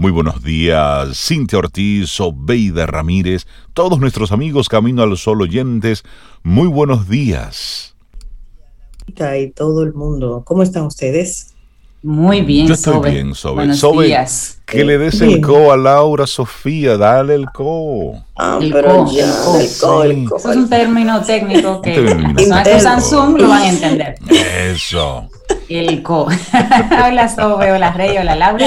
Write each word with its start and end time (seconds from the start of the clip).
Muy 0.00 0.12
buenos 0.12 0.42
días, 0.42 1.26
Cintia 1.26 1.58
Ortiz, 1.58 2.18
Obeida 2.22 2.86
Ramírez, 2.86 3.46
todos 3.74 4.00
nuestros 4.00 4.32
amigos 4.32 4.70
Camino 4.70 5.02
al 5.02 5.14
Sol 5.18 5.42
oyentes, 5.42 6.04
muy 6.42 6.68
buenos 6.68 7.06
días. 7.06 7.94
Y 9.06 9.50
todo 9.50 9.82
el 9.82 9.92
mundo, 9.92 10.42
¿cómo 10.46 10.62
están 10.62 10.84
ustedes? 10.84 11.54
Muy 12.02 12.40
bien, 12.40 12.66
Yo 12.66 12.72
estoy 12.72 13.10
bien, 13.10 13.34
Sobe. 13.34 13.56
Buenos 13.56 13.78
Sobe, 13.78 14.06
días. 14.06 14.62
que 14.64 14.84
le 14.84 14.96
des 14.96 15.20
el 15.20 15.42
co 15.42 15.70
a 15.70 15.76
Laura 15.76 16.26
Sofía, 16.26 16.96
dale 16.96 17.34
el 17.34 17.50
co. 17.50 18.14
Ah, 18.36 18.58
el 18.58 18.72
pero 18.72 19.04
co, 19.04 19.12
ya, 19.12 19.26
el 19.26 19.68
co, 19.78 20.02
el 20.04 20.24
co. 20.24 20.36
Eso 20.36 20.50
es 20.50 20.56
un 20.56 20.70
término 20.70 21.20
técnico 21.22 21.82
que 21.82 22.00
los 22.00 22.82
Samsung 22.82 23.38
lo 23.38 23.48
van 23.48 23.62
a 23.62 23.68
entender. 23.68 24.14
Eso. 24.30 25.28
El 25.68 26.02
co. 26.02 26.26
hola 27.06 27.28
Sobe, 27.28 27.70
hola 27.70 27.92
Rey, 27.92 28.16
hola 28.16 28.34
Laura. 28.34 28.66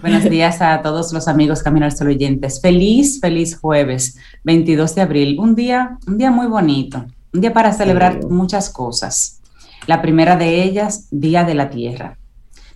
Buenos 0.00 0.30
días 0.30 0.62
a 0.62 0.80
todos 0.80 1.12
los 1.12 1.26
amigos 1.26 1.64
Camino 1.64 1.86
al 1.86 1.96
Sol 1.96 2.06
oyentes. 2.06 2.60
Feliz, 2.60 3.18
feliz 3.20 3.58
jueves, 3.58 4.16
22 4.44 4.94
de 4.94 5.00
abril. 5.02 5.40
Un 5.40 5.56
día, 5.56 5.98
un 6.06 6.18
día 6.18 6.30
muy 6.30 6.46
bonito. 6.46 7.04
Un 7.32 7.40
día 7.40 7.52
para 7.52 7.72
celebrar 7.72 8.24
muchas 8.26 8.70
cosas. 8.70 9.40
La 9.88 10.00
primera 10.00 10.36
de 10.36 10.62
ellas, 10.62 11.08
Día 11.10 11.42
de 11.42 11.54
la 11.54 11.68
Tierra 11.68 12.19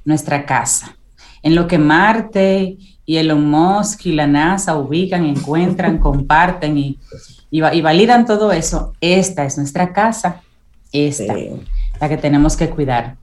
nuestra 0.05 0.47
casa. 0.47 0.97
En 1.43 1.55
lo 1.55 1.67
que 1.67 1.79
Marte 1.79 2.77
y 3.07 3.17
Elon 3.17 3.45
Musk 3.45 4.07
y 4.07 4.13
la 4.13 4.27
NASA 4.27 4.77
ubican, 4.77 5.25
encuentran, 5.25 5.99
comparten 6.01 6.79
y, 6.79 6.99
y, 7.51 7.61
validan 7.61 8.27
todo 8.27 8.53
eso, 8.53 8.95
esta 9.01 9.45
es 9.45 9.57
nuestra 9.57 9.93
casa, 9.93 10.43
esta, 10.93 11.35
la 12.01 12.09
que 12.09 12.17
tenemos 12.17 12.57
que 12.57 12.71
cuidar. 12.71 13.17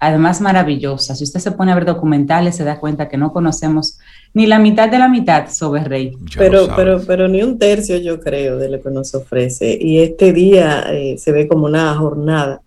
Además, 0.00 0.40
maravillosa. 0.40 1.14
Si 1.14 1.22
usted 1.22 1.38
se 1.38 1.52
pone 1.52 1.70
a 1.70 1.76
ver 1.76 1.84
documentales, 1.84 2.56
se 2.56 2.64
da 2.64 2.80
cuenta 2.80 3.08
que 3.08 3.16
no 3.16 3.32
conocemos 3.32 4.00
ni 4.34 4.46
la 4.46 4.58
mitad 4.58 4.88
de 4.88 4.98
la 4.98 5.08
mitad 5.08 5.48
sobre 5.48 5.84
Rey. 5.84 6.16
pero, 6.36 6.74
pero, 6.74 7.00
pero 7.06 7.28
ni 7.28 7.40
un 7.44 7.56
tercio, 7.56 7.96
yo 7.98 8.18
creo, 8.18 8.58
de 8.58 8.68
lo 8.68 8.82
que 8.82 8.90
nos 8.90 9.14
ofrece. 9.14 9.78
Y 9.80 10.00
este 10.00 10.32
día 10.32 10.86
eh, 10.90 11.18
se 11.18 11.30
ve 11.30 11.46
como 11.46 11.66
una 11.66 11.94
jornada 11.94 12.62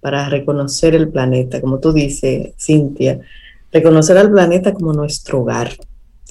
para 0.00 0.28
reconocer 0.28 0.94
el 0.94 1.08
planeta, 1.08 1.60
como 1.60 1.78
tú 1.78 1.92
dices, 1.92 2.50
Cintia, 2.58 3.20
reconocer 3.72 4.18
al 4.18 4.30
planeta 4.30 4.72
como 4.72 4.92
nuestro 4.92 5.40
hogar 5.40 5.72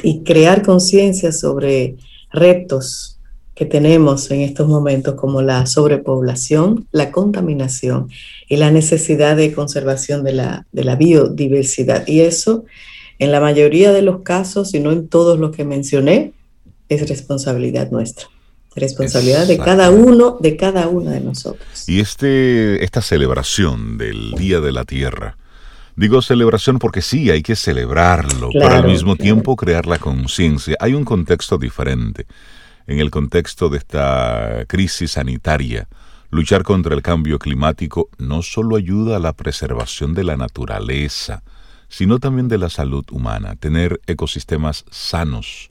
y 0.03 0.21
crear 0.23 0.61
conciencia 0.61 1.31
sobre 1.31 1.95
retos 2.31 3.19
que 3.55 3.65
tenemos 3.65 4.29
en 4.31 4.41
estos 4.41 4.67
momentos 4.67 5.15
como 5.15 5.41
la 5.41 5.65
sobrepoblación, 5.65 6.87
la 6.91 7.11
contaminación 7.11 8.09
y 8.49 8.57
la 8.57 8.69
necesidad 8.69 9.37
de 9.37 9.53
conservación 9.53 10.23
de 10.23 10.33
la, 10.33 10.67
de 10.73 10.83
la 10.83 10.95
biodiversidad. 10.97 12.05
Y 12.05 12.21
eso, 12.21 12.65
en 13.17 13.31
la 13.31 13.39
mayoría 13.39 13.93
de 13.93 14.01
los 14.01 14.21
casos, 14.23 14.73
y 14.73 14.81
no 14.81 14.91
en 14.91 15.07
todos 15.07 15.39
los 15.39 15.55
que 15.55 15.63
mencioné, 15.63 16.33
es 16.89 17.07
responsabilidad 17.07 17.91
nuestra 17.91 18.27
responsabilidad 18.75 19.47
de 19.47 19.57
cada 19.57 19.89
uno, 19.89 20.37
de 20.39 20.57
cada 20.57 20.87
una 20.87 21.11
de 21.11 21.21
nosotros. 21.21 21.87
Y 21.87 21.99
este, 21.99 22.83
esta 22.83 23.01
celebración 23.01 23.97
del 23.97 24.31
Día 24.31 24.59
de 24.59 24.71
la 24.71 24.83
Tierra, 24.83 25.37
digo 25.95 26.21
celebración 26.21 26.79
porque 26.79 27.01
sí, 27.01 27.31
hay 27.31 27.41
que 27.41 27.55
celebrarlo, 27.55 28.49
pero 28.51 28.69
al 28.69 28.87
mismo 28.87 29.15
tiempo 29.15 29.55
crear 29.55 29.85
la 29.85 29.97
conciencia. 29.97 30.75
Hay 30.79 30.93
un 30.93 31.05
contexto 31.05 31.57
diferente. 31.57 32.27
En 32.87 32.99
el 32.99 33.09
contexto 33.09 33.69
de 33.69 33.79
esta 33.79 34.65
crisis 34.67 35.13
sanitaria, 35.13 35.87
luchar 36.29 36.63
contra 36.63 36.93
el 36.93 37.01
cambio 37.01 37.39
climático 37.39 38.09
no 38.19 38.43
solo 38.43 38.75
ayuda 38.75 39.15
a 39.15 39.19
la 39.19 39.33
preservación 39.33 40.13
de 40.13 40.23
la 40.23 40.37
naturaleza, 40.37 41.41
sino 41.87 42.19
también 42.19 42.47
de 42.47 42.57
la 42.57 42.69
salud 42.69 43.05
humana. 43.11 43.55
Tener 43.55 44.01
ecosistemas 44.05 44.85
sanos 44.91 45.69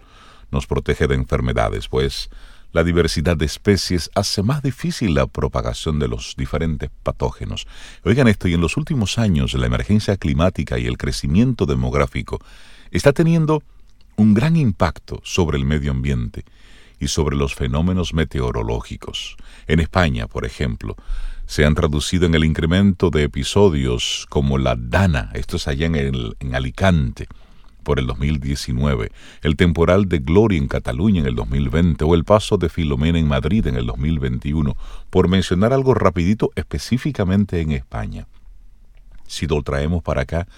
nos 0.50 0.66
protege 0.66 1.06
de 1.06 1.14
enfermedades, 1.14 1.88
pues 1.88 2.30
la 2.74 2.82
diversidad 2.82 3.36
de 3.36 3.46
especies 3.46 4.10
hace 4.16 4.42
más 4.42 4.60
difícil 4.62 5.14
la 5.14 5.28
propagación 5.28 6.00
de 6.00 6.08
los 6.08 6.34
diferentes 6.36 6.90
patógenos. 7.04 7.66
Oigan 8.02 8.26
esto, 8.26 8.48
y 8.48 8.54
en 8.54 8.60
los 8.60 8.76
últimos 8.76 9.16
años 9.16 9.54
la 9.54 9.66
emergencia 9.66 10.16
climática 10.16 10.76
y 10.78 10.86
el 10.86 10.98
crecimiento 10.98 11.66
demográfico 11.66 12.40
está 12.90 13.12
teniendo 13.12 13.62
un 14.16 14.34
gran 14.34 14.56
impacto 14.56 15.20
sobre 15.22 15.56
el 15.56 15.64
medio 15.64 15.92
ambiente 15.92 16.44
y 16.98 17.06
sobre 17.08 17.36
los 17.36 17.54
fenómenos 17.54 18.12
meteorológicos. 18.12 19.36
En 19.68 19.78
España, 19.78 20.26
por 20.26 20.44
ejemplo, 20.44 20.96
se 21.46 21.64
han 21.64 21.76
traducido 21.76 22.26
en 22.26 22.34
el 22.34 22.44
incremento 22.44 23.10
de 23.10 23.22
episodios 23.22 24.26
como 24.30 24.58
la 24.58 24.74
Dana, 24.76 25.30
esto 25.34 25.58
es 25.58 25.68
allá 25.68 25.86
en, 25.86 26.54
Alicante, 26.54 27.28
por 27.84 28.00
el 28.00 28.06
2019, 28.06 29.12
el 29.42 29.56
temporal 29.56 30.08
de 30.08 30.18
Gloria 30.18 30.58
en 30.58 30.66
Cataluña 30.66 31.20
en 31.20 31.26
el 31.26 31.36
2020 31.36 32.04
o 32.04 32.14
el 32.14 32.24
paso 32.24 32.56
de 32.56 32.68
Filomena 32.68 33.18
en 33.18 33.28
Madrid 33.28 33.66
en 33.66 33.76
el 33.76 33.86
2021, 33.86 34.76
por 35.10 35.28
mencionar 35.28 35.72
algo 35.72 35.94
rapidito 35.94 36.50
específicamente 36.56 37.60
en 37.60 37.70
España. 37.70 38.26
Si 39.26 39.46
lo 39.46 39.62
traemos 39.62 40.02
para 40.02 40.22
acá, 40.22 40.48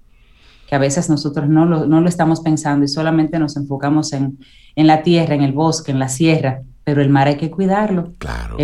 que 0.68 0.76
a 0.76 0.78
veces 0.78 1.10
nosotros 1.10 1.48
no 1.48 1.66
lo, 1.66 1.86
no 1.86 2.00
lo 2.00 2.08
estamos 2.08 2.38
pensando 2.40 2.84
y 2.84 2.88
solamente 2.88 3.40
nos 3.40 3.56
enfocamos 3.56 4.12
en, 4.12 4.38
en 4.76 4.86
la 4.86 5.02
tierra, 5.02 5.34
en 5.34 5.42
el 5.42 5.52
bosque, 5.52 5.90
en 5.90 5.98
la 5.98 6.08
sierra, 6.08 6.62
pero 6.84 7.02
el 7.02 7.10
mar 7.10 7.26
hay 7.26 7.36
que 7.36 7.50
cuidarlo. 7.50 8.12
Claro. 8.18 8.58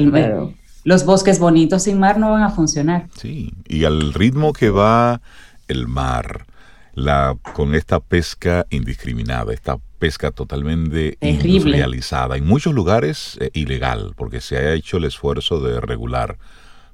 Los 0.84 1.04
bosques 1.04 1.38
bonitos 1.38 1.84
sin 1.84 1.98
mar 1.98 2.18
no 2.18 2.32
van 2.32 2.42
a 2.42 2.50
funcionar. 2.50 3.08
Sí, 3.16 3.52
y 3.68 3.84
al 3.84 4.14
ritmo 4.14 4.52
que 4.52 4.70
va 4.70 5.20
el 5.68 5.86
mar, 5.86 6.46
la, 6.94 7.36
con 7.54 7.74
esta 7.74 8.00
pesca 8.00 8.66
indiscriminada, 8.70 9.52
esta 9.52 9.78
pesca 9.98 10.32
totalmente 10.32 11.16
industrializada, 11.20 12.36
en 12.36 12.46
muchos 12.46 12.74
lugares 12.74 13.38
eh, 13.40 13.50
ilegal, 13.54 14.14
porque 14.16 14.40
se 14.40 14.56
ha 14.56 14.72
hecho 14.72 14.96
el 14.96 15.04
esfuerzo 15.04 15.60
de 15.60 15.80
regular, 15.80 16.38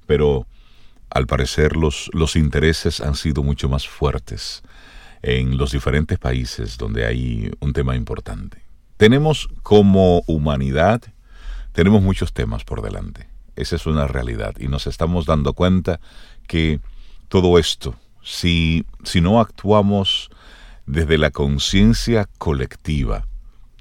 pero 0.07 0.47
al 1.09 1.27
parecer 1.27 1.77
los, 1.77 2.11
los 2.13 2.37
intereses 2.37 3.01
han 3.01 3.15
sido 3.15 3.43
mucho 3.43 3.69
más 3.69 3.89
fuertes 3.89 4.63
en 5.23 5.57
los 5.57 5.73
diferentes 5.73 6.19
países 6.19 6.77
donde 6.77 7.07
hay 7.07 7.51
un 7.61 7.73
tema 7.73 7.97
importante. 7.97 8.59
Tenemos 8.99 9.49
como 9.63 10.23
humanidad, 10.27 11.01
tenemos 11.73 12.03
muchos 12.03 12.33
temas 12.33 12.65
por 12.65 12.83
delante. 12.83 13.28
Esa 13.59 13.77
es 13.77 13.87
una 13.87 14.07
realidad 14.07 14.55
y 14.59 14.69
nos 14.69 14.87
estamos 14.87 15.27
dando 15.27 15.53
cuenta 15.53 16.01
que 16.47 16.81
todo 17.29 17.59
esto 17.59 17.95
si, 18.29 18.85
si 19.05 19.21
no 19.21 19.41
actuamos 19.41 20.31
desde 20.87 21.17
la 21.17 21.31
conciencia 21.31 22.29
colectiva, 22.39 23.27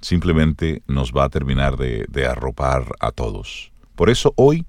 simplemente 0.02 0.84
nos 0.88 1.12
va 1.12 1.26
a 1.26 1.30
terminar 1.30 1.76
de, 1.76 2.06
de, 2.08 2.26
arropar 2.26 2.86
a 3.00 3.12
todos. 3.12 3.72
Por 3.96 4.10
eso 4.10 4.34
hoy, 4.38 4.66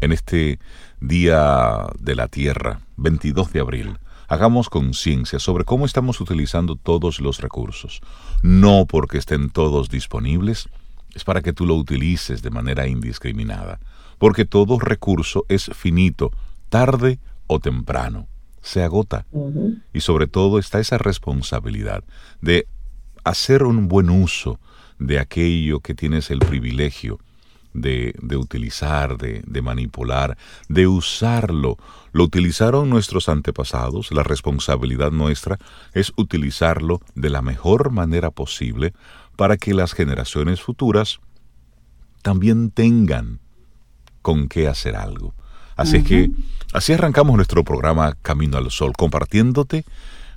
en 0.00 0.12
este 0.12 0.58
Día 1.00 1.86
de 1.98 2.14
la 2.14 2.28
Tierra, 2.28 2.80
22 2.96 3.52
de 3.52 3.60
abril, 3.60 3.98
hagamos 4.28 4.68
conciencia 4.68 5.38
sobre 5.38 5.64
cómo 5.64 5.86
estamos 5.86 6.20
utilizando 6.20 6.76
todos 6.76 7.20
los 7.20 7.40
recursos. 7.40 8.00
No 8.42 8.86
porque 8.86 9.18
estén 9.18 9.50
todos 9.50 9.88
disponibles, 9.88 10.68
es 11.14 11.24
para 11.24 11.40
que 11.40 11.52
tú 11.52 11.66
lo 11.66 11.74
utilices 11.74 12.42
de 12.42 12.50
manera 12.50 12.86
indiscriminada, 12.86 13.80
porque 14.22 14.44
todo 14.44 14.78
recurso 14.78 15.44
es 15.48 15.68
finito, 15.74 16.30
tarde 16.68 17.18
o 17.48 17.58
temprano, 17.58 18.28
se 18.60 18.84
agota. 18.84 19.26
Y 19.92 19.98
sobre 19.98 20.28
todo 20.28 20.60
está 20.60 20.78
esa 20.78 20.96
responsabilidad 20.96 22.04
de 22.40 22.68
hacer 23.24 23.64
un 23.64 23.88
buen 23.88 24.10
uso 24.10 24.60
de 25.00 25.18
aquello 25.18 25.80
que 25.80 25.96
tienes 25.96 26.30
el 26.30 26.38
privilegio 26.38 27.18
de, 27.74 28.14
de 28.22 28.36
utilizar, 28.36 29.18
de, 29.18 29.42
de 29.44 29.60
manipular, 29.60 30.38
de 30.68 30.86
usarlo. 30.86 31.76
Lo 32.12 32.22
utilizaron 32.22 32.90
nuestros 32.90 33.28
antepasados, 33.28 34.12
la 34.12 34.22
responsabilidad 34.22 35.10
nuestra 35.10 35.58
es 35.94 36.12
utilizarlo 36.14 37.00
de 37.16 37.28
la 37.28 37.42
mejor 37.42 37.90
manera 37.90 38.30
posible 38.30 38.92
para 39.34 39.56
que 39.56 39.74
las 39.74 39.94
generaciones 39.94 40.60
futuras 40.60 41.18
también 42.22 42.70
tengan 42.70 43.40
con 44.22 44.48
qué 44.48 44.68
hacer 44.68 44.96
algo. 44.96 45.34
Así 45.76 46.02
que 46.02 46.30
así 46.72 46.92
arrancamos 46.92 47.34
nuestro 47.36 47.64
programa 47.64 48.16
Camino 48.22 48.56
al 48.56 48.70
Sol, 48.70 48.92
compartiéndote 48.96 49.84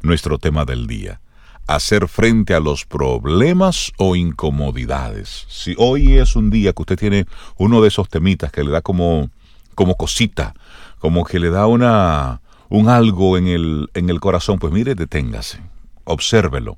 nuestro 0.02 0.40
tema 0.40 0.66
del 0.66 0.88
día. 0.88 1.22
Hacer 1.68 2.08
frente 2.08 2.54
a 2.54 2.60
los 2.60 2.86
problemas 2.86 3.92
o 3.98 4.16
incomodidades. 4.16 5.46
Si 5.50 5.76
hoy 5.78 6.18
es 6.18 6.36
un 6.36 6.50
día 6.50 6.74
que 6.74 6.82
usted 6.82 6.98
tiene 6.98 7.26
uno 7.58 7.82
de 7.82 7.88
esos 7.88 8.10
temitas 8.10 8.52
que 8.52 8.64
le 8.64 8.72
da 8.72 8.82
como, 8.82 9.30
como 9.74 9.96
cosita, 9.96 10.54
como 11.00 11.26
que 11.26 11.40
le 11.40 11.50
da 11.50 11.68
una, 11.68 12.42
un 12.70 12.90
algo 12.90 13.38
en 13.38 13.48
el, 13.48 13.90
en 13.94 14.10
el 14.10 14.20
corazón, 14.20 14.60
pues 14.60 14.74
mire, 14.74 14.96
deténgase, 14.96 15.60
obsérvelo 16.04 16.78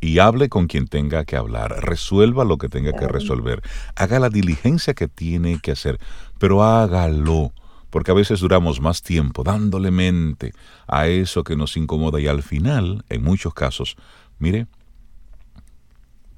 y 0.00 0.18
hable 0.18 0.48
con 0.48 0.66
quien 0.66 0.86
tenga 0.86 1.24
que 1.24 1.36
hablar, 1.36 1.84
resuelva 1.84 2.44
lo 2.44 2.58
que 2.58 2.68
tenga 2.68 2.92
que 2.92 3.08
resolver, 3.08 3.62
haga 3.94 4.18
la 4.18 4.28
diligencia 4.28 4.94
que 4.94 5.08
tiene 5.08 5.58
que 5.60 5.72
hacer, 5.72 5.98
pero 6.38 6.62
hágalo, 6.62 7.52
porque 7.90 8.10
a 8.10 8.14
veces 8.14 8.40
duramos 8.40 8.80
más 8.80 9.02
tiempo 9.02 9.42
dándole 9.42 9.90
mente 9.90 10.52
a 10.86 11.06
eso 11.06 11.44
que 11.44 11.56
nos 11.56 11.76
incomoda 11.76 12.20
y 12.20 12.26
al 12.26 12.42
final, 12.42 13.04
en 13.08 13.22
muchos 13.22 13.54
casos, 13.54 13.96
mire, 14.38 14.66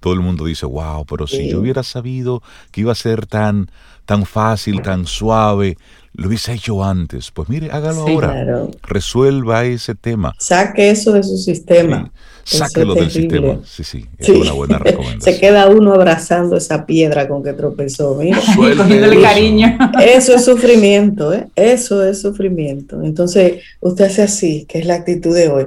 todo 0.01 0.13
el 0.13 0.21
mundo 0.21 0.45
dice, 0.45 0.67
wow, 0.67 1.05
pero 1.07 1.27
si 1.27 1.51
yo 1.51 1.61
hubiera 1.61 1.83
sabido 1.83 2.43
que 2.71 2.83
iba 2.83 2.93
a 2.93 2.95
ser 2.95 3.27
tan, 3.27 3.71
tan 4.05 4.27
fácil, 4.27 4.81
tan 4.83 5.07
suave, 5.07 5.77
lo 6.13 6.29
hubiese 6.29 6.53
hecho 6.53 6.85
antes. 6.85 7.31
Pues 7.31 7.49
mire, 7.49 7.71
hágalo 7.71 8.03
ahora. 8.03 8.69
Resuelva 8.83 9.65
ese 9.65 9.95
tema. 9.95 10.35
Saque 10.39 10.91
eso 10.91 11.13
de 11.13 11.23
su 11.23 11.37
sistema. 11.37 12.13
Sáquelo 12.57 12.95
del 12.95 13.11
sistema. 13.11 13.61
Sí, 13.67 13.85
sí, 13.85 14.07
es 14.17 14.29
una 14.31 14.53
buena 14.53 14.79
recomendación. 14.79 15.21
Se 15.21 15.39
queda 15.39 15.69
uno 15.69 15.93
abrazando 15.93 16.57
esa 16.57 16.87
piedra 16.87 17.29
con 17.29 17.43
que 17.43 17.53
tropezó. 17.53 18.15
Mira. 18.15 18.41
Cogiéndole 18.57 19.21
cariño. 19.21 19.79
Eso 20.03 20.35
es 20.35 20.45
sufrimiento, 20.45 21.33
¿eh? 21.35 21.49
Eso 21.55 22.03
es 22.03 22.23
sufrimiento. 22.23 23.03
Entonces, 23.03 23.63
usted 23.81 24.07
hace 24.07 24.23
así, 24.23 24.65
que 24.67 24.79
es 24.79 24.87
la 24.87 24.95
actitud 24.95 25.35
de 25.35 25.49
hoy. 25.49 25.67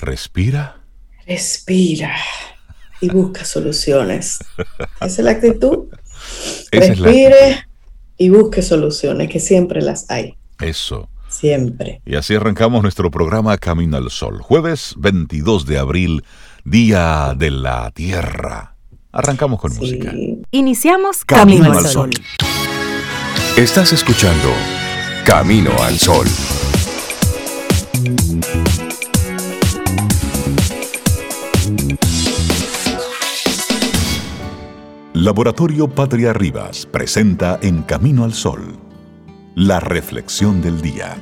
Respira. 0.00 0.80
Respira. 1.26 2.16
Y 3.00 3.10
busca 3.10 3.44
soluciones. 3.44 4.38
Esa 4.96 5.06
es 5.06 5.18
la 5.18 5.32
actitud. 5.32 5.88
Respire 6.72 7.66
y 8.16 8.30
busque 8.30 8.62
soluciones, 8.62 9.28
que 9.28 9.40
siempre 9.40 9.82
las 9.82 10.10
hay. 10.10 10.34
Eso. 10.60 11.10
Siempre. 11.34 12.00
Y 12.06 12.14
así 12.14 12.34
arrancamos 12.36 12.82
nuestro 12.82 13.10
programa 13.10 13.58
Camino 13.58 13.96
al 13.96 14.10
Sol. 14.10 14.40
Jueves 14.40 14.94
22 14.98 15.66
de 15.66 15.78
abril, 15.78 16.24
Día 16.64 17.34
de 17.36 17.50
la 17.50 17.90
Tierra. 17.90 18.76
Arrancamos 19.10 19.60
con 19.60 19.74
música. 19.74 20.12
Iniciamos 20.52 21.24
Camino, 21.24 21.72
al 21.72 21.86
Sol. 21.86 22.10
Estás 23.56 23.92
escuchando 23.92 24.48
Camino 25.24 25.70
al 25.82 25.98
Sol. 25.98 26.26
Laboratorio 35.14 35.88
Patria 35.88 36.32
Rivas 36.32 36.86
presenta 36.86 37.58
En 37.62 37.82
Camino 37.82 38.24
al 38.24 38.34
Sol, 38.34 38.76
la 39.54 39.80
reflexión 39.80 40.60
del 40.60 40.80
día. 40.80 41.16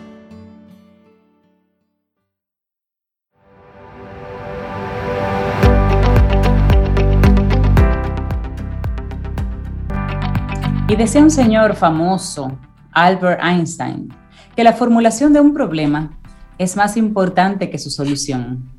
Y 10.89 10.97
decía 10.97 11.23
un 11.23 11.31
señor 11.31 11.75
famoso, 11.75 12.59
Albert 12.93 13.41
Einstein, 13.43 14.13
que 14.55 14.65
la 14.65 14.73
formulación 14.73 15.33
de 15.33 15.41
un 15.41 15.55
problema 15.55 16.19
es 16.59 16.77
más 16.77 16.97
importante 16.97 17.71
que 17.71 17.79
su 17.79 17.91
solución. 17.91 18.71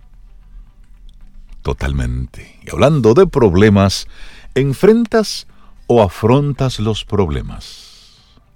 Totalmente. 1.61 2.59
Y 2.65 2.69
hablando 2.71 3.13
de 3.13 3.25
problemas, 3.25 4.07
¿Enfrentas 4.55 5.47
o 5.87 6.03
afrontas 6.03 6.79
los 6.79 7.05
problemas? 7.05 7.92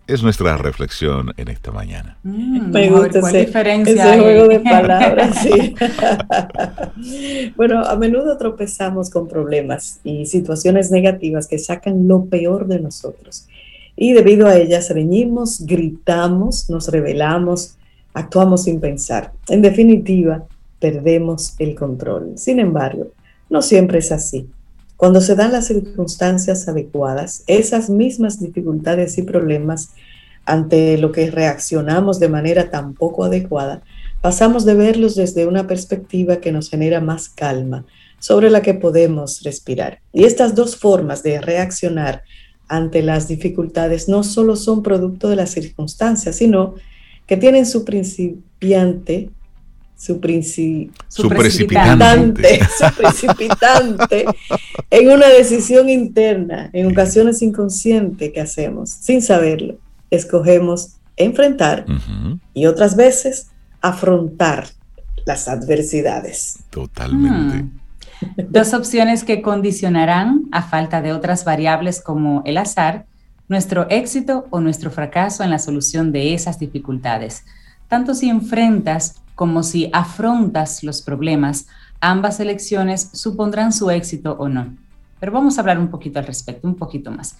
Es 0.07 0.23
nuestra 0.23 0.55
reflexión 0.55 1.33
en 1.35 1.49
esta 1.49 1.71
mañana. 1.71 2.17
Mm, 2.23 2.71
Me 2.71 2.89
gusta 2.89 3.19
ese, 3.19 3.45
diferencia 3.45 4.13
ese 4.13 4.21
juego 4.21 4.47
de 4.47 4.59
palabras. 4.61 5.37
Sí. 5.47 5.75
bueno, 7.57 7.81
a 7.83 7.95
menudo 7.97 8.37
tropezamos 8.37 9.09
con 9.09 9.27
problemas 9.27 9.99
y 10.05 10.25
situaciones 10.25 10.91
negativas 10.91 11.47
que 11.47 11.59
sacan 11.59 12.07
lo 12.07 12.25
peor 12.25 12.67
de 12.67 12.79
nosotros. 12.79 13.47
Y 13.97 14.13
debido 14.13 14.47
a 14.47 14.55
ellas 14.55 14.89
reñimos, 14.89 15.65
gritamos, 15.65 16.69
nos 16.69 16.87
rebelamos, 16.87 17.75
actuamos 18.13 18.63
sin 18.63 18.79
pensar. 18.79 19.33
En 19.49 19.61
definitiva, 19.61 20.45
perdemos 20.79 21.55
el 21.59 21.75
control. 21.75 22.33
Sin 22.35 22.59
embargo, 22.59 23.07
no 23.49 23.61
siempre 23.61 23.99
es 23.99 24.11
así. 24.13 24.47
Cuando 24.97 25.21
se 25.21 25.35
dan 25.35 25.51
las 25.51 25.67
circunstancias 25.67 26.67
adecuadas, 26.67 27.43
esas 27.45 27.87
mismas 27.89 28.39
dificultades 28.39 29.17
y 29.19 29.21
problemas 29.21 29.91
ante 30.47 30.97
lo 30.97 31.11
que 31.11 31.29
reaccionamos 31.29 32.19
de 32.19 32.29
manera 32.29 32.71
tan 32.71 32.93
poco 32.93 33.25
adecuada, 33.25 33.83
pasamos 34.21 34.65
de 34.65 34.73
verlos 34.73 35.15
desde 35.15 35.45
una 35.45 35.67
perspectiva 35.67 36.37
que 36.37 36.53
nos 36.53 36.69
genera 36.69 37.01
más 37.01 37.27
calma, 37.27 37.85
sobre 38.19 38.49
la 38.49 38.61
que 38.61 38.73
podemos 38.73 39.43
respirar. 39.43 39.99
Y 40.13 40.23
estas 40.23 40.55
dos 40.55 40.77
formas 40.77 41.21
de 41.21 41.41
reaccionar 41.41 42.23
ante 42.69 43.03
las 43.03 43.27
dificultades 43.27 44.07
no 44.07 44.23
solo 44.23 44.55
son 44.55 44.83
producto 44.83 45.29
de 45.29 45.35
las 45.35 45.51
circunstancias, 45.51 46.37
sino 46.37 46.75
que 47.27 47.37
tienen 47.37 47.65
su 47.65 47.83
principiante 47.83 49.29
su, 49.97 50.13
su, 51.07 51.29
precipitante, 51.29 52.59
su 52.77 52.95
precipitante 52.95 54.25
en 54.91 55.09
una 55.09 55.27
decisión 55.27 55.89
interna, 55.89 56.69
en 56.71 56.91
ocasiones 56.91 57.41
inconsciente 57.41 58.31
que 58.31 58.39
hacemos, 58.39 58.91
sin 58.91 59.23
saberlo. 59.23 59.79
Escogemos 60.09 60.97
enfrentar 61.17 61.85
y 62.53 62.65
otras 62.67 62.95
veces 62.95 63.47
afrontar 63.81 64.67
las 65.25 65.47
adversidades. 65.47 66.59
Totalmente. 66.69 67.63
Hmm. 67.63 67.79
Dos 68.49 68.73
opciones 68.73 69.23
que 69.23 69.41
condicionarán, 69.41 70.45
a 70.51 70.63
falta 70.63 71.01
de 71.01 71.13
otras 71.13 71.43
variables 71.43 72.01
como 72.01 72.41
el 72.45 72.57
azar, 72.57 73.05
nuestro 73.47 73.87
éxito 73.89 74.47
o 74.49 74.59
nuestro 74.59 74.91
fracaso 74.91 75.43
en 75.43 75.51
la 75.51 75.59
solución 75.59 76.11
de 76.11 76.33
esas 76.33 76.59
dificultades. 76.59 77.45
Tanto 77.87 78.13
si 78.13 78.29
enfrentas 78.29 79.21
como 79.35 79.63
si 79.63 79.89
afrontas 79.93 80.83
los 80.83 81.01
problemas, 81.01 81.67
ambas 82.01 82.39
elecciones 82.39 83.09
supondrán 83.13 83.71
su 83.71 83.89
éxito 83.91 84.35
o 84.39 84.49
no. 84.49 84.75
Pero 85.19 85.31
vamos 85.31 85.57
a 85.57 85.61
hablar 85.61 85.79
un 85.79 85.89
poquito 85.89 86.19
al 86.19 86.25
respecto, 86.25 86.67
un 86.67 86.75
poquito 86.75 87.11
más. 87.11 87.37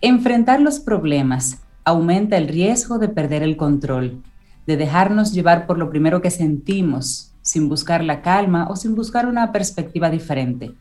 Enfrentar 0.00 0.60
los 0.60 0.78
problemas 0.78 1.58
aumenta 1.88 2.36
el 2.36 2.48
riesgo 2.48 2.98
de 2.98 3.08
perder 3.08 3.42
el 3.42 3.56
control, 3.56 4.22
de 4.66 4.76
dejarnos 4.76 5.32
llevar 5.32 5.66
por 5.66 5.78
lo 5.78 5.90
primero 5.90 6.20
que 6.20 6.30
sentimos, 6.30 7.32
sin 7.42 7.68
buscar 7.68 8.04
la 8.04 8.20
calma 8.20 8.68
o 8.68 8.76
sin 8.76 8.94
buscar 8.94 9.26
una 9.26 9.52
perspectiva 9.52 10.10
diferente. 10.10 10.72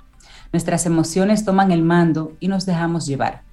Nuestras 0.51 0.85
emociones 0.85 1.45
toman 1.45 1.71
el 1.71 1.81
mando 1.81 2.33
y 2.39 2.47
nos 2.49 2.65
dejamos 2.65 3.05
llevar. 3.05 3.43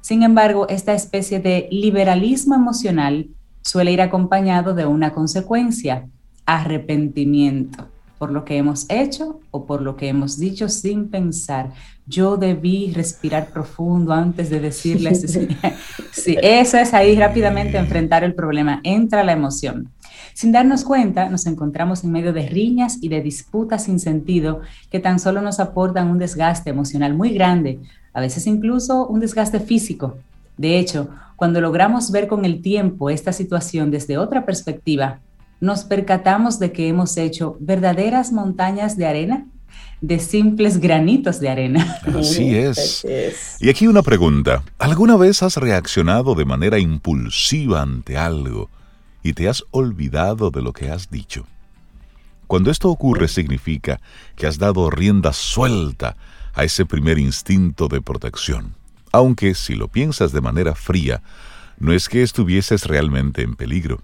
Sin 0.00 0.22
embargo, 0.22 0.68
esta 0.68 0.92
especie 0.92 1.40
de 1.40 1.68
liberalismo 1.70 2.54
emocional 2.54 3.28
suele 3.62 3.92
ir 3.92 4.02
acompañado 4.02 4.74
de 4.74 4.86
una 4.86 5.12
consecuencia, 5.12 6.08
arrepentimiento 6.46 7.93
por 8.18 8.30
lo 8.30 8.44
que 8.44 8.56
hemos 8.56 8.86
hecho 8.88 9.40
o 9.50 9.66
por 9.66 9.82
lo 9.82 9.96
que 9.96 10.08
hemos 10.08 10.38
dicho 10.38 10.68
sin 10.68 11.08
pensar. 11.08 11.72
Yo 12.06 12.36
debí 12.36 12.92
respirar 12.92 13.48
profundo 13.48 14.12
antes 14.12 14.50
de 14.50 14.60
decirle 14.60 15.14
sí, 16.12 16.36
eso 16.42 16.76
es 16.76 16.92
ahí 16.94 17.16
rápidamente 17.16 17.78
enfrentar 17.78 18.24
el 18.24 18.34
problema. 18.34 18.80
Entra 18.84 19.24
la 19.24 19.32
emoción. 19.32 19.90
Sin 20.34 20.52
darnos 20.52 20.84
cuenta, 20.84 21.28
nos 21.28 21.46
encontramos 21.46 22.02
en 22.04 22.12
medio 22.12 22.32
de 22.32 22.48
riñas 22.48 22.98
y 23.00 23.08
de 23.08 23.22
disputas 23.22 23.84
sin 23.84 24.00
sentido 24.00 24.60
que 24.90 25.00
tan 25.00 25.18
solo 25.18 25.40
nos 25.40 25.60
aportan 25.60 26.10
un 26.10 26.18
desgaste 26.18 26.70
emocional 26.70 27.14
muy 27.14 27.34
grande, 27.34 27.80
a 28.12 28.20
veces 28.20 28.46
incluso 28.46 29.06
un 29.06 29.20
desgaste 29.20 29.60
físico. 29.60 30.16
De 30.56 30.78
hecho, 30.78 31.08
cuando 31.36 31.60
logramos 31.60 32.10
ver 32.10 32.28
con 32.28 32.44
el 32.44 32.62
tiempo 32.62 33.10
esta 33.10 33.32
situación 33.32 33.90
desde 33.90 34.18
otra 34.18 34.44
perspectiva, 34.44 35.20
nos 35.64 35.84
percatamos 35.84 36.58
de 36.58 36.72
que 36.72 36.88
hemos 36.88 37.16
hecho 37.16 37.56
verdaderas 37.58 38.32
montañas 38.32 38.98
de 38.98 39.06
arena 39.06 39.46
de 40.02 40.18
simples 40.18 40.78
granitos 40.78 41.40
de 41.40 41.48
arena. 41.48 41.98
Así 42.14 42.54
es. 42.54 43.04
Y 43.60 43.70
aquí 43.70 43.86
una 43.86 44.02
pregunta. 44.02 44.62
¿Alguna 44.78 45.16
vez 45.16 45.42
has 45.42 45.56
reaccionado 45.56 46.34
de 46.34 46.44
manera 46.44 46.78
impulsiva 46.78 47.80
ante 47.80 48.18
algo 48.18 48.68
y 49.22 49.32
te 49.32 49.48
has 49.48 49.64
olvidado 49.70 50.50
de 50.50 50.60
lo 50.60 50.74
que 50.74 50.90
has 50.90 51.10
dicho? 51.10 51.46
Cuando 52.46 52.70
esto 52.70 52.90
ocurre 52.90 53.26
significa 53.28 54.00
que 54.36 54.46
has 54.46 54.58
dado 54.58 54.90
rienda 54.90 55.32
suelta 55.32 56.16
a 56.52 56.64
ese 56.64 56.84
primer 56.84 57.18
instinto 57.18 57.88
de 57.88 58.02
protección. 58.02 58.74
Aunque 59.12 59.54
si 59.54 59.74
lo 59.74 59.88
piensas 59.88 60.32
de 60.32 60.42
manera 60.42 60.74
fría, 60.74 61.22
no 61.78 61.94
es 61.94 62.10
que 62.10 62.22
estuvieses 62.22 62.84
realmente 62.84 63.40
en 63.40 63.54
peligro 63.54 64.02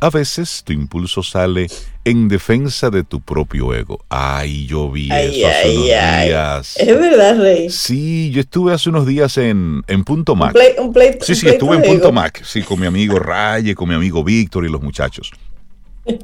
a 0.00 0.10
veces 0.10 0.62
tu 0.64 0.72
impulso 0.72 1.22
sale 1.22 1.66
en 2.04 2.28
defensa 2.28 2.90
de 2.90 3.04
tu 3.04 3.20
propio 3.20 3.74
ego. 3.74 4.04
Ay, 4.08 4.66
yo 4.66 4.90
vi 4.90 5.08
eso 5.10 5.48
hace 5.48 5.76
unos 5.76 5.84
días. 5.84 6.76
Es 6.76 7.00
verdad, 7.00 7.38
Rey. 7.38 7.70
Sí, 7.70 8.30
yo 8.30 8.40
estuve 8.40 8.72
hace 8.72 8.88
unos 8.88 9.06
días 9.06 9.36
en, 9.38 9.82
en 9.88 10.04
Punto 10.04 10.36
Mac. 10.36 10.56
Un 10.78 10.92
play, 10.92 11.18
sí, 11.20 11.34
sí, 11.34 11.48
estuve 11.48 11.76
en 11.76 11.82
Punto 11.82 12.12
Mac. 12.12 12.42
Sí, 12.44 12.62
con 12.62 12.80
mi 12.80 12.86
amigo 12.86 13.18
Raye, 13.18 13.74
con 13.74 13.88
mi 13.88 13.94
amigo 13.94 14.22
Víctor 14.22 14.64
y 14.64 14.68
los 14.68 14.82
muchachos. 14.82 15.32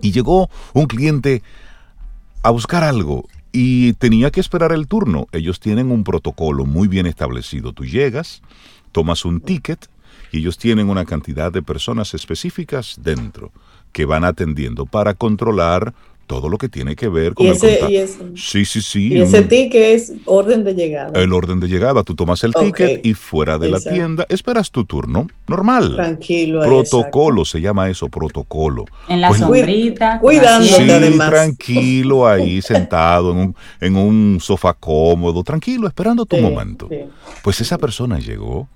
Y 0.00 0.12
llegó 0.12 0.48
un 0.72 0.86
cliente 0.86 1.42
a 2.42 2.50
buscar 2.50 2.84
algo 2.84 3.26
y 3.52 3.92
tenía 3.94 4.30
que 4.30 4.40
esperar 4.40 4.72
el 4.72 4.86
turno. 4.86 5.26
Ellos 5.32 5.60
tienen 5.60 5.90
un 5.90 6.04
protocolo 6.04 6.64
muy 6.64 6.88
bien 6.88 7.06
establecido. 7.06 7.72
Tú 7.72 7.84
llegas, 7.84 8.40
tomas 8.92 9.24
un 9.24 9.40
ticket 9.40 9.88
y 10.32 10.38
ellos 10.38 10.58
tienen 10.58 10.88
una 10.88 11.04
cantidad 11.04 11.52
de 11.52 11.62
personas 11.62 12.14
específicas 12.14 12.96
dentro 13.02 13.52
que 13.94 14.04
van 14.04 14.24
atendiendo 14.24 14.84
para 14.84 15.14
controlar 15.14 15.94
todo 16.26 16.48
lo 16.48 16.58
que 16.58 16.68
tiene 16.68 16.96
que 16.96 17.08
ver 17.08 17.34
con 17.34 17.46
el 17.46 17.58
contacto. 17.58 17.86
sí, 18.34 18.64
sí, 18.64 18.80
sí. 18.80 19.12
Y 19.12 19.20
ese 19.20 19.42
ticket 19.42 19.94
es 19.94 20.12
orden 20.24 20.64
de 20.64 20.74
llegada. 20.74 21.20
El 21.20 21.32
orden 21.32 21.60
de 21.60 21.68
llegada. 21.68 22.02
Tú 22.02 22.14
tomas 22.14 22.42
el 22.44 22.52
ticket 22.54 23.04
y 23.06 23.14
fuera 23.14 23.56
de 23.58 23.68
la 23.68 23.78
tienda 23.78 24.26
esperas 24.28 24.70
tu 24.70 24.84
turno 24.84 25.28
normal. 25.46 25.94
Tranquilo. 25.94 26.62
Protocolo, 26.62 27.44
se 27.44 27.60
llama 27.60 27.88
eso, 27.88 28.08
protocolo. 28.08 28.84
En 29.08 29.20
la 29.20 29.28
pues, 29.28 29.40
sombrita. 29.40 30.18
Cuidándote 30.18 31.12
sí, 31.12 31.18
tranquilo 31.18 32.26
ahí, 32.26 32.60
sentado 32.62 33.30
en 33.30 33.38
un, 33.38 33.56
en 33.80 33.96
un 33.96 34.38
sofá 34.40 34.74
cómodo, 34.74 35.44
tranquilo, 35.44 35.86
esperando 35.86 36.26
tu 36.26 36.36
momento. 36.38 36.88
Pues 37.42 37.60
esa 37.60 37.78
persona 37.78 38.18
llegó 38.18 38.68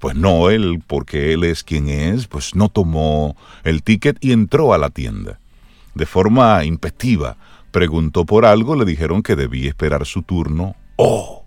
pues 0.00 0.16
no, 0.16 0.48
él, 0.48 0.82
porque 0.86 1.34
él 1.34 1.44
es 1.44 1.62
quien 1.62 1.88
es, 1.88 2.26
pues 2.26 2.54
no 2.54 2.70
tomó 2.70 3.36
el 3.64 3.82
ticket 3.82 4.16
y 4.20 4.32
entró 4.32 4.72
a 4.72 4.78
la 4.78 4.88
tienda. 4.88 5.38
De 5.94 6.06
forma 6.06 6.64
impectiva, 6.64 7.36
preguntó 7.70 8.24
por 8.24 8.46
algo, 8.46 8.74
le 8.74 8.86
dijeron 8.86 9.22
que 9.22 9.36
debía 9.36 9.68
esperar 9.68 10.06
su 10.06 10.22
turno. 10.22 10.74
¡Oh! 10.96 11.44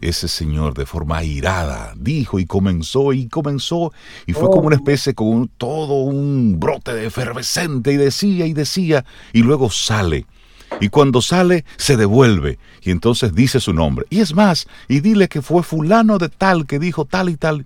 Ese 0.00 0.26
señor 0.26 0.74
de 0.74 0.86
forma 0.86 1.22
irada 1.22 1.94
dijo 1.96 2.40
y 2.40 2.46
comenzó 2.46 3.12
y 3.12 3.28
comenzó 3.28 3.92
y 4.26 4.32
fue 4.32 4.48
como 4.48 4.66
una 4.66 4.76
oh. 4.76 4.80
especie 4.80 5.14
con 5.14 5.48
todo 5.56 6.02
un 6.02 6.58
brote 6.58 6.92
de 6.92 7.06
efervescente 7.06 7.92
y 7.92 7.96
decía 7.96 8.44
y 8.44 8.52
decía 8.52 9.04
y 9.32 9.42
luego 9.42 9.70
sale 9.70 10.26
y 10.84 10.90
cuando 10.90 11.22
sale 11.22 11.64
se 11.78 11.96
devuelve 11.96 12.58
y 12.82 12.90
entonces 12.90 13.34
dice 13.34 13.58
su 13.58 13.72
nombre. 13.72 14.04
Y 14.10 14.20
es 14.20 14.34
más, 14.34 14.66
y 14.86 15.00
dile 15.00 15.28
que 15.28 15.40
fue 15.40 15.62
fulano 15.62 16.18
de 16.18 16.28
tal 16.28 16.66
que 16.66 16.78
dijo 16.78 17.06
tal 17.06 17.30
y 17.30 17.36
tal. 17.36 17.64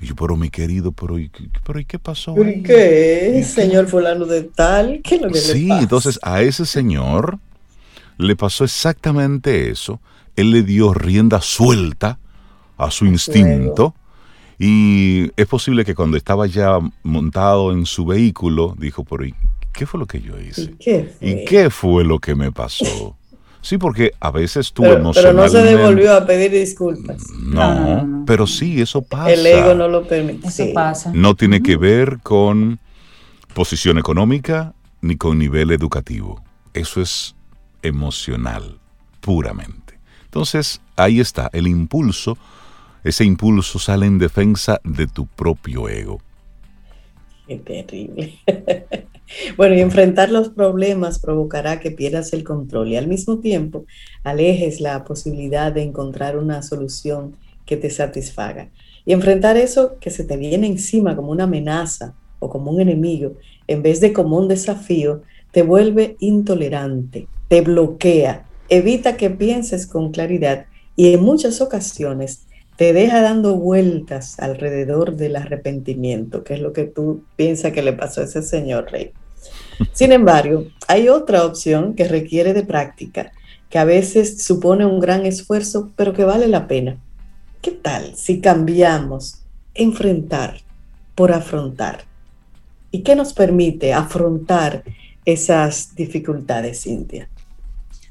Y 0.00 0.06
yo, 0.06 0.14
pero 0.14 0.36
mi 0.36 0.50
querido, 0.50 0.92
pero 0.92 1.18
¿y, 1.18 1.32
pero, 1.66 1.80
¿y 1.80 1.84
qué 1.84 1.98
pasó? 1.98 2.32
¿Por 2.32 2.62
qué, 2.62 3.44
señor 3.44 3.88
fulano 3.88 4.24
de 4.24 4.44
tal? 4.44 5.00
¿Qué 5.02 5.18
lo 5.18 5.30
que 5.30 5.38
sí, 5.38 5.68
entonces 5.68 6.20
a 6.22 6.42
ese 6.42 6.64
señor 6.64 7.40
le 8.18 8.36
pasó 8.36 8.62
exactamente 8.62 9.68
eso. 9.68 10.00
Él 10.36 10.52
le 10.52 10.62
dio 10.62 10.94
rienda 10.94 11.40
suelta 11.40 12.20
a 12.76 12.92
su 12.92 13.04
instinto. 13.04 13.96
Y 14.60 15.32
es 15.36 15.46
posible 15.48 15.84
que 15.84 15.96
cuando 15.96 16.16
estaba 16.16 16.46
ya 16.46 16.78
montado 17.02 17.72
en 17.72 17.84
su 17.84 18.06
vehículo, 18.06 18.76
dijo, 18.78 19.02
pero 19.02 19.26
¿y 19.26 19.34
¿qué 19.74 19.86
fue 19.86 20.00
lo 20.00 20.06
que 20.06 20.20
yo 20.20 20.40
hice? 20.40 20.74
¿Y 21.20 21.44
qué 21.44 21.68
fue, 21.68 22.04
lo 22.04 22.18
que 22.18 22.34
me 22.34 22.50
pasó? 22.50 23.16
Sí, 23.60 23.78
porque 23.78 24.12
a 24.20 24.30
veces 24.30 24.72
tú 24.72 24.82
pero, 24.82 25.10
Pero 25.12 25.32
no 25.32 25.48
se 25.48 25.62
devolvió 25.62 26.14
a 26.14 26.26
pedir 26.26 26.52
disculpas. 26.52 27.22
No, 27.30 28.24
pero 28.26 28.46
sí, 28.46 28.80
eso 28.80 29.02
pasa. 29.02 29.32
El 29.32 29.46
ego 29.46 29.74
no 29.74 29.88
lo 29.88 30.06
permite. 30.06 30.48
Eso 30.48 30.66
pasa. 30.74 31.10
No 31.14 31.34
tiene 31.34 31.62
que 31.62 31.76
ver 31.76 32.18
con 32.22 32.78
posición 33.54 33.98
económica 33.98 34.74
ni 35.00 35.16
con 35.16 35.38
nivel 35.38 35.70
educativo. 35.70 36.42
Eso 36.74 37.00
es 37.00 37.34
emocional, 37.82 38.78
puramente. 39.20 39.98
Entonces, 40.24 40.80
ahí 40.96 41.20
está, 41.20 41.48
el 41.52 41.66
impulso, 41.66 42.36
ese 43.02 43.24
impulso 43.24 43.78
sale 43.78 44.04
en 44.04 44.18
defensa 44.18 44.80
de 44.84 45.06
tu 45.06 45.26
propio 45.26 45.88
ego. 45.88 46.20
Qué 47.46 47.58
terrible. 47.58 48.34
Bueno, 49.56 49.74
y 49.74 49.80
enfrentar 49.80 50.30
los 50.30 50.50
problemas 50.50 51.18
provocará 51.18 51.80
que 51.80 51.90
pierdas 51.90 52.32
el 52.34 52.44
control 52.44 52.88
y 52.88 52.96
al 52.96 53.08
mismo 53.08 53.38
tiempo 53.38 53.86
alejes 54.22 54.80
la 54.80 55.02
posibilidad 55.04 55.72
de 55.72 55.82
encontrar 55.82 56.36
una 56.36 56.62
solución 56.62 57.34
que 57.64 57.76
te 57.76 57.90
satisfaga. 57.90 58.68
Y 59.06 59.12
enfrentar 59.12 59.56
eso 59.56 59.96
que 59.98 60.10
se 60.10 60.24
te 60.24 60.36
viene 60.36 60.66
encima 60.66 61.16
como 61.16 61.32
una 61.32 61.44
amenaza 61.44 62.14
o 62.38 62.50
como 62.50 62.70
un 62.70 62.80
enemigo, 62.80 63.32
en 63.66 63.82
vez 63.82 64.00
de 64.00 64.12
como 64.12 64.36
un 64.36 64.46
desafío, 64.46 65.22
te 65.52 65.62
vuelve 65.62 66.16
intolerante, 66.20 67.26
te 67.48 67.62
bloquea, 67.62 68.46
evita 68.68 69.16
que 69.16 69.30
pienses 69.30 69.86
con 69.86 70.12
claridad 70.12 70.66
y 70.96 71.14
en 71.14 71.22
muchas 71.22 71.60
ocasiones 71.60 72.46
te 72.76 72.92
deja 72.92 73.20
dando 73.20 73.56
vueltas 73.56 74.38
alrededor 74.40 75.16
del 75.16 75.36
arrepentimiento, 75.36 76.42
que 76.42 76.54
es 76.54 76.60
lo 76.60 76.72
que 76.72 76.84
tú 76.84 77.24
piensas 77.36 77.72
que 77.72 77.82
le 77.82 77.92
pasó 77.92 78.20
a 78.20 78.24
ese 78.24 78.42
señor 78.42 78.90
rey. 78.90 79.12
Sin 79.92 80.12
embargo, 80.12 80.64
hay 80.88 81.08
otra 81.08 81.44
opción 81.44 81.94
que 81.94 82.08
requiere 82.08 82.52
de 82.52 82.64
práctica, 82.64 83.32
que 83.70 83.78
a 83.78 83.84
veces 83.84 84.42
supone 84.42 84.86
un 84.86 85.00
gran 85.00 85.26
esfuerzo, 85.26 85.92
pero 85.96 86.12
que 86.12 86.24
vale 86.24 86.48
la 86.48 86.66
pena. 86.66 86.96
¿Qué 87.60 87.70
tal 87.70 88.14
si 88.16 88.40
cambiamos 88.40 89.42
enfrentar 89.74 90.60
por 91.14 91.32
afrontar? 91.32 92.04
¿Y 92.90 93.02
qué 93.02 93.16
nos 93.16 93.32
permite 93.32 93.92
afrontar 93.92 94.84
esas 95.24 95.94
dificultades, 95.96 96.82
Cintia? 96.82 97.28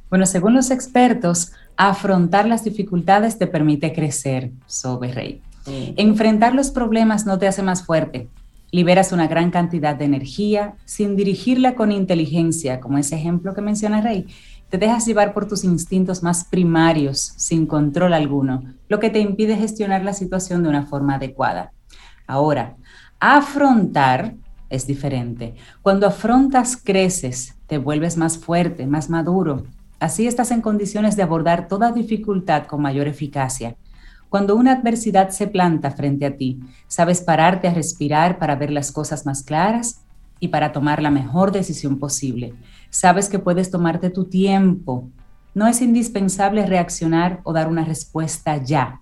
Bueno, 0.10 0.26
según 0.26 0.54
los 0.54 0.72
expertos, 0.72 1.54
afrontar 1.78 2.48
las 2.48 2.64
dificultades 2.64 3.38
te 3.38 3.48
permite 3.48 3.94
crecer, 3.94 4.52
Sobe 4.68 5.12
Rey. 5.12 5.42
Enfrentar 5.66 6.54
los 6.54 6.72
problemas 6.72 7.26
no 7.26 7.40
te 7.40 7.48
hace 7.48 7.64
más 7.64 7.86
fuerte. 7.86 8.28
Liberas 8.72 9.12
una 9.12 9.28
gran 9.28 9.52
cantidad 9.52 9.96
de 9.96 10.06
energía 10.06 10.74
sin 10.86 11.16
dirigirla 11.16 11.76
con 11.76 11.92
inteligencia, 11.92 12.80
como 12.80 12.98
ese 12.98 13.16
ejemplo 13.16 13.54
que 13.54 13.62
menciona 13.62 14.02
Rey. 14.02 14.28
Te 14.70 14.78
dejas 14.78 15.06
llevar 15.06 15.34
por 15.34 15.48
tus 15.48 15.64
instintos 15.64 16.24
más 16.24 16.46
primarios, 16.46 17.34
sin 17.38 17.68
control 17.68 18.14
alguno, 18.14 18.64
lo 18.90 19.00
que 19.00 19.12
te 19.12 19.20
impide 19.20 19.56
gestionar 19.56 20.04
la 20.04 20.14
situación 20.14 20.64
de 20.64 20.70
una 20.70 20.88
forma 20.88 21.16
adecuada. 21.16 21.72
Ahora, 22.26 22.76
afrontar 23.20 24.34
es 24.70 24.88
diferente. 24.88 25.54
Cuando 25.84 26.08
afrontas, 26.08 26.76
creces, 26.76 27.56
te 27.68 27.78
vuelves 27.78 28.18
más 28.18 28.40
fuerte, 28.40 28.88
más 28.88 29.10
maduro, 29.10 29.66
Así 30.04 30.28
estás 30.28 30.52
en 30.52 30.60
condiciones 30.60 31.16
de 31.16 31.24
abordar 31.24 31.70
toda 31.70 31.94
dificultad 31.94 32.66
con 32.66 32.82
mayor 32.82 33.08
eficacia. 33.08 33.78
Cuando 34.28 34.58
una 34.58 34.74
adversidad 34.74 35.30
se 35.30 35.48
planta 35.48 35.92
frente 35.92 36.26
a 36.26 36.36
ti, 36.36 36.60
sabes 36.90 37.22
pararte 37.22 37.70
a 37.70 37.74
respirar 37.74 38.38
para 38.38 38.58
ver 38.58 38.70
las 38.70 38.92
cosas 38.92 39.26
más 39.26 39.44
claras 39.44 40.02
y 40.42 40.50
para 40.50 40.74
tomar 40.74 41.02
la 41.02 41.10
mejor 41.10 41.54
decisión 41.54 42.00
posible. 42.00 42.54
Sabes 42.90 43.30
que 43.30 43.40
puedes 43.40 43.72
tomarte 43.72 44.10
tu 44.10 44.26
tiempo. 44.26 45.08
No 45.54 45.68
es 45.68 45.82
indispensable 45.82 46.66
reaccionar 46.66 47.40
o 47.44 47.54
dar 47.54 47.70
una 47.70 47.86
respuesta 47.86 48.58
ya. 48.58 49.00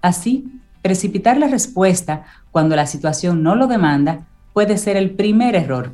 Así, 0.00 0.50
precipitar 0.80 1.36
la 1.36 1.48
respuesta 1.48 2.24
cuando 2.52 2.74
la 2.74 2.86
situación 2.86 3.42
no 3.42 3.54
lo 3.54 3.66
demanda 3.66 4.26
puede 4.54 4.78
ser 4.78 4.96
el 4.96 5.10
primer 5.10 5.54
error 5.56 5.92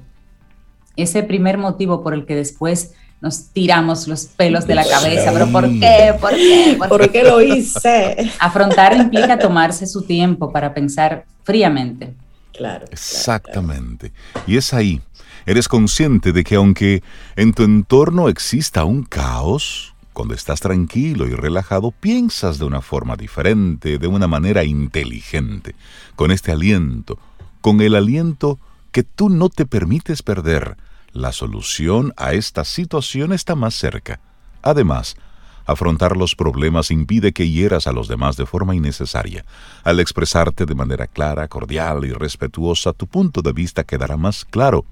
ese 0.97 1.23
primer 1.23 1.59
motivo 1.59 2.03
por 2.03 2.15
el 2.15 2.25
que 2.25 2.37
después 2.37 2.95
nos 3.21 3.49
tiramos 3.49 4.07
los 4.07 4.27
pelos 4.27 4.67
de 4.67 4.75
la 4.75 4.87
cabeza, 4.87 5.33
pero 5.33 5.51
¿por 5.51 5.69
qué? 5.69 6.15
¿Por 6.21 6.31
qué? 6.31 6.77
¿Por, 6.89 7.11
qué 7.11 7.23
lo 7.23 7.41
hice? 7.41 8.31
Afrontar 8.39 8.97
implica 8.97 9.39
tomarse 9.39 9.87
su 9.87 10.03
tiempo 10.03 10.53
para 10.53 10.75
pensar 10.75 11.25
fríamente. 11.43 12.15
Claro. 12.53 12.85
Exactamente. 12.91 14.13
Y 14.47 14.57
es 14.57 14.75
ahí, 14.75 15.01
eres 15.47 15.69
consciente 15.69 16.33
de 16.33 16.45
que 16.45 16.57
aunque 16.57 17.03
en 17.37 17.53
tu 17.53 17.65
entorno 17.65 18.29
exista 18.29 18.85
un 18.85 19.03
caos, 19.03 19.95
cuando 20.13 20.35
estás 20.35 20.61
tranquilo 20.61 21.27
y 21.27 21.35
relajado, 21.35 21.91
piensas 21.91 22.59
de 22.59 22.65
una 22.65 22.81
forma 22.81 23.17
diferente, 23.17 23.99
de 23.99 24.07
una 24.07 24.29
manera 24.29 24.65
inteligente, 24.65 25.75
con 26.15 26.31
este 26.31 26.53
aliento, 26.53 27.19
con 27.61 27.81
el 27.81 27.97
aliento 27.97 28.59
que 28.93 29.03
tú 29.03 29.29
no 29.29 29.49
te 29.49 29.67
permites 29.67 30.23
perder. 30.23 30.77
La 31.15 31.31
solución 31.31 32.13
a 32.17 32.33
esta 32.33 32.65
situación 32.65 33.33
está 33.33 33.55
más 33.55 33.75
cerca. 33.75 34.19
Además, 34.63 35.17
afrontar 35.65 36.17
los 36.17 36.35
problemas 36.35 36.91
impide 36.91 37.33
que 37.33 37.49
hieras 37.49 37.87
a 37.87 37.93
los 37.93 38.09
demás 38.09 38.37
de 38.37 38.47
forma 38.47 38.75
innecesaria. 38.75 39.45
Al 39.85 40.01
expresarte 40.01 40.67
de 40.67 40.75
manera 40.75 41.07
clara, 41.07 41.47
cordial 41.47 42.05
y 42.05 42.13
respetuosa, 42.13 42.93
tu 42.93 43.07
punto 43.07 43.43
de 43.43 43.53
vista 43.53 43.85
quedará 43.85 44.17
más 44.17 44.45
claro 44.45 44.87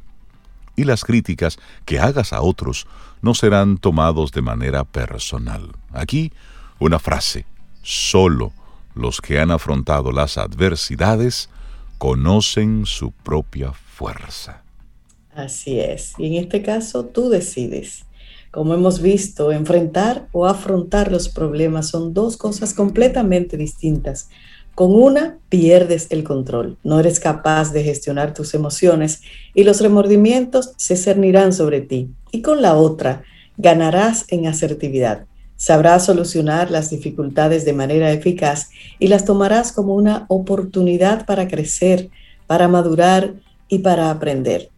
y 0.77 0.85
las 0.85 1.05
críticas 1.05 1.59
que 1.85 1.99
hagas 1.99 2.33
a 2.33 2.41
otros 2.41 2.87
no 3.21 3.35
serán 3.35 3.77
tomados 3.77 4.31
de 4.31 4.43
manera 4.43 4.85
personal. 4.85 5.73
Aquí 5.93 6.33
una 6.79 7.01
frase. 7.01 7.47
Solo 7.83 8.53
los 8.95 9.21
que 9.21 9.41
han 9.41 9.51
afrontado 9.51 10.13
las 10.13 10.39
adversidades 10.39 11.51
conocen 11.99 12.87
su 12.87 13.11
propia 13.11 13.73
fuerza. 13.73 14.63
Así 15.35 15.81
es. 15.81 16.13
Y 16.19 16.27
en 16.27 16.45
este 16.45 16.63
caso 16.63 17.07
tú 17.07 17.29
decides. 17.29 18.05
Como 18.51 18.75
hemos 18.75 19.01
visto, 19.01 19.51
enfrentar 19.51 20.29
o 20.33 20.45
afrontar 20.47 21.11
los 21.11 21.31
problemas 21.31 21.89
son 21.89 22.13
dos 22.13 22.37
cosas 22.37 22.75
completamente 22.75 23.57
distintas. 23.57 24.29
Con 24.75 24.95
una 24.95 25.39
pierdes 25.49 26.07
el 26.11 26.25
control, 26.25 26.77
no 26.83 27.01
eres 27.01 27.21
capaz 27.21 27.73
de 27.73 27.83
gestionar 27.83 28.35
tus 28.35 28.55
emociones 28.55 29.23
y 29.55 29.65
los 29.65 29.81
remordimientos 29.81 30.73
se 30.77 30.97
cernirán 30.97 31.53
sobre 31.53 31.81
ti. 31.81 32.11
Y 32.31 32.43
con 32.43 32.61
la 32.61 32.77
otra 32.77 33.23
ganarás 33.57 34.25
en 34.29 34.47
asertividad, 34.47 35.27
sabrás 35.57 36.07
solucionar 36.07 36.71
las 36.71 36.91
dificultades 36.91 37.65
de 37.65 37.75
manera 37.75 38.13
eficaz 38.13 38.71
y 38.99 39.09
las 39.09 39.25
tomarás 39.25 39.73
como 39.73 39.95
una 39.95 40.25
oportunidad 40.29 41.25
para 41.25 41.49
crecer, 41.49 42.11
para 42.47 42.69
madurar 42.69 43.35
y 43.69 43.79
para 43.79 44.11
aprender. 44.11 44.72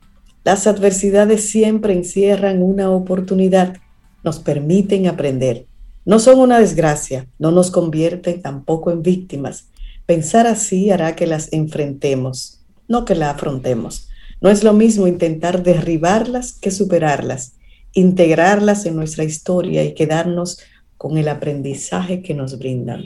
Las 0.45 0.67
adversidades 0.67 1.49
siempre 1.49 1.95
encierran 1.95 2.63
una 2.63 2.91
oportunidad, 2.91 3.79
nos 4.23 4.39
permiten 4.39 5.07
aprender. 5.07 5.67
No 6.05 6.19
son 6.19 6.39
una 6.39 6.59
desgracia, 6.59 7.27
no 7.39 7.51
nos 7.51 7.71
convierten 7.71 8.43
tampoco 8.43 8.91
en 8.91 9.03
víctimas 9.03 9.69
Pensar 10.07 10.47
así 10.47 10.91
hará 10.91 11.17
que 11.17 11.27
las 11.27 11.51
enfrentemos, 11.53 12.61
no 12.89 13.07
que 13.07 13.15
la 13.15 13.31
afrontemos. 13.31 14.11
No 14.43 14.51
es 14.51 14.63
lo 14.63 14.75
mismo 14.75 15.07
intentar 15.07 15.63
derribarlas 15.63 16.53
que 16.53 16.71
superarlas, 16.71 17.55
integrarlas 17.95 18.85
en 18.85 18.97
nuestra 18.97 19.25
historia 19.25 19.83
y 19.83 19.95
quedarnos 19.95 20.61
con 20.99 21.17
el 21.17 21.29
aprendizaje 21.29 22.21
que 22.21 22.35
nos 22.35 22.59
brindan. 22.59 23.05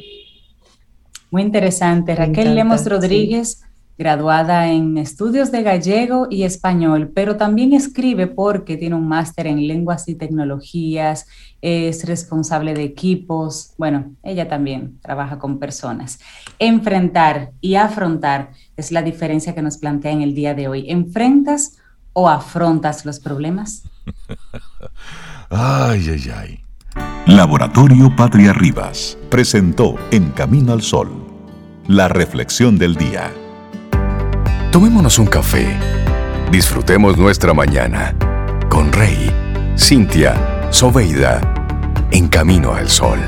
Muy 1.30 1.42
interesante. 1.42 2.16
Raquel 2.16 2.56
Lemos 2.56 2.84
Rodríguez 2.84 3.60
graduada 3.98 4.68
en 4.68 4.96
estudios 4.96 5.50
de 5.50 5.64
gallego 5.64 6.28
y 6.30 6.44
español, 6.44 7.10
pero 7.12 7.36
también 7.36 7.72
escribe 7.72 8.28
porque 8.28 8.76
tiene 8.76 8.94
un 8.94 9.08
máster 9.08 9.48
en 9.48 9.66
lenguas 9.66 10.08
y 10.08 10.14
tecnologías, 10.14 11.26
es 11.60 12.06
responsable 12.06 12.74
de 12.74 12.84
equipos, 12.84 13.74
bueno, 13.76 14.12
ella 14.22 14.48
también 14.48 15.00
trabaja 15.02 15.40
con 15.40 15.58
personas. 15.58 16.20
Enfrentar 16.60 17.50
y 17.60 17.74
afrontar 17.74 18.52
es 18.76 18.92
la 18.92 19.02
diferencia 19.02 19.54
que 19.54 19.62
nos 19.62 19.78
plantea 19.78 20.12
en 20.12 20.22
el 20.22 20.34
día 20.34 20.54
de 20.54 20.68
hoy. 20.68 20.88
¿Enfrentas 20.88 21.76
o 22.12 22.28
afrontas 22.28 23.04
los 23.04 23.18
problemas? 23.18 23.82
ay, 25.50 26.06
ay, 26.08 26.30
ay. 26.34 26.60
Laboratorio 27.26 28.14
Patria 28.14 28.52
Rivas 28.52 29.18
presentó 29.28 29.96
En 30.12 30.30
Camino 30.30 30.72
al 30.72 30.82
Sol, 30.82 31.10
la 31.86 32.08
reflexión 32.08 32.78
del 32.78 32.94
día. 32.94 33.32
Tomémonos 34.72 35.18
un 35.18 35.24
café. 35.24 35.78
Disfrutemos 36.52 37.16
nuestra 37.16 37.54
mañana 37.54 38.14
con 38.68 38.92
Rey, 38.92 39.30
Cintia, 39.78 40.68
Soveida, 40.70 41.40
en 42.10 42.28
camino 42.28 42.74
al 42.74 42.90
sol. 42.90 43.18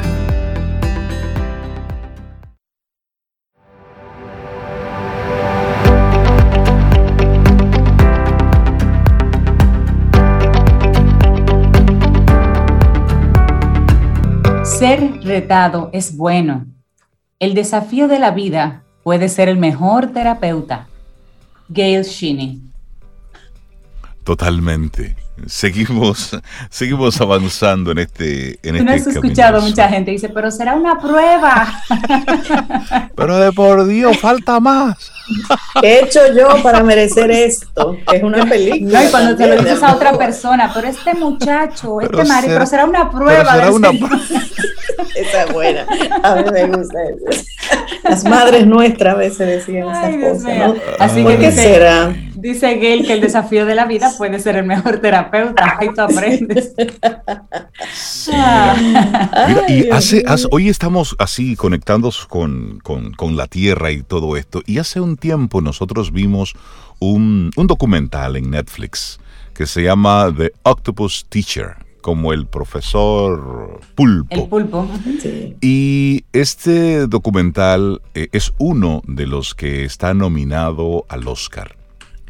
Ser 14.63 15.23
retado 15.23 15.89
es 15.95 16.19
bueno. 16.19 16.67
El 17.39 17.55
desafío 17.55 18.09
de 18.09 18.19
la 18.19 18.31
vida 18.31 18.83
puede 19.03 19.31
ser 19.31 19.49
el 19.49 19.57
mejor 19.57 20.09
terapeuta 20.09 20.90
Gail 21.73 22.03
Shinny. 22.05 22.61
Totalmente. 24.25 25.15
Seguimos, 25.47 26.39
seguimos 26.71 27.21
avanzando 27.21 27.93
en 27.93 27.99
este, 27.99 28.59
en 28.63 28.79
Tú 28.79 28.85
no 28.85 28.93
has 28.93 29.07
escuchado 29.07 29.61
mucha 29.61 29.89
gente 29.89 30.11
dice, 30.11 30.29
pero 30.29 30.51
será 30.51 30.75
una 30.75 30.99
prueba. 30.99 31.83
pero 33.17 33.39
de 33.39 33.53
por 33.53 33.87
Dios, 33.87 34.19
falta 34.19 34.61
más. 34.61 35.13
¿Qué 35.81 35.89
he 36.01 36.05
hecho 36.05 36.21
yo 36.35 36.63
para 36.63 36.83
merecer 36.83 37.31
esto? 37.31 37.97
Es 38.13 38.23
una 38.23 38.45
película. 38.47 39.01
No, 39.01 39.07
y 39.07 39.11
cuando 39.11 39.37
te 39.37 39.47
lo 39.47 39.63
dices 39.63 39.83
a 39.83 39.95
otra 39.95 40.17
persona, 40.17 40.71
pero 40.75 40.89
este 40.89 41.15
muchacho, 41.15 42.01
este 42.01 42.25
marido, 42.25 42.55
pero 42.55 42.67
será 42.67 42.85
una 42.85 43.11
prueba. 43.11 43.55
Será 43.55 43.71
una 43.71 43.91
Esa 45.15 45.45
es 45.45 45.53
buena. 45.53 45.87
A 46.23 46.35
mí 46.37 46.45
me 46.53 46.67
gusta 46.67 46.99
eso. 47.05 47.45
Las 48.03 48.25
madres 48.25 48.67
nuestras 48.67 49.15
a 49.15 49.19
veces 49.19 49.39
decían 49.39 49.89
esas 49.89 50.33
cosas, 50.33 50.57
¿no? 50.59 50.75
Así 50.99 51.25
que 51.25 51.39
qué 51.39 51.53
será? 51.53 52.15
Dice 52.41 52.79
Gail 52.79 53.07
que 53.07 53.13
el 53.13 53.21
desafío 53.21 53.67
de 53.67 53.75
la 53.75 53.87
vida 53.87 54.11
puede 54.17 54.39
ser 54.39 54.57
el 54.57 54.65
mejor 54.65 54.99
terapeuta. 55.01 55.77
Ahí 55.79 55.91
tú 55.95 56.01
aprendes. 56.01 56.75
Mira, 59.49 59.65
y 59.69 59.89
hace, 59.91 60.25
hoy 60.51 60.69
estamos 60.69 61.17
así 61.19 61.57
conectados 61.57 62.27
con, 62.27 62.81
con, 62.83 63.13
con, 63.13 63.37
la 63.37 63.47
tierra 63.47 63.91
y 63.91 64.03
todo 64.03 64.37
esto. 64.37 64.63
Y 64.67 64.79
hace 64.79 65.01
un 65.01 65.17
tiempo 65.17 65.61
nosotros 65.61 66.13
vimos 66.13 66.55
un, 66.99 67.51
un 67.57 67.67
documental 67.67 68.37
en 68.37 68.51
Netflix 68.51 69.21
que 69.55 69.67
se 69.67 69.83
llama 69.83 70.33
The 70.37 70.53
Octopus 70.63 71.27
Teacher 71.29 71.77
como 72.01 72.33
el 72.33 72.47
profesor 72.47 73.81
Pulpo. 73.95 74.35
El 74.35 74.49
Pulpo. 74.49 74.89
Y 75.61 76.25
este 76.33 77.07
documental 77.07 78.01
eh, 78.15 78.29
es 78.33 78.53
uno 78.59 79.03
de 79.07 79.27
los 79.27 79.55
que 79.55 79.85
está 79.85 80.15
nominado 80.15 81.05
al 81.09 81.29
Oscar. 81.29 81.80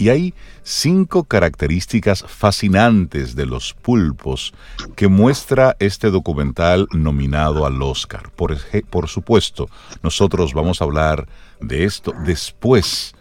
Y 0.01 0.09
hay 0.09 0.33
cinco 0.63 1.25
características 1.25 2.25
fascinantes 2.27 3.37
de 3.37 3.45
los 3.45 3.75
pulpos 3.75 4.55
que 4.97 5.09
muestra 5.09 5.77
este 5.79 6.11
documental 6.11 6.89
nominado 6.93 7.67
al 7.67 7.83
Oscar. 7.83 8.31
Por, 8.35 8.57
por 8.89 9.09
supuesto, 9.09 9.69
nosotros 10.03 10.55
vamos 10.55 10.81
a 10.81 10.85
hablar 10.85 11.29
de 11.61 11.85
esto 11.85 12.15
después 12.25 13.15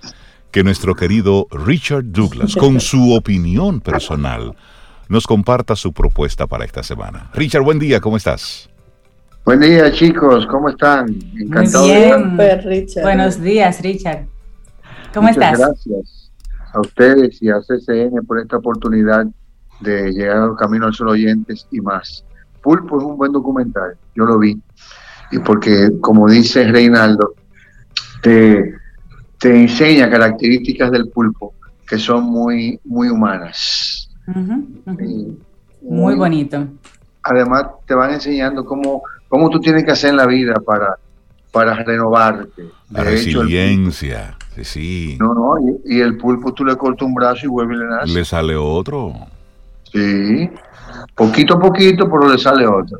que 0.51 0.63
nuestro 0.63 0.95
querido 0.95 1.47
Richard 1.51 2.05
Douglas, 2.05 2.55
con 2.55 2.79
su 2.79 3.13
opinión 3.13 3.81
personal, 3.81 4.55
nos 5.09 5.27
comparta 5.27 5.75
su 5.75 5.91
propuesta 5.91 6.47
para 6.47 6.63
esta 6.63 6.81
semana. 6.81 7.29
Richard, 7.33 7.63
buen 7.63 7.79
día, 7.79 7.99
¿cómo 7.99 8.15
estás? 8.15 8.69
Buen 9.43 9.59
día, 9.59 9.91
chicos, 9.91 10.47
¿cómo 10.47 10.69
están? 10.69 11.13
Encantado 11.37 11.87
bien. 11.87 12.37
Richard. 12.63 13.03
Buenos 13.03 13.41
días, 13.41 13.81
Richard. 13.81 14.27
¿Cómo 15.13 15.27
Muchas 15.27 15.59
Gracias 15.59 16.18
a 16.73 16.79
ustedes 16.79 17.41
y 17.41 17.49
a 17.49 17.59
CCN 17.59 18.25
por 18.25 18.39
esta 18.39 18.57
oportunidad 18.57 19.25
de 19.79 20.11
llegar 20.11 20.37
al 20.37 20.55
Camino 20.55 20.87
al 20.87 20.93
Sol 20.93 21.09
Oyentes 21.09 21.67
y 21.71 21.81
más. 21.81 22.25
Pulpo 22.61 22.99
es 22.99 23.03
un 23.03 23.17
buen 23.17 23.31
documental, 23.31 23.95
yo 24.15 24.25
lo 24.25 24.37
vi. 24.37 24.61
Y 25.31 25.39
porque, 25.39 25.91
como 26.01 26.29
dice 26.29 26.67
Reinaldo, 26.67 27.33
te, 28.21 28.75
te 29.39 29.61
enseña 29.61 30.09
características 30.09 30.91
del 30.91 31.09
pulpo 31.09 31.53
que 31.87 31.97
son 31.97 32.25
muy, 32.25 32.79
muy 32.83 33.09
humanas 33.09 34.09
muy, 35.81 36.15
bonito. 36.15 36.67
Además, 37.23 37.65
te 37.85 37.93
van 37.93 38.13
enseñando 38.13 38.65
cómo, 38.65 39.01
cómo 39.27 39.49
tú 39.49 39.59
tienes 39.59 39.83
que 39.83 39.91
hacer 39.91 40.11
en 40.11 40.17
la 40.17 40.25
vida 40.25 40.55
para, 40.65 40.97
para 41.51 41.75
renovarte. 41.83 42.63
La 42.91 43.03
resiliencia, 43.03 44.35
sí, 44.63 45.15
No, 45.19 45.33
no, 45.33 45.55
y, 45.85 45.99
el 45.99 46.17
pulpo 46.17 46.53
tú 46.53 46.65
le 46.65 46.75
cortas 46.75 47.05
un 47.05 47.13
brazo 47.13 47.45
y 47.45 47.47
vuelve 47.47 47.75
y 47.75 47.77
le 47.77 47.85
nace. 47.85 48.13
Le 48.13 48.25
sale 48.25 48.55
otro. 48.55 49.13
Sí, 49.91 50.49
poquito 51.15 51.55
a 51.55 51.59
poquito, 51.59 52.09
pero 52.09 52.31
le 52.31 52.39
sale 52.39 52.65
otro. 52.65 52.97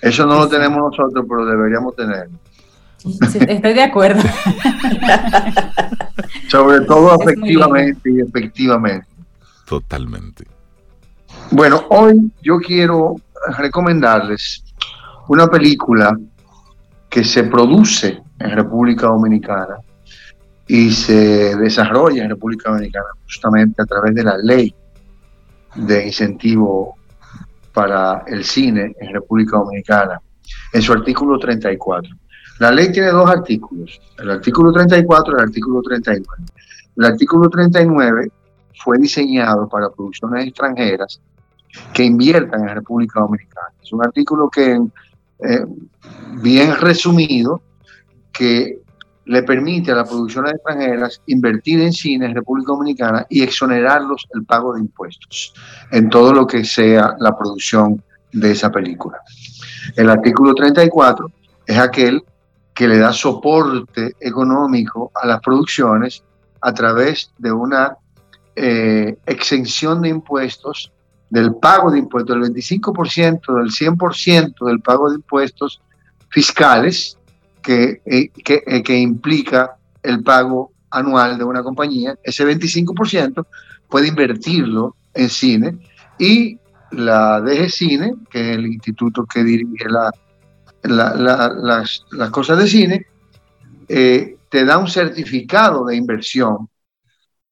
Eso 0.00 0.26
no 0.26 0.38
lo 0.38 0.48
tenemos 0.48 0.78
nosotros, 0.78 1.24
pero 1.28 1.44
deberíamos 1.44 1.94
tenerlo. 1.94 2.38
estoy 3.04 3.74
de 3.74 3.82
acuerdo. 3.82 4.22
Sobre 6.48 6.80
todo 6.86 7.16
efectivamente 7.20 8.10
y 8.10 8.20
efectivamente. 8.20 9.06
Totalmente. 9.66 10.46
Bueno, 11.50 11.84
hoy 11.90 12.30
yo 12.42 12.58
quiero 12.58 13.16
recomendarles 13.58 14.64
una 15.28 15.46
película 15.46 16.18
que 17.08 17.24
se 17.24 17.44
produce 17.44 18.22
en 18.44 18.50
República 18.50 19.06
Dominicana 19.06 19.78
y 20.66 20.90
se 20.90 21.56
desarrolla 21.56 22.24
en 22.24 22.30
República 22.30 22.70
Dominicana 22.70 23.06
justamente 23.24 23.82
a 23.82 23.86
través 23.86 24.14
de 24.14 24.22
la 24.22 24.36
ley 24.36 24.74
de 25.76 26.06
incentivo 26.06 26.96
para 27.72 28.22
el 28.26 28.44
cine 28.44 28.94
en 29.00 29.12
República 29.12 29.56
Dominicana, 29.58 30.20
en 30.72 30.82
su 30.82 30.92
artículo 30.92 31.38
34. 31.38 32.14
La 32.60 32.70
ley 32.70 32.92
tiene 32.92 33.08
dos 33.08 33.28
artículos, 33.28 34.00
el 34.18 34.30
artículo 34.30 34.72
34 34.72 35.32
y 35.32 35.36
el 35.36 35.42
artículo 35.42 35.82
39. 35.82 36.44
El 36.96 37.04
artículo 37.04 37.48
39 37.48 38.30
fue 38.76 38.98
diseñado 38.98 39.68
para 39.68 39.90
producciones 39.90 40.46
extranjeras 40.46 41.20
que 41.92 42.04
inviertan 42.04 42.68
en 42.68 42.74
República 42.74 43.20
Dominicana. 43.20 43.68
Es 43.82 43.92
un 43.92 44.04
artículo 44.04 44.48
que, 44.48 44.80
eh, 45.40 45.66
bien 46.40 46.76
resumido, 46.76 47.60
que 48.34 48.78
le 49.26 49.42
permite 49.42 49.92
a 49.92 49.94
las 49.94 50.08
producciones 50.08 50.52
extranjeras 50.52 51.22
invertir 51.26 51.80
en 51.80 51.92
cine 51.92 52.26
en 52.26 52.34
República 52.34 52.72
Dominicana 52.72 53.26
y 53.30 53.42
exonerarlos 53.42 54.26
el 54.34 54.44
pago 54.44 54.74
de 54.74 54.80
impuestos 54.80 55.54
en 55.90 56.10
todo 56.10 56.34
lo 56.34 56.46
que 56.46 56.64
sea 56.64 57.14
la 57.18 57.36
producción 57.36 58.02
de 58.32 58.50
esa 58.50 58.70
película. 58.70 59.18
El 59.96 60.10
artículo 60.10 60.54
34 60.54 61.30
es 61.66 61.78
aquel 61.78 62.22
que 62.74 62.88
le 62.88 62.98
da 62.98 63.12
soporte 63.12 64.14
económico 64.20 65.10
a 65.14 65.26
las 65.26 65.40
producciones 65.40 66.22
a 66.60 66.74
través 66.74 67.30
de 67.38 67.52
una 67.52 67.96
eh, 68.56 69.16
exención 69.26 70.02
de 70.02 70.08
impuestos, 70.08 70.92
del 71.30 71.54
pago 71.54 71.90
de 71.90 72.00
impuestos, 72.00 72.36
del 72.36 72.52
25%, 72.52 73.56
del 73.56 73.70
100% 73.70 74.66
del 74.66 74.80
pago 74.80 75.08
de 75.08 75.16
impuestos 75.16 75.80
fiscales 76.28 77.16
que, 77.64 78.02
eh, 78.04 78.30
eh, 78.36 78.82
que, 78.82 78.96
implica 78.98 79.76
el 80.02 80.22
pago 80.22 80.72
anual 80.90 81.38
de 81.38 81.44
una 81.44 81.62
compañía, 81.62 82.16
ese 82.22 82.44
25% 82.44 83.46
puede 83.88 84.08
invertirlo 84.08 84.96
en 85.14 85.28
cine 85.28 85.78
y 86.18 86.58
la 86.90 87.40
DG 87.40 87.70
Cine, 87.70 88.14
que 88.30 88.40
es 88.40 88.58
el 88.58 88.66
instituto 88.66 89.24
que 89.24 89.42
dirige 89.42 89.86
la, 89.88 90.12
las, 90.82 92.30
cosas 92.30 92.58
de 92.58 92.68
cine, 92.68 93.06
te 93.88 94.64
da 94.64 94.78
un 94.78 94.88
certificado 94.88 95.84
de 95.86 95.96
inversión 95.96 96.68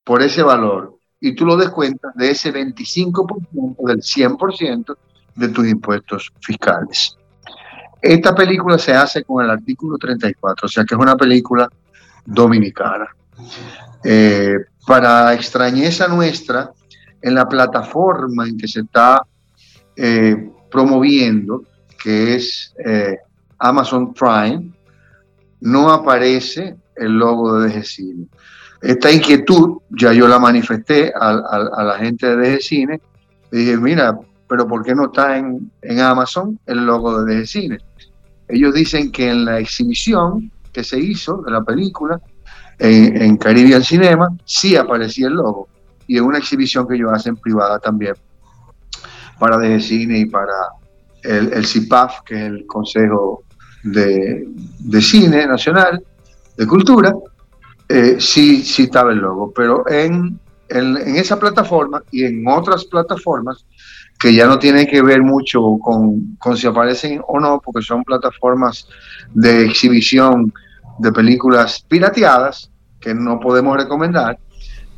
por 0.04 0.22
ese 0.22 0.42
valor 0.42 0.98
y 1.20 1.34
tú 1.34 1.46
lo 1.46 1.56
descuentas 1.56 2.14
de 2.14 2.30
ese 2.30 2.52
25% 2.52 3.76
del 3.86 3.98
100% 3.98 4.96
de 5.36 5.48
tus 5.48 5.68
impuestos 5.68 6.32
fiscales. 6.40 7.16
Esta 8.02 8.34
película 8.34 8.78
se 8.78 8.92
hace 8.92 9.22
con 9.22 9.44
el 9.44 9.50
artículo 9.50 9.96
34, 9.96 10.66
o 10.66 10.68
sea 10.68 10.84
que 10.84 10.94
es 10.94 11.00
una 11.00 11.16
película 11.16 11.68
dominicana. 12.26 13.08
Eh, 14.02 14.56
para 14.86 15.32
extrañeza 15.32 16.08
nuestra, 16.08 16.72
en 17.20 17.34
la 17.36 17.48
plataforma 17.48 18.46
en 18.48 18.58
que 18.58 18.66
se 18.66 18.80
está 18.80 19.22
eh, 19.96 20.50
promoviendo, 20.70 21.62
que 22.02 22.34
es 22.34 22.74
eh, 22.84 23.18
Amazon 23.58 24.12
Prime, 24.12 24.72
no 25.60 25.92
aparece 25.92 26.76
el 26.96 27.12
logo 27.12 27.60
de 27.60 27.68
DGCine. 27.68 28.26
Esta 28.80 29.12
inquietud 29.12 29.78
ya 29.90 30.12
yo 30.12 30.26
la 30.26 30.40
manifesté 30.40 31.12
a, 31.14 31.32
la 31.84 31.98
gente 31.98 32.36
de 32.36 32.56
DGCine. 32.56 33.00
Dije, 33.52 33.76
mira, 33.76 34.18
pero 34.48 34.66
¿por 34.66 34.82
qué 34.82 34.92
no 34.92 35.06
está 35.06 35.38
en, 35.38 35.70
Amazon 36.00 36.58
el 36.66 36.84
logo 36.84 37.22
de 37.22 37.36
DGCine? 37.36 37.78
Ellos 38.52 38.74
dicen 38.74 39.10
que 39.10 39.30
en 39.30 39.44
la 39.44 39.58
exhibición 39.58 40.50
que 40.72 40.84
se 40.84 40.98
hizo 40.98 41.42
de 41.42 41.50
la 41.50 41.62
película 41.62 42.20
en, 42.78 43.20
en 43.20 43.36
Caribbean 43.36 43.82
Cinema 43.82 44.28
sí 44.44 44.76
aparecía 44.76 45.28
el 45.28 45.34
logo. 45.34 45.68
Y 46.06 46.18
en 46.18 46.24
una 46.24 46.38
exhibición 46.38 46.86
que 46.86 46.96
ellos 46.96 47.10
hacen 47.12 47.36
privada 47.36 47.78
también 47.78 48.14
para 49.38 49.56
DGCine 49.56 50.18
y 50.18 50.26
para 50.26 50.52
el, 51.22 51.52
el 51.52 51.66
CIPAF, 51.66 52.22
que 52.24 52.34
es 52.34 52.42
el 52.42 52.66
Consejo 52.66 53.44
de, 53.82 54.46
de 54.78 55.00
Cine 55.00 55.46
Nacional, 55.46 56.04
de 56.56 56.66
Cultura, 56.66 57.14
eh, 57.88 58.16
sí, 58.18 58.62
sí 58.62 58.84
estaba 58.84 59.12
el 59.12 59.18
logo, 59.18 59.52
pero 59.52 59.88
en, 59.88 60.38
en, 60.68 60.96
esa 61.16 61.38
plataforma 61.38 62.02
y 62.10 62.24
en 62.24 62.46
otras 62.46 62.84
plataformas 62.84 63.64
que 64.22 64.32
ya 64.32 64.46
no 64.46 64.56
tienen 64.56 64.86
que 64.86 65.02
ver 65.02 65.20
mucho 65.20 65.60
con, 65.82 66.36
con 66.36 66.56
si 66.56 66.68
aparecen 66.68 67.20
o 67.26 67.40
no, 67.40 67.60
porque 67.60 67.82
son 67.82 68.04
plataformas 68.04 68.86
de 69.34 69.64
exhibición 69.64 70.54
de 71.00 71.10
películas 71.10 71.84
pirateadas 71.88 72.70
que 73.00 73.12
no 73.16 73.40
podemos 73.40 73.76
recomendar, 73.76 74.38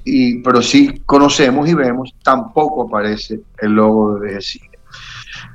y, 0.05 0.43
pero 0.43 0.61
sí 0.61 1.01
conocemos 1.07 1.67
y 1.67 1.73
vemos, 1.73 2.15
tampoco 2.23 2.83
aparece 2.83 3.41
el 3.57 3.73
logo 3.73 4.19
de 4.19 4.43
cine. 4.43 4.69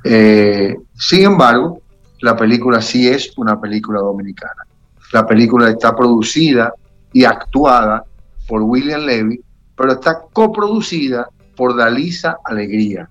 Eh, 0.02 0.74
sin 0.94 1.26
embargo, 1.26 1.80
la 2.22 2.36
película 2.36 2.82
sí 2.82 3.06
es 3.06 3.38
una 3.38 3.60
película 3.60 4.00
dominicana. 4.00 4.66
La 5.12 5.24
película 5.24 5.70
está 5.70 5.94
producida 5.94 6.72
y 7.12 7.22
actuada 7.22 8.02
por 8.48 8.62
William 8.62 9.02
Levy, 9.02 9.40
pero 9.76 9.92
está 9.92 10.22
coproducida 10.32 11.28
por 11.54 11.76
Dalisa 11.76 12.38
Alegría. 12.44 13.08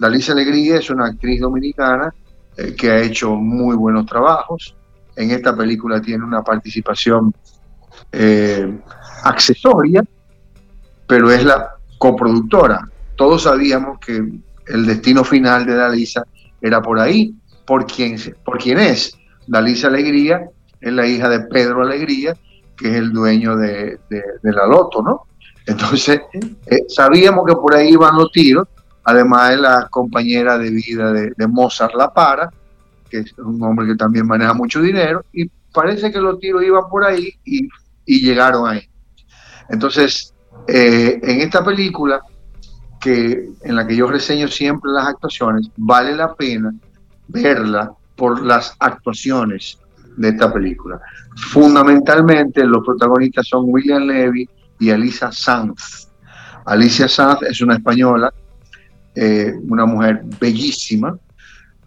Dalisa 0.00 0.32
Alegría 0.32 0.78
es 0.78 0.88
una 0.88 1.08
actriz 1.08 1.42
dominicana 1.42 2.10
eh, 2.56 2.74
que 2.74 2.90
ha 2.90 3.02
hecho 3.02 3.34
muy 3.34 3.76
buenos 3.76 4.06
trabajos. 4.06 4.74
En 5.14 5.30
esta 5.30 5.54
película 5.54 6.00
tiene 6.00 6.24
una 6.24 6.42
participación 6.42 7.34
eh, 8.10 8.78
accesoria, 9.24 10.02
pero 11.06 11.30
es 11.30 11.44
la 11.44 11.74
coproductora. 11.98 12.80
Todos 13.14 13.42
sabíamos 13.42 13.98
que 13.98 14.26
el 14.68 14.86
destino 14.86 15.22
final 15.22 15.66
de 15.66 15.74
Dalisa 15.74 16.24
era 16.62 16.80
por 16.80 16.98
ahí, 16.98 17.34
por 17.66 17.84
quién, 17.86 18.16
por 18.42 18.56
quién 18.56 18.78
es. 18.78 19.14
Dalisa 19.46 19.88
Alegría 19.88 20.48
es 20.80 20.92
la 20.94 21.06
hija 21.06 21.28
de 21.28 21.40
Pedro 21.40 21.82
Alegría, 21.82 22.34
que 22.74 22.88
es 22.88 22.96
el 22.96 23.12
dueño 23.12 23.54
de, 23.54 23.98
la 24.44 24.66
Loto, 24.66 25.02
¿no? 25.02 25.26
Entonces, 25.66 26.22
eh, 26.66 26.84
sabíamos 26.88 27.44
que 27.46 27.52
por 27.52 27.74
ahí 27.74 27.90
iban 27.90 28.16
los 28.16 28.32
tiros, 28.32 28.66
además 29.10 29.50
de 29.50 29.56
la 29.58 29.88
compañera 29.88 30.58
de 30.58 30.70
vida 30.70 31.12
de, 31.12 31.46
Mozart 31.46 31.94
La 31.94 32.12
Para, 32.12 32.50
que 33.08 33.18
es 33.18 33.38
un 33.38 33.62
hombre 33.62 33.86
que 33.86 33.96
también 33.96 34.26
maneja 34.26 34.54
mucho 34.54 34.80
dinero, 34.80 35.24
y 35.32 35.50
parece 35.72 36.10
que 36.10 36.20
los 36.20 36.38
tiros 36.38 36.62
iban 36.62 36.88
por 36.90 37.04
ahí 37.04 37.32
y, 37.44 37.68
llegaron 38.06 38.68
ahí. 38.68 38.88
Entonces, 39.68 40.34
eh, 40.66 41.20
en 41.22 41.40
esta 41.40 41.64
película, 41.64 42.20
que, 43.00 43.48
en 43.62 43.76
la 43.76 43.86
que 43.86 43.96
yo 43.96 44.06
reseño 44.08 44.48
siempre 44.48 44.90
las 44.90 45.06
actuaciones, 45.06 45.70
vale 45.76 46.14
la 46.14 46.34
pena 46.34 46.74
verla 47.28 47.92
por 48.16 48.44
las 48.44 48.74
actuaciones 48.78 49.78
de 50.16 50.28
esta 50.28 50.52
película. 50.52 51.00
Fundamentalmente 51.36 52.64
los 52.64 52.84
protagonistas 52.84 53.46
son 53.46 53.64
William 53.68 54.02
Levy 54.02 54.48
y 54.78 54.90
Alicia 54.90 55.32
Sanz. 55.32 56.08
Alicia 56.66 57.08
Sanz 57.08 57.42
es 57.42 57.60
una 57.60 57.74
española, 57.74 58.32
eh, 59.14 59.52
una 59.68 59.86
mujer 59.86 60.22
bellísima, 60.40 61.18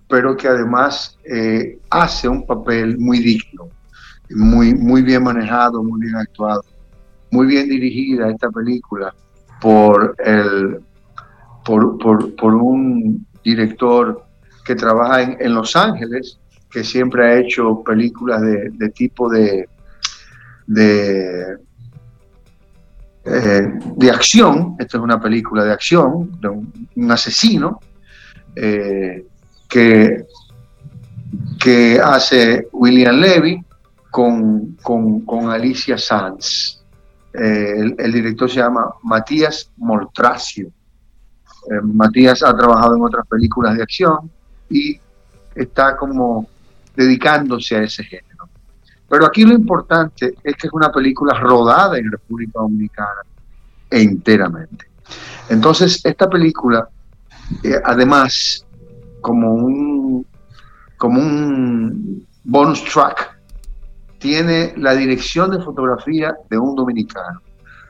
pero 0.10 0.36
que 0.36 0.48
además 0.48 1.18
eh, 1.24 1.80
hace 1.90 2.28
un 2.28 2.46
papel 2.46 2.98
muy 2.98 3.20
digno, 3.20 3.70
muy, 4.30 4.74
muy 4.74 5.02
bien 5.02 5.24
manejado, 5.24 5.84
muy 5.84 6.02
bien 6.02 6.16
actuado, 6.16 6.64
muy 7.32 7.48
bien 7.48 7.68
dirigida 7.68 8.30
esta 8.30 8.50
película 8.50 9.14
por, 9.62 10.16
el, 10.24 10.80
por, 11.66 11.98
por, 12.36 12.56
un 12.56 13.26
director 13.44 14.26
que 14.66 14.76
trabaja 14.76 15.22
en 15.22 15.54
Los 15.54 15.76
Ángeles 15.76 16.40
que 16.74 16.84
siempre 16.84 17.26
ha 17.26 17.40
hecho 17.40 17.84
películas 17.84 18.42
de, 18.42 18.90
tipo 18.90 19.30
de, 19.30 19.68
eh, 23.26 23.62
de, 23.96 24.12
acción. 24.12 24.76
Esta 24.78 24.98
es 24.98 25.04
una 25.04 25.20
película 25.20 25.64
de 25.64 25.72
acción, 25.72 26.38
de 26.42 26.50
un, 26.50 27.12
asesino 27.12 27.80
eh, 28.54 29.26
que, 29.70 30.26
que 31.58 32.02
hace 32.04 32.68
William 32.74 33.16
Levy 33.16 33.64
con, 34.12 34.78
con, 34.82 35.50
Alicia 35.50 35.98
Sanz. 35.98 36.84
Eh, 37.34 37.96
el, 37.98 38.12
director 38.12 38.50
se 38.50 38.58
llama 38.58 38.94
Matías 39.04 39.72
Moltracio. 39.78 40.70
Matías 41.82 42.44
ha 42.44 42.54
trabajado 42.54 42.98
en 42.98 43.04
otras 43.04 43.26
películas 43.26 43.78
de 43.78 43.84
acción 43.84 44.30
y 44.70 45.00
está 45.56 45.96
como 45.96 46.46
dedicándose 46.94 47.78
a 47.78 47.84
ese 47.84 48.04
género. 48.04 48.33
Pero 49.14 49.28
aquí 49.28 49.44
lo 49.44 49.54
importante 49.54 50.34
es 50.44 50.56
que 50.56 50.66
es 50.66 50.74
una 50.74 50.92
película 50.92 51.40
rodada 51.40 52.00
en 52.00 52.12
República 52.12 52.54
Dominicana 52.56 53.22
enteramente. 53.92 54.88
Entonces, 55.50 56.04
esta 56.04 56.28
película, 56.28 56.90
eh, 57.62 57.80
además, 57.86 58.66
como 59.22 59.54
un, 59.54 60.26
como 60.98 61.20
un 61.20 62.26
bonus 62.44 62.84
track, 62.86 63.38
tiene 64.18 64.74
la 64.78 64.96
dirección 64.96 65.52
de 65.52 65.62
fotografía 65.62 66.36
de 66.50 66.58
un 66.58 66.76
dominicano, 66.76 67.40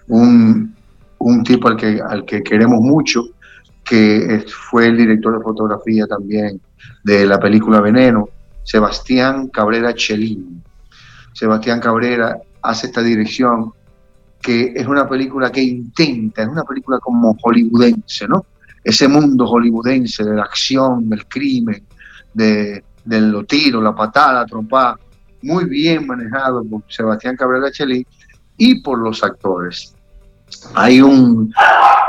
un, 0.09 0.75
un 1.19 1.43
tipo 1.45 1.69
al 1.69 1.77
que, 1.77 2.01
al 2.05 2.25
que 2.25 2.43
queremos 2.43 2.81
mucho, 2.81 3.23
que 3.85 4.43
fue 4.69 4.87
el 4.87 4.97
director 4.97 5.37
de 5.37 5.41
fotografía 5.41 6.05
también 6.05 6.59
de 7.01 7.25
la 7.25 7.39
película 7.39 7.79
Veneno, 7.79 8.27
Sebastián 8.63 9.47
Cabrera 9.47 9.95
Chelín. 9.95 10.62
Sebastián 11.33 11.79
Cabrera 11.79 12.37
hace 12.61 12.87
esta 12.87 13.01
dirección 13.01 13.73
que 14.41 14.73
es 14.75 14.85
una 14.85 15.07
película 15.07 15.51
que 15.51 15.61
intenta, 15.63 16.43
es 16.43 16.49
una 16.49 16.63
película 16.63 16.99
como 16.99 17.35
hollywoodense, 17.41 18.27
¿no? 18.27 18.45
Ese 18.83 19.07
mundo 19.07 19.47
hollywoodense 19.47 20.23
de 20.25 20.35
la 20.35 20.43
acción, 20.43 21.09
del 21.09 21.25
crimen, 21.27 21.81
de, 22.33 22.83
del 23.05 23.45
tiro, 23.47 23.81
la 23.81 23.95
patada, 23.95 24.41
la 24.41 24.45
trompa, 24.45 24.99
muy 25.41 25.65
bien 25.65 26.05
manejado 26.05 26.63
por 26.65 26.83
Sebastián 26.89 27.37
Cabrera 27.37 27.71
Chelín 27.71 28.05
y 28.57 28.81
por 28.81 28.99
los 28.99 29.23
actores. 29.23 29.95
Hay 30.75 31.01
un, 31.01 31.53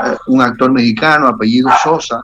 eh, 0.05 0.15
un 0.27 0.41
actor 0.41 0.71
mexicano, 0.71 1.27
apellido 1.27 1.69
Sosa, 1.83 2.21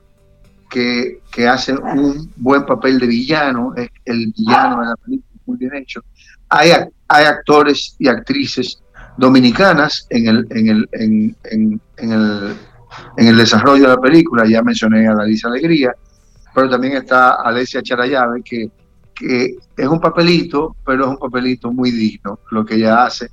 que, 0.69 1.21
que, 1.31 1.47
hace 1.47 1.73
un 1.73 2.31
buen 2.35 2.65
papel 2.65 2.99
de 2.99 3.07
villano, 3.07 3.73
es 3.75 3.89
el 4.05 4.33
villano 4.37 4.81
de 4.81 4.85
la 4.87 4.95
película, 4.95 5.41
muy 5.45 5.57
bien 5.57 5.75
hecho. 5.75 6.01
Hay, 6.51 6.71
hay 7.07 7.25
actores 7.25 7.95
y 7.97 8.07
actrices 8.07 8.81
dominicanas 9.17 10.05
en 10.09 10.27
el, 10.27 10.47
desarrollo 13.37 13.83
de 13.83 13.89
la 13.89 14.01
película, 14.01 14.45
ya 14.45 14.61
mencioné 14.61 15.07
a 15.07 15.15
Dalisa 15.15 15.47
Alegría, 15.47 15.95
pero 16.53 16.69
también 16.69 16.97
está 16.97 17.41
Alesia 17.41 17.81
Charayave, 17.81 18.43
que, 18.43 18.69
que 19.15 19.55
es 19.75 19.87
un 19.87 19.99
papelito, 19.99 20.75
pero 20.85 21.05
es 21.05 21.09
un 21.09 21.17
papelito 21.17 21.71
muy 21.71 21.89
digno 21.91 22.39
lo 22.51 22.65
que 22.65 22.75
ella 22.75 23.05
hace 23.05 23.29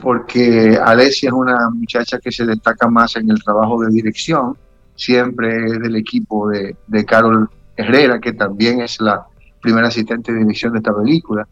porque 0.00 0.78
Alesia 0.82 1.28
es 1.28 1.32
una 1.32 1.70
muchacha 1.70 2.18
que 2.18 2.32
se 2.32 2.46
destaca 2.46 2.88
más 2.88 3.16
en 3.16 3.30
el 3.30 3.42
trabajo 3.42 3.82
de 3.82 3.90
dirección, 3.90 4.56
siempre 4.94 5.66
es 5.66 5.80
del 5.80 5.96
equipo 5.96 6.48
de, 6.48 6.76
de 6.86 7.04
Carol 7.04 7.48
Herrera, 7.76 8.20
que 8.20 8.32
también 8.32 8.80
es 8.80 9.00
la 9.00 9.26
primera 9.60 9.88
asistente 9.88 10.32
de 10.32 10.40
dirección 10.40 10.72
de 10.72 10.78
esta 10.78 10.96
película. 10.96 11.46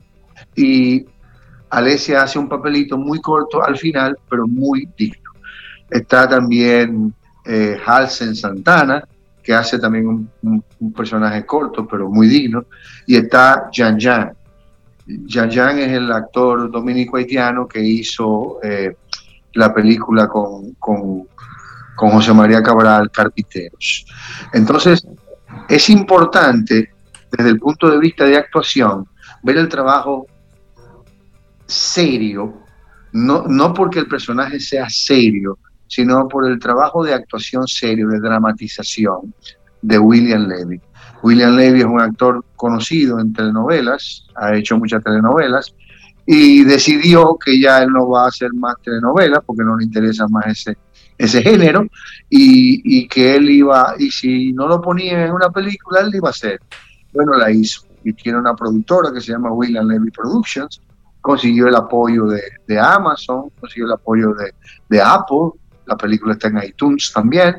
Y 0.56 1.04
Alesia 1.70 2.22
hace 2.22 2.38
un 2.38 2.48
papelito 2.48 2.96
muy 2.96 3.20
corto 3.20 3.62
al 3.64 3.76
final, 3.76 4.16
pero 4.28 4.46
muy 4.46 4.88
digno. 4.96 5.30
Está 5.90 6.28
también 6.28 7.14
eh, 7.44 7.78
Halsen 7.84 8.34
Santana, 8.34 9.06
que 9.42 9.54
hace 9.54 9.78
también 9.78 10.28
un, 10.42 10.64
personaje 10.92 11.46
corto, 11.46 11.86
pero 11.86 12.08
muy 12.08 12.26
digno. 12.26 12.64
Y 13.06 13.16
está 13.16 13.70
Jan 13.72 13.98
Jan, 14.00 14.32
Jan 15.28 15.50
Jan 15.50 15.78
es 15.78 15.92
el 15.92 16.10
actor 16.10 16.70
dominico 16.70 17.16
haitiano 17.16 17.68
que 17.68 17.80
hizo 17.80 18.58
eh, 18.62 18.96
la 19.54 19.72
película 19.72 20.28
con, 20.28 20.72
con, 20.74 21.26
José 21.96 22.34
María 22.34 22.62
Cabral, 22.62 23.10
Carpiteros. 23.10 24.04
Entonces, 24.52 25.06
es 25.68 25.88
importante 25.88 26.90
desde 27.30 27.50
el 27.50 27.58
punto 27.58 27.88
de 27.90 27.98
vista 27.98 28.24
de 28.24 28.36
actuación 28.36 29.06
ver 29.42 29.56
el 29.56 29.68
trabajo 29.68 30.26
serio, 31.66 32.62
no, 33.12 33.44
no 33.46 33.74
porque 33.74 34.00
el 34.00 34.08
personaje 34.08 34.60
sea 34.60 34.88
serio, 34.88 35.58
sino 35.86 36.28
por 36.28 36.46
el 36.46 36.58
trabajo 36.58 37.04
de 37.04 37.14
actuación 37.14 37.66
serio, 37.66 38.08
de 38.08 38.20
dramatización 38.20 39.34
de 39.82 39.98
William 39.98 40.46
Levy. 40.46 40.80
William 41.22 41.56
Levy 41.56 41.80
es 41.80 41.86
un 41.86 42.00
actor 42.00 42.44
conocido 42.56 43.20
en 43.20 43.32
telenovelas, 43.32 44.26
ha 44.36 44.54
hecho 44.54 44.78
muchas 44.78 45.02
telenovelas 45.02 45.74
y 46.26 46.64
decidió 46.64 47.36
que 47.42 47.60
ya 47.60 47.82
él 47.82 47.90
no 47.90 48.08
va 48.08 48.24
a 48.24 48.28
hacer 48.28 48.52
más 48.52 48.74
telenovelas 48.82 49.40
porque 49.46 49.64
no 49.64 49.76
le 49.76 49.84
interesa 49.84 50.26
más 50.28 50.46
ese, 50.46 50.76
ese 51.18 51.42
género 51.42 51.86
y, 52.28 53.06
que 53.08 53.36
él 53.36 53.48
iba, 53.50 53.94
y 53.98 54.10
si 54.10 54.52
no 54.52 54.66
lo 54.66 54.80
ponía 54.80 55.24
en 55.24 55.32
una 55.32 55.50
película, 55.50 56.00
él 56.00 56.14
iba 56.14 56.28
a 56.28 56.30
hacer. 56.30 56.60
Bueno, 57.12 57.34
la 57.34 57.50
hizo 57.50 57.82
y 58.04 58.12
tiene 58.12 58.38
una 58.38 58.54
productora 58.54 59.12
que 59.12 59.20
se 59.20 59.32
llama 59.32 59.50
William 59.50 59.88
Levy 59.88 60.10
Productions, 60.10 60.80
consiguió 61.26 61.66
el 61.66 61.74
apoyo 61.74 62.26
de, 62.26 62.78
Amazon, 62.78 63.50
consiguió 63.58 63.86
el 63.86 63.94
apoyo 63.94 64.32
de, 64.88 65.02
Apple, 65.02 65.58
la 65.84 65.96
película 65.96 66.34
está 66.34 66.46
en 66.46 66.62
iTunes 66.62 67.10
también. 67.12 67.56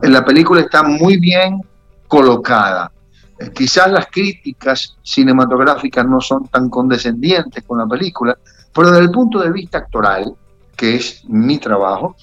En 0.00 0.10
la 0.10 0.24
película 0.24 0.62
está 0.62 0.82
muy 0.82 1.18
bien 1.18 1.60
colocada. 2.06 2.90
Eh, 3.38 3.50
quizás 3.54 3.90
las 3.90 4.06
críticas 4.06 4.96
cinematográficas 5.02 6.06
no 6.06 6.18
son 6.18 6.48
tan 6.48 6.70
condescendientes 6.70 7.62
con 7.64 7.76
la 7.76 7.86
película, 7.86 8.38
pero 8.72 8.90
desde 8.90 9.04
el 9.04 9.10
punto 9.10 9.40
de 9.40 9.52
vista 9.52 9.76
actoral, 9.76 10.32
que 10.74 10.96
es 10.96 11.22
mi 11.28 11.58
trabajo, 11.58 12.16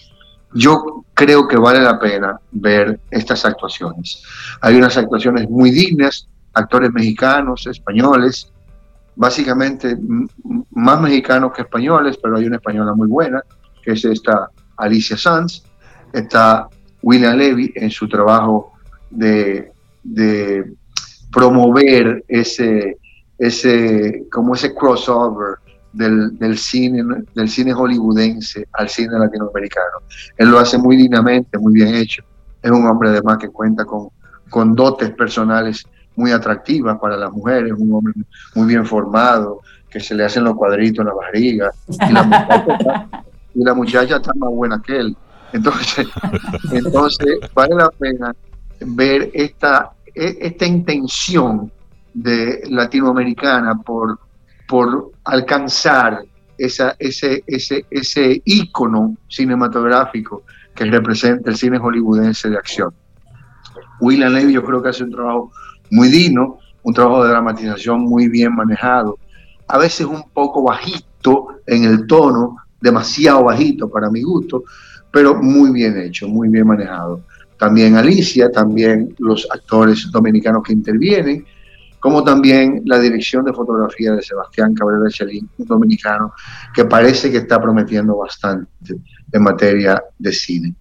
yo 0.55 1.03
creo 1.13 1.47
que 1.47 1.57
vale 1.57 1.81
la 1.81 1.99
pena 1.99 2.39
ver 2.49 2.99
estas 3.11 3.45
actuaciones. 3.45 4.23
Hay 4.61 4.77
unas 4.77 4.97
actuaciones 4.97 5.47
muy 5.47 5.69
dignas, 5.69 6.27
actores 6.53 6.91
mexicanos, 6.91 7.67
españoles, 7.67 8.51
básicamente 9.15 9.97
más 10.71 11.01
mexicanos 11.01 11.53
que 11.53 11.61
españoles, 11.63 12.17
pero 12.21 12.37
hay 12.37 12.45
una 12.45 12.57
española 12.57 12.93
muy 12.93 13.07
buena, 13.07 13.41
que 13.83 13.91
es 13.91 14.05
esta 14.05 14.49
Alicia 14.77 15.17
Sanz, 15.17 15.63
está 16.11 16.67
William 17.01 17.37
Levy 17.37 17.71
en 17.75 17.89
su 17.89 18.07
trabajo 18.07 18.73
de 19.09 19.71
promover 21.31 22.23
ese, 22.29 22.97
ese, 23.37 24.25
como 24.31 24.55
ese 24.55 24.73
crossover 24.73 25.57
del, 25.91 26.57
cine, 26.57 27.03
del 27.33 27.49
cine 27.49 27.73
hollywoodense 27.73 28.67
al 28.73 28.89
cine 28.89 29.19
latinoamericano. 29.19 29.99
Él 30.37 30.49
lo 30.49 30.59
hace 30.59 30.77
muy 30.77 30.95
dignamente, 30.95 31.57
muy 31.57 31.73
bien 31.73 31.93
hecho. 31.93 32.23
Es 32.61 32.71
un 32.71 32.85
hombre 32.85 33.09
además 33.09 33.37
que 33.37 33.49
cuenta 33.49 33.85
con 33.85 34.75
dotes 34.75 35.11
personales 35.11 35.83
muy 36.15 36.31
atractivas 36.31 36.97
para 36.99 37.17
las 37.17 37.31
mujeres, 37.31 37.73
un 37.77 37.93
hombre 37.93 38.13
muy 38.55 38.67
bien 38.67 38.85
formado, 38.85 39.61
que 39.89 39.99
se 39.99 40.15
le 40.15 40.25
hacen 40.25 40.43
los 40.43 40.55
cuadritos 40.55 40.99
en 40.99 41.07
la 41.07 41.13
barriga, 41.13 41.71
y 41.87 42.11
la 42.11 42.23
muchacha, 42.23 43.09
y 43.53 43.63
la 43.63 43.73
muchacha 43.73 44.15
está 44.17 44.31
más 44.35 44.49
buena 44.51 44.81
que 44.81 44.97
él. 44.97 45.17
Entonces, 45.53 46.07
entonces 46.71 47.39
vale 47.53 47.75
la 47.75 47.89
pena 47.89 48.35
ver 48.81 49.31
esta, 49.33 49.91
e, 50.13 50.37
esta 50.41 50.65
intención 50.65 51.71
de 52.13 52.63
latinoamericana 52.69 53.75
por, 53.75 54.19
por 54.67 55.11
alcanzar 55.23 56.23
esa, 56.57 56.95
ese, 56.99 57.43
ese, 57.47 57.85
ese 57.89 58.41
ícono 58.45 59.17
cinematográfico 59.27 60.43
que 60.73 60.85
representa 60.85 61.49
el 61.49 61.57
cine 61.57 61.77
hollywoodense 61.77 62.49
de 62.49 62.57
acción. 62.57 62.93
William 63.99 64.33
Levy 64.33 64.53
yo 64.53 64.63
creo 64.63 64.81
que 64.81 64.89
hace 64.89 65.03
un 65.03 65.11
trabajo 65.11 65.51
muy 65.91 66.09
digno, 66.09 66.59
un 66.83 66.93
trabajo 66.93 67.23
de 67.23 67.29
dramatización 67.29 68.01
muy 68.01 68.27
bien 68.27 68.53
manejado, 68.55 69.17
a 69.67 69.77
veces 69.77 70.05
un 70.05 70.29
poco 70.31 70.63
bajito 70.63 71.47
en 71.65 71.83
el 71.83 72.05
tono, 72.07 72.57
demasiado 72.79 73.45
bajito 73.45 73.89
para 73.89 74.09
mi 74.09 74.21
gusto, 74.21 74.63
pero 75.11 75.35
muy 75.35 75.71
bien 75.71 75.97
hecho, 75.97 76.27
muy 76.27 76.49
bien 76.49 76.67
manejado 76.67 77.21
también 77.57 77.95
Alicia, 77.95 78.51
también 78.51 79.15
los 79.19 79.47
actores 79.51 80.09
dominicanos 80.11 80.63
que 80.63 80.73
intervienen, 80.73 81.45
como 81.99 82.23
también 82.23 82.81
la 82.85 82.99
dirección 82.99 83.43
de 83.45 83.53
fotografía 83.53 84.11
de 84.13 84.21
Sebastián 84.21 84.75
Cabrera 84.75 85.09
Chalín, 85.09 85.49
un 85.57 85.65
dominicano 85.65 86.33
que 86.73 86.85
parece 86.85 87.31
que 87.31 87.37
está 87.37 87.59
prometiendo 87.59 88.17
bastante 88.17 88.69
en 89.31 89.43
materia 89.43 90.03
de 90.19 90.31
cine. 90.31 90.75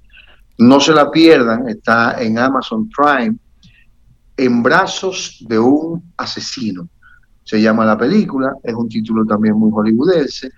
No 0.58 0.80
se 0.80 0.92
la 0.92 1.10
pierdan, 1.10 1.68
está 1.68 2.20
en 2.20 2.38
Amazon 2.38 2.90
Prime, 2.90 3.36
En 4.36 4.62
brazos 4.62 5.44
de 5.48 5.58
un 5.58 6.12
asesino. 6.16 6.88
Se 7.44 7.60
llama 7.60 7.84
la 7.84 7.98
película, 7.98 8.54
es 8.62 8.74
un 8.74 8.88
título 8.88 9.24
también 9.26 9.54
muy 9.54 9.70
hollywoodense, 9.70 10.50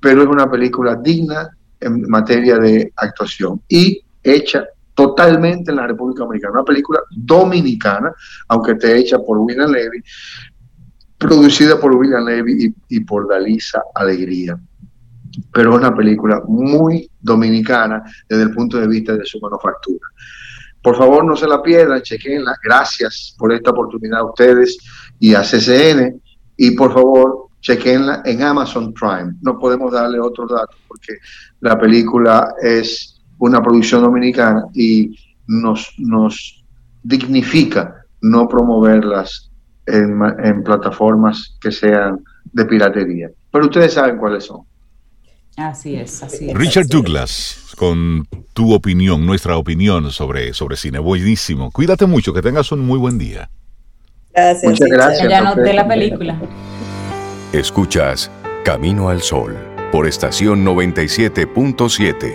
pero 0.00 0.22
es 0.22 0.28
una 0.28 0.50
película 0.50 0.96
digna 0.96 1.50
en 1.80 2.08
materia 2.08 2.56
de 2.56 2.92
actuación 2.96 3.60
y 3.68 4.02
hecha 4.22 4.64
totalmente 4.94 5.70
en 5.70 5.76
la 5.76 5.86
República 5.86 6.20
Dominicana, 6.24 6.52
una 6.54 6.64
película 6.64 7.00
dominicana, 7.10 8.12
aunque 8.48 8.72
esté 8.72 8.98
hecha 8.98 9.18
por 9.18 9.38
William 9.38 9.70
Levy, 9.70 10.02
producida 11.18 11.78
por 11.80 11.94
William 11.94 12.24
Levy 12.24 12.74
y, 12.88 13.00
por 13.00 13.28
Dalisa 13.28 13.82
Alegría. 13.94 14.58
Pero 15.52 15.70
es 15.70 15.76
una 15.78 15.94
película 15.94 16.42
muy 16.46 17.10
dominicana 17.20 18.02
desde 18.28 18.42
el 18.42 18.50
punto 18.52 18.78
de 18.78 18.86
vista 18.86 19.16
de 19.16 19.24
su 19.24 19.40
manufactura. 19.40 20.06
Por 20.82 20.96
favor, 20.96 21.24
no 21.24 21.36
se 21.36 21.46
la 21.46 21.62
pierdan, 21.62 22.02
chequenla. 22.02 22.56
Gracias 22.64 23.34
por 23.38 23.52
esta 23.52 23.70
oportunidad 23.70 24.20
a 24.20 24.24
ustedes 24.24 24.76
y 25.18 25.34
a 25.34 25.42
CCN. 25.42 26.20
Y 26.56 26.72
por 26.72 26.92
favor, 26.92 27.48
chequenla 27.60 28.22
en 28.24 28.42
Amazon 28.42 28.92
Prime. 28.92 29.34
No 29.42 29.58
podemos 29.58 29.92
darle 29.92 30.18
otros 30.20 30.50
datos 30.50 30.76
porque 30.88 31.14
la 31.60 31.78
película 31.78 32.54
es 32.60 33.20
una 33.38 33.62
producción 33.62 34.02
dominicana 34.02 34.64
y 34.74 35.16
nos, 35.46 35.94
nos 35.98 36.64
dignifica 37.02 38.04
no 38.20 38.48
promoverlas 38.48 39.50
en, 39.86 40.62
plataformas 40.62 41.56
que 41.60 41.72
sean 41.72 42.22
de 42.52 42.64
piratería. 42.64 43.30
Pero 43.50 43.64
ustedes 43.66 43.94
saben 43.94 44.16
cuáles 44.18 44.44
son. 44.44 44.60
Así 45.56 45.96
es, 45.96 46.22
así 46.22 46.48
es. 46.48 46.54
Richard 46.54 46.86
Douglas, 46.86 47.74
con 47.76 48.26
tu 48.54 48.72
opinión, 48.72 49.26
nuestra 49.26 49.56
opinión 49.56 50.10
sobre, 50.10 50.54
sobre 50.54 50.76
cine. 50.76 50.98
Buenísimo. 50.98 51.70
Cuídate 51.70 52.06
mucho, 52.06 52.32
que 52.32 52.40
tengas 52.40 52.72
un 52.72 52.80
muy 52.80 52.98
buen 52.98 53.18
día. 53.18 53.50
Gracias. 54.34 54.70
Muchas 54.70 54.88
gracias. 54.88 55.28
Ya 55.28 55.42
noté 55.42 55.74
la 55.74 55.86
película. 55.86 56.40
Escuchas 57.52 58.30
Camino 58.64 59.10
al 59.10 59.20
Sol 59.20 59.56
por 59.92 60.06
estación 60.06 60.64
97.7. 60.64 62.34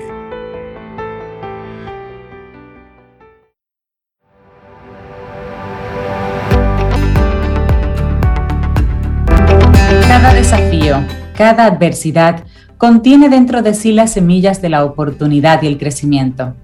Cada 10.07 10.33
desafío, 10.35 11.03
cada 11.35 11.65
adversidad 11.65 12.45
contiene 12.77 13.29
dentro 13.29 13.61
de 13.61 13.73
sí 13.73 13.91
las 13.91 14.13
semillas 14.13 14.61
de 14.61 14.69
la 14.69 14.85
oportunidad 14.85 15.61
y 15.63 15.67
el 15.67 15.77
crecimiento. 15.77 16.55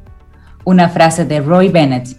Una 0.63 0.87
frase 0.89 1.25
de 1.25 1.41
Roy 1.41 1.67
Bennett. 1.69 2.17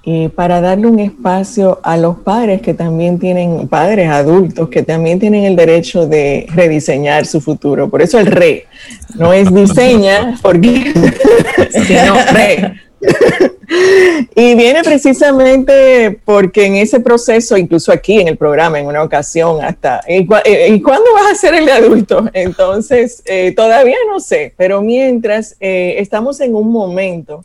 eh, 0.06 0.28
para 0.34 0.60
darle 0.60 0.86
un 0.86 1.00
espacio 1.00 1.80
a 1.82 1.96
los 1.96 2.18
padres 2.18 2.60
que 2.60 2.74
también 2.74 3.18
tienen, 3.18 3.68
padres 3.68 4.10
adultos 4.10 4.68
que 4.68 4.82
también 4.82 5.18
tienen 5.18 5.44
el 5.44 5.56
derecho 5.56 6.06
de 6.06 6.46
rediseñar 6.54 7.24
su 7.24 7.40
futuro. 7.40 7.88
Por 7.88 8.02
eso 8.02 8.18
el 8.18 8.26
re, 8.26 8.66
no 9.14 9.32
es 9.32 9.52
diseña, 9.54 10.38
porque, 10.42 10.92
sino 11.70 12.14
re. 12.32 12.74
y 14.34 14.54
viene 14.54 14.82
precisamente 14.82 16.18
porque 16.24 16.66
en 16.66 16.76
ese 16.76 17.00
proceso, 17.00 17.56
incluso 17.56 17.92
aquí 17.92 18.20
en 18.20 18.28
el 18.28 18.36
programa, 18.36 18.78
en 18.78 18.86
una 18.86 19.02
ocasión, 19.02 19.64
hasta, 19.64 20.02
¿y, 20.08 20.26
cuándo 20.26 21.14
vas 21.14 21.32
a 21.32 21.34
ser 21.34 21.54
el 21.54 21.66
de 21.66 21.72
adulto? 21.72 22.28
Entonces, 22.34 23.22
eh, 23.26 23.52
todavía 23.52 23.96
no 24.10 24.20
sé, 24.20 24.52
pero 24.56 24.82
mientras 24.82 25.56
eh, 25.60 25.96
estamos 25.98 26.40
en 26.40 26.54
un 26.54 26.70
momento 26.70 27.44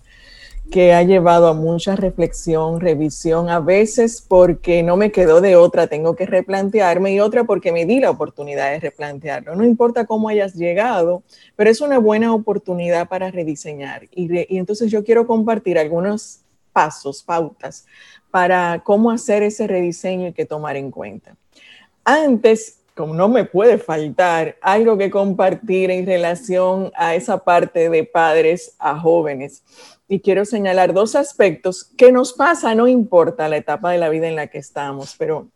que 0.71 0.93
ha 0.93 1.03
llevado 1.03 1.47
a 1.47 1.53
mucha 1.53 1.95
reflexión, 1.95 2.79
revisión, 2.79 3.49
a 3.49 3.59
veces 3.59 4.23
porque 4.27 4.83
no 4.83 4.97
me 4.97 5.11
quedó 5.11 5.41
de 5.41 5.55
otra, 5.55 5.87
tengo 5.87 6.15
que 6.15 6.25
replantearme 6.25 7.13
y 7.13 7.19
otra 7.19 7.43
porque 7.43 7.71
me 7.71 7.85
di 7.85 7.99
la 7.99 8.11
oportunidad 8.11 8.71
de 8.71 8.79
replantearlo. 8.79 9.55
No 9.55 9.65
importa 9.65 10.05
cómo 10.05 10.29
hayas 10.29 10.53
llegado, 10.53 11.23
pero 11.55 11.69
es 11.69 11.81
una 11.81 11.97
buena 11.97 12.33
oportunidad 12.33 13.07
para 13.07 13.31
rediseñar. 13.31 14.03
Y, 14.11 14.53
y 14.53 14.57
entonces 14.57 14.91
yo 14.91 15.03
quiero 15.03 15.25
compartir 15.25 15.79
algunos 15.79 16.41
pasos, 16.71 17.23
pautas 17.23 17.85
para 18.29 18.81
cómo 18.83 19.09
hacer 19.09 19.41
ese 19.41 19.65
rediseño 19.65 20.27
y 20.27 20.33
que 20.33 20.45
tomar 20.45 20.75
en 20.77 20.91
cuenta. 20.91 21.35
Antes 22.03 22.75
como 22.95 23.13
no 23.13 23.29
me 23.29 23.45
puede 23.45 23.77
faltar 23.77 24.57
algo 24.61 24.97
que 24.97 25.09
compartir 25.09 25.89
en 25.89 26.05
relación 26.05 26.91
a 26.95 27.15
esa 27.15 27.45
parte 27.45 27.89
de 27.89 28.03
padres 28.03 28.75
a 28.77 28.99
jóvenes 28.99 29.63
y 30.09 30.21
quiero 30.21 30.43
señalar 30.43 30.91
dos 30.91 31.15
aspectos 31.15 31.83
que 31.95 32.11
nos 32.11 32.33
pasa, 32.33 32.73
no 32.73 32.87
importa 32.87 33.47
la 33.47 33.57
etapa 33.57 33.91
de 33.91 33.99
la 33.99 34.09
vida 34.09 34.27
en 34.27 34.35
la 34.35 34.47
que 34.47 34.57
estamos, 34.57 35.15
pero 35.17 35.49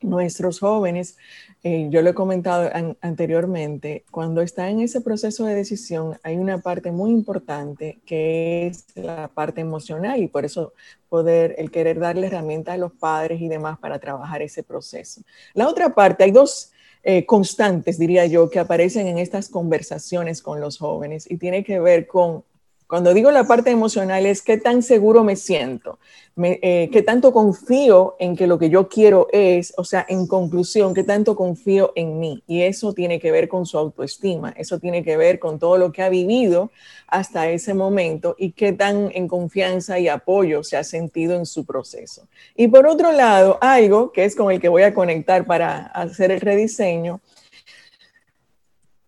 nuestros 0.00 0.58
jóvenes, 0.58 1.16
eh, 1.62 1.86
yo 1.90 2.02
lo 2.02 2.10
he 2.10 2.14
comentado 2.14 2.68
anteriormente, 3.00 4.04
cuando 4.10 4.42
está 4.42 4.68
en 4.68 4.80
ese 4.80 5.00
proceso 5.00 5.46
de 5.46 5.54
decisión 5.54 6.18
hay 6.24 6.36
una 6.36 6.58
parte 6.58 6.90
muy 6.90 7.10
importante 7.10 8.00
que 8.04 8.66
es 8.66 8.84
la 8.96 9.28
parte 9.28 9.60
emocional 9.60 10.20
y 10.20 10.26
por 10.26 10.44
eso 10.44 10.74
poder, 11.08 11.54
el 11.56 11.70
querer 11.70 12.00
darle 12.00 12.26
herramientas 12.26 12.74
a 12.74 12.78
los 12.78 12.92
padres 12.92 13.40
y 13.40 13.48
demás 13.48 13.78
para 13.78 14.00
trabajar 14.00 14.42
ese 14.42 14.64
proceso. 14.64 15.22
La 15.54 15.68
otra 15.68 15.94
parte, 15.94 16.24
hay 16.24 16.32
dos 16.32 16.72
eh, 17.04 17.24
constantes, 17.24 17.96
diría 17.96 18.26
yo, 18.26 18.50
que 18.50 18.58
aparecen 18.58 19.06
en 19.06 19.18
estas 19.18 19.48
conversaciones 19.48 20.42
con 20.42 20.60
los 20.60 20.78
jóvenes 20.78 21.30
y 21.30 21.36
tiene 21.36 21.62
que 21.62 21.78
ver 21.78 22.08
con 22.08 22.42
cuando 22.86 23.14
digo 23.14 23.30
la 23.30 23.44
parte 23.44 23.70
emocional 23.70 24.26
es 24.26 24.42
qué 24.42 24.58
tan 24.58 24.82
seguro 24.82 25.24
me 25.24 25.36
siento, 25.36 25.98
eh, 26.36 26.90
qué 26.92 27.02
tanto 27.02 27.32
confío 27.32 28.16
en 28.18 28.36
que 28.36 28.46
lo 28.46 28.58
que 28.58 28.68
yo 28.68 28.88
quiero 28.88 29.28
es, 29.32 29.72
o 29.76 29.84
sea, 29.84 30.04
en 30.08 30.26
conclusión, 30.26 30.92
qué 30.92 31.02
tanto 31.02 31.34
confío 31.34 31.92
en 31.94 32.18
mí. 32.18 32.42
Y 32.46 32.62
eso 32.62 32.92
tiene 32.92 33.18
que 33.18 33.30
ver 33.30 33.48
con 33.48 33.64
su 33.64 33.78
autoestima, 33.78 34.50
eso 34.56 34.78
tiene 34.78 35.02
que 35.02 35.16
ver 35.16 35.38
con 35.38 35.58
todo 35.58 35.78
lo 35.78 35.92
que 35.92 36.02
ha 36.02 36.08
vivido 36.08 36.70
hasta 37.06 37.48
ese 37.48 37.72
momento 37.72 38.34
y 38.38 38.52
qué 38.52 38.72
tan 38.72 39.10
en 39.14 39.28
confianza 39.28 39.98
y 39.98 40.08
apoyo 40.08 40.62
se 40.62 40.76
ha 40.76 40.84
sentido 40.84 41.36
en 41.36 41.46
su 41.46 41.64
proceso. 41.64 42.28
Y 42.54 42.68
por 42.68 42.86
otro 42.86 43.12
lado, 43.12 43.58
algo 43.60 44.12
que 44.12 44.24
es 44.24 44.36
con 44.36 44.52
el 44.52 44.60
que 44.60 44.68
voy 44.68 44.82
a 44.82 44.92
conectar 44.92 45.46
para 45.46 45.86
hacer 45.86 46.30
el 46.30 46.40
rediseño, 46.40 47.20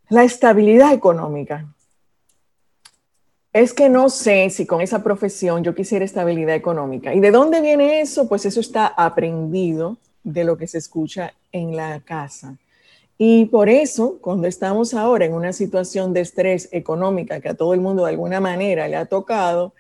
la 0.09 0.25
estabilidad 0.25 0.95
económica 0.95 1.67
es 3.57 3.73
que 3.73 3.89
no 3.89 4.11
sé 4.11 4.51
si 4.51 4.67
con 4.67 4.83
esa 4.83 5.03
profesión 5.03 5.65
yo 5.65 5.75
quisiera 5.75 6.05
estabilidad 6.05 6.55
económica. 6.55 7.15
¿Y 7.15 7.21
de 7.21 7.31
dónde 7.31 7.63
viene 7.63 8.03
eso? 8.03 8.29
Pues 8.29 8.45
eso 8.45 8.61
está 8.61 8.87
aprendido 8.87 9.97
de 10.23 10.45
lo 10.45 10.59
que 10.59 10.67
se 10.67 10.77
escucha 10.77 11.33
en 11.53 11.75
la 11.75 12.01
casa. 12.01 12.59
Y 13.17 13.47
por 13.47 13.71
eso, 13.71 14.19
cuando 14.21 14.47
estamos 14.47 14.93
ahora 14.93 15.25
en 15.25 15.33
una 15.33 15.55
situación 15.55 16.13
de 16.13 16.21
estrés 16.21 16.69
económica 16.71 17.41
que 17.41 17.49
a 17.49 17.55
todo 17.55 17.73
el 17.73 17.81
mundo 17.81 18.05
de 18.05 18.11
alguna 18.11 18.41
manera 18.41 18.89
le 18.89 18.97
ha 18.97 19.07
tocado, 19.07 19.73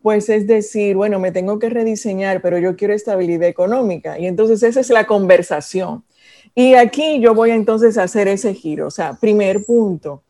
pues 0.00 0.28
es 0.28 0.46
decir, 0.46 0.94
bueno, 0.94 1.18
me 1.18 1.32
tengo 1.32 1.58
que 1.58 1.70
rediseñar, 1.70 2.40
pero 2.40 2.58
yo 2.58 2.76
quiero 2.76 2.94
estabilidad 2.94 3.48
económica. 3.48 4.16
Y 4.16 4.28
entonces 4.28 4.62
esa 4.62 4.78
es 4.78 4.90
la 4.90 5.08
conversación. 5.08 6.04
Y 6.54 6.74
aquí 6.74 7.18
yo 7.18 7.34
voy 7.34 7.50
entonces 7.50 7.98
a 7.98 8.04
hacer 8.04 8.28
ese 8.28 8.54
giro. 8.54 8.86
O 8.86 8.92
sea, 8.92 9.14
primer 9.14 9.64
punto, 9.64 10.22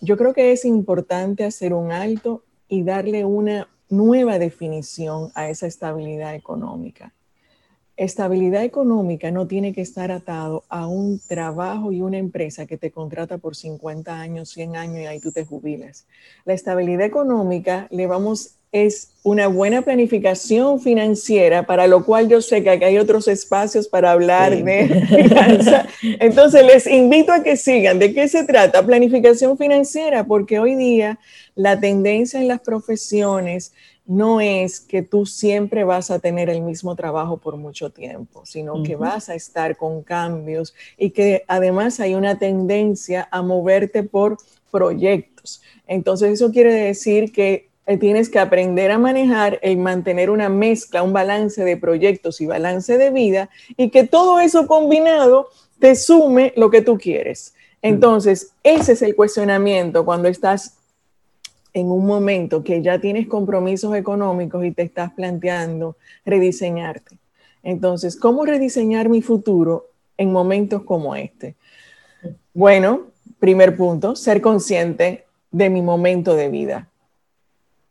yo 0.00 0.16
creo 0.16 0.32
que 0.32 0.52
es 0.52 0.64
importante 0.64 1.44
hacer 1.44 1.74
un 1.74 1.92
alto 1.92 2.42
y 2.68 2.82
darle 2.82 3.24
una 3.24 3.68
nueva 3.88 4.38
definición 4.38 5.30
a 5.34 5.48
esa 5.48 5.66
estabilidad 5.66 6.34
económica. 6.34 7.12
Estabilidad 7.96 8.62
económica 8.62 9.30
no 9.30 9.46
tiene 9.46 9.72
que 9.72 9.80
estar 9.80 10.10
atado 10.10 10.64
a 10.68 10.86
un 10.86 11.18
trabajo 11.18 11.92
y 11.92 12.02
una 12.02 12.18
empresa 12.18 12.66
que 12.66 12.76
te 12.76 12.90
contrata 12.90 13.38
por 13.38 13.56
50 13.56 14.20
años, 14.20 14.50
100 14.50 14.76
años 14.76 14.98
y 14.98 15.06
ahí 15.06 15.18
tú 15.18 15.32
te 15.32 15.46
jubilas. 15.46 16.06
La 16.44 16.52
estabilidad 16.52 17.06
económica 17.06 17.86
le 17.90 18.06
vamos 18.06 18.55
es 18.72 19.12
una 19.22 19.48
buena 19.48 19.82
planificación 19.82 20.80
financiera, 20.80 21.66
para 21.66 21.86
lo 21.86 22.04
cual 22.04 22.28
yo 22.28 22.40
sé 22.40 22.62
que 22.62 22.70
aquí 22.70 22.84
hay 22.84 22.98
otros 22.98 23.26
espacios 23.28 23.88
para 23.88 24.12
hablar 24.12 24.62
de 24.62 25.06
finanzas. 25.08 25.86
Entonces, 26.02 26.64
les 26.64 26.86
invito 26.86 27.32
a 27.32 27.42
que 27.42 27.56
sigan. 27.56 27.98
¿De 27.98 28.12
qué 28.12 28.28
se 28.28 28.44
trata? 28.44 28.84
Planificación 28.84 29.56
financiera, 29.56 30.24
porque 30.24 30.58
hoy 30.58 30.74
día 30.74 31.18
la 31.54 31.80
tendencia 31.80 32.40
en 32.40 32.48
las 32.48 32.60
profesiones 32.60 33.72
no 34.06 34.40
es 34.40 34.80
que 34.80 35.02
tú 35.02 35.26
siempre 35.26 35.82
vas 35.82 36.10
a 36.10 36.20
tener 36.20 36.48
el 36.48 36.62
mismo 36.62 36.94
trabajo 36.94 37.38
por 37.38 37.56
mucho 37.56 37.90
tiempo, 37.90 38.46
sino 38.46 38.82
que 38.84 38.94
vas 38.94 39.28
a 39.28 39.34
estar 39.34 39.76
con 39.76 40.02
cambios 40.02 40.74
y 40.96 41.10
que 41.10 41.42
además 41.48 41.98
hay 41.98 42.14
una 42.14 42.38
tendencia 42.38 43.28
a 43.32 43.42
moverte 43.42 44.04
por 44.04 44.36
proyectos. 44.70 45.60
Entonces 45.88 46.34
eso 46.34 46.52
quiere 46.52 46.72
decir 46.72 47.32
que 47.32 47.68
tienes 47.96 48.28
que 48.28 48.40
aprender 48.40 48.90
a 48.90 48.98
manejar 48.98 49.60
el 49.62 49.76
mantener 49.76 50.30
una 50.30 50.48
mezcla, 50.48 51.04
un 51.04 51.12
balance 51.12 51.62
de 51.62 51.76
proyectos 51.76 52.40
y 52.40 52.46
balance 52.46 52.98
de 52.98 53.10
vida 53.10 53.48
y 53.76 53.90
que 53.90 54.04
todo 54.04 54.40
eso 54.40 54.66
combinado 54.66 55.48
te 55.78 55.94
sume 55.94 56.52
lo 56.56 56.70
que 56.70 56.82
tú 56.82 56.98
quieres. 56.98 57.54
Entonces, 57.82 58.52
ese 58.64 58.92
es 58.92 59.02
el 59.02 59.14
cuestionamiento 59.14 60.04
cuando 60.04 60.26
estás 60.26 60.78
en 61.72 61.90
un 61.90 62.06
momento 62.06 62.64
que 62.64 62.82
ya 62.82 62.98
tienes 62.98 63.28
compromisos 63.28 63.94
económicos 63.94 64.64
y 64.64 64.72
te 64.72 64.82
estás 64.82 65.12
planteando 65.12 65.96
rediseñarte. 66.24 67.18
Entonces, 67.62 68.16
¿cómo 68.16 68.44
rediseñar 68.44 69.08
mi 69.08 69.22
futuro 69.22 69.90
en 70.16 70.32
momentos 70.32 70.82
como 70.82 71.14
este? 71.14 71.54
Bueno, 72.54 73.08
primer 73.38 73.76
punto, 73.76 74.16
ser 74.16 74.40
consciente 74.40 75.26
de 75.50 75.70
mi 75.70 75.82
momento 75.82 76.34
de 76.34 76.48
vida. 76.48 76.88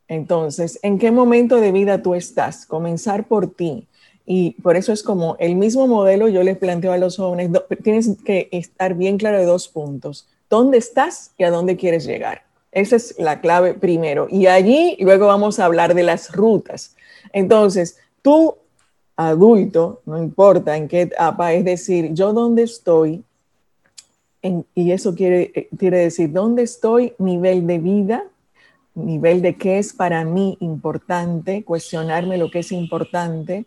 Entonces, 0.07 0.79
¿en 0.83 0.99
qué 0.99 1.11
momento 1.11 1.59
de 1.59 1.71
vida 1.71 2.01
tú 2.01 2.13
estás? 2.15 2.65
Comenzar 2.65 3.27
por 3.27 3.47
ti. 3.47 3.87
Y 4.25 4.51
por 4.61 4.75
eso 4.75 4.91
es 4.91 5.03
como 5.03 5.35
el 5.39 5.55
mismo 5.55 5.87
modelo 5.87 6.27
yo 6.27 6.43
les 6.43 6.57
planteo 6.57 6.91
a 6.91 6.97
los 6.97 7.17
jóvenes, 7.17 7.51
tienes 7.83 8.09
que 8.23 8.49
estar 8.51 8.95
bien 8.95 9.17
claro 9.17 9.37
de 9.37 9.45
dos 9.45 9.67
puntos. 9.67 10.27
¿Dónde 10.49 10.77
estás 10.77 11.31
y 11.37 11.43
a 11.43 11.51
dónde 11.51 11.75
quieres 11.75 12.05
llegar? 12.05 12.43
Esa 12.71 12.95
es 12.95 13.15
la 13.19 13.39
clave 13.39 13.73
primero. 13.73 14.27
Y 14.29 14.47
allí 14.47 14.97
luego 14.99 15.27
vamos 15.27 15.59
a 15.59 15.65
hablar 15.65 15.93
de 15.93 16.03
las 16.03 16.31
rutas. 16.33 16.95
Entonces, 17.33 17.97
tú, 18.21 18.55
adulto, 19.15 20.01
no 20.05 20.21
importa 20.21 20.75
en 20.75 20.87
qué 20.87 21.01
etapa, 21.01 21.53
es 21.53 21.63
decir, 21.63 22.13
yo 22.13 22.33
dónde 22.33 22.63
estoy, 22.63 23.23
y 24.75 24.91
eso 24.91 25.15
eh, 25.17 25.69
quiere 25.77 25.97
decir, 25.97 26.31
dónde 26.31 26.63
estoy, 26.63 27.13
nivel 27.17 27.65
de 27.65 27.79
vida, 27.79 28.23
nivel 28.95 29.41
de 29.41 29.55
qué 29.55 29.77
es 29.77 29.93
para 29.93 30.23
mí 30.25 30.57
importante, 30.61 31.63
cuestionarme 31.63 32.37
lo 32.37 32.49
que 32.49 32.59
es 32.59 32.71
importante, 32.71 33.65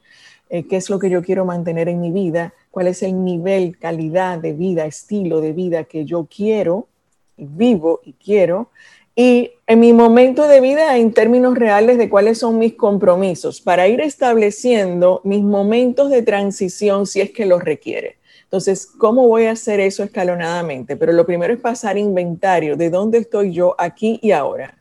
eh, 0.51 0.65
qué 0.67 0.77
es 0.77 0.89
lo 0.89 0.99
que 0.99 1.11
yo 1.11 1.23
quiero 1.23 1.45
mantener 1.45 1.89
en 1.89 2.01
mi 2.01 2.11
vida, 2.11 2.55
cuál 2.71 2.87
es 2.89 3.03
el 3.03 3.23
nivel, 3.23 3.79
calidad 3.79 4.39
de 4.39 4.55
vida, 4.55 4.87
estilo 4.87 5.41
de 5.41 5.53
vida 5.53 5.85
que 5.85 6.05
yo 6.05 6.27
quiero, 6.35 6.89
vivo 7.37 8.01
y 8.05 8.15
quiero, 8.15 8.71
y 9.15 9.51
en 9.67 9.81
mi 9.81 9.93
momento 9.93 10.47
de 10.47 10.61
vida 10.61 10.97
en 10.97 11.13
términos 11.13 11.57
reales 11.59 11.99
de 11.99 12.09
cuáles 12.09 12.39
son 12.39 12.57
mis 12.57 12.75
compromisos 12.75 13.61
para 13.61 13.89
ir 13.89 14.01
estableciendo 14.01 15.21
mis 15.25 15.43
momentos 15.43 16.09
de 16.11 16.23
transición 16.23 17.05
si 17.05 17.21
es 17.21 17.33
que 17.33 17.45
los 17.45 17.63
requiere. 17.65 18.19
Entonces, 18.45 18.87
¿cómo 18.87 19.27
voy 19.27 19.47
a 19.47 19.51
hacer 19.51 19.81
eso 19.81 20.05
escalonadamente? 20.05 20.97
Pero 20.97 21.13
lo 21.13 21.27
primero 21.27 21.53
es 21.53 21.59
pasar 21.59 21.99
inventario 21.99 22.77
de 22.77 22.91
dónde 22.91 23.19
estoy 23.19 23.53
yo 23.53 23.75
aquí 23.77 24.21
y 24.23 24.31
ahora. 24.31 24.79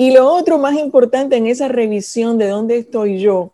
Y 0.00 0.12
lo 0.12 0.32
otro 0.32 0.58
más 0.58 0.78
importante 0.78 1.36
en 1.36 1.48
esa 1.48 1.66
revisión 1.66 2.38
de 2.38 2.46
dónde 2.46 2.78
estoy 2.78 3.18
yo 3.18 3.50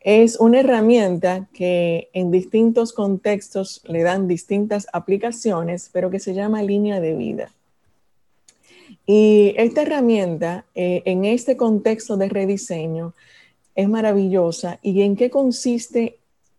es 0.00 0.38
una 0.40 0.58
herramienta 0.58 1.48
que 1.54 2.10
en 2.12 2.32
distintos 2.32 2.92
contextos 2.92 3.82
le 3.84 4.02
dan 4.02 4.26
distintas 4.26 4.88
aplicaciones, 4.92 5.88
pero 5.92 6.10
que 6.10 6.18
se 6.18 6.34
llama 6.34 6.62
línea 6.62 6.98
de 6.98 7.14
vida. 7.14 7.52
Y 9.06 9.54
esta 9.56 9.82
herramienta, 9.82 10.64
eh, 10.74 11.02
en 11.04 11.24
este 11.24 11.56
contexto 11.56 12.16
de 12.16 12.30
rediseño, 12.30 13.14
es 13.76 13.88
maravillosa. 13.88 14.80
¿Y 14.82 15.02
en 15.02 15.14
qué 15.14 15.30
consiste 15.30 16.18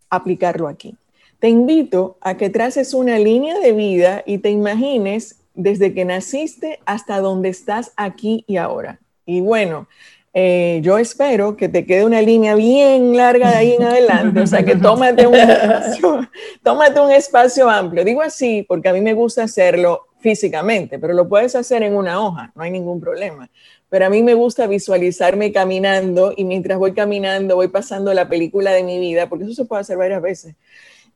aplicarlo 0.09 0.69
aquí? 0.69 0.95
Te 1.39 1.49
invito 1.49 2.15
a 2.21 2.37
que 2.37 2.49
traces 2.49 2.93
una 2.93 3.19
línea 3.19 3.59
de 3.59 3.73
vida 3.73 4.23
y 4.25 4.37
te 4.37 4.51
imagines 4.51 5.35
desde 5.53 5.93
que 5.93 6.05
naciste 6.05 6.79
hasta 6.85 7.19
donde 7.19 7.49
estás 7.49 7.91
aquí 7.97 8.45
y 8.47 8.55
ahora. 8.55 9.01
Y 9.27 9.41
bueno, 9.41 9.87
eh, 10.33 10.79
yo 10.81 10.97
espero 10.97 11.57
que 11.57 11.67
te 11.67 11.85
quede 11.85 12.05
una 12.05 12.21
línea 12.21 12.55
bien 12.55 13.15
larga 13.17 13.51
de 13.51 13.57
ahí 13.57 13.73
en 13.73 13.83
adelante, 13.83 14.39
o 14.39 14.47
sea 14.47 14.63
que 14.63 14.75
tómate 14.75 15.27
un, 15.27 15.35
tómate 16.63 16.99
un 16.99 17.11
espacio 17.11 17.69
amplio. 17.69 18.05
Digo 18.05 18.21
así 18.21 18.63
porque 18.67 18.87
a 18.87 18.93
mí 18.93 19.01
me 19.01 19.13
gusta 19.13 19.43
hacerlo 19.43 20.07
físicamente, 20.19 20.97
pero 20.97 21.13
lo 21.13 21.27
puedes 21.27 21.55
hacer 21.55 21.83
en 21.83 21.95
una 21.95 22.21
hoja, 22.21 22.51
no 22.55 22.63
hay 22.63 22.71
ningún 22.71 23.01
problema. 23.01 23.49
Pero 23.89 24.05
a 24.05 24.09
mí 24.09 24.23
me 24.23 24.33
gusta 24.33 24.65
visualizarme 24.67 25.51
caminando 25.51 26.33
y 26.35 26.45
mientras 26.45 26.77
voy 26.77 26.93
caminando 26.93 27.55
voy 27.55 27.67
pasando 27.67 28.13
la 28.13 28.29
película 28.29 28.71
de 28.71 28.83
mi 28.83 28.99
vida, 28.99 29.27
porque 29.27 29.43
eso 29.43 29.53
se 29.53 29.65
puede 29.65 29.81
hacer 29.81 29.97
varias 29.97 30.21
veces. 30.21 30.55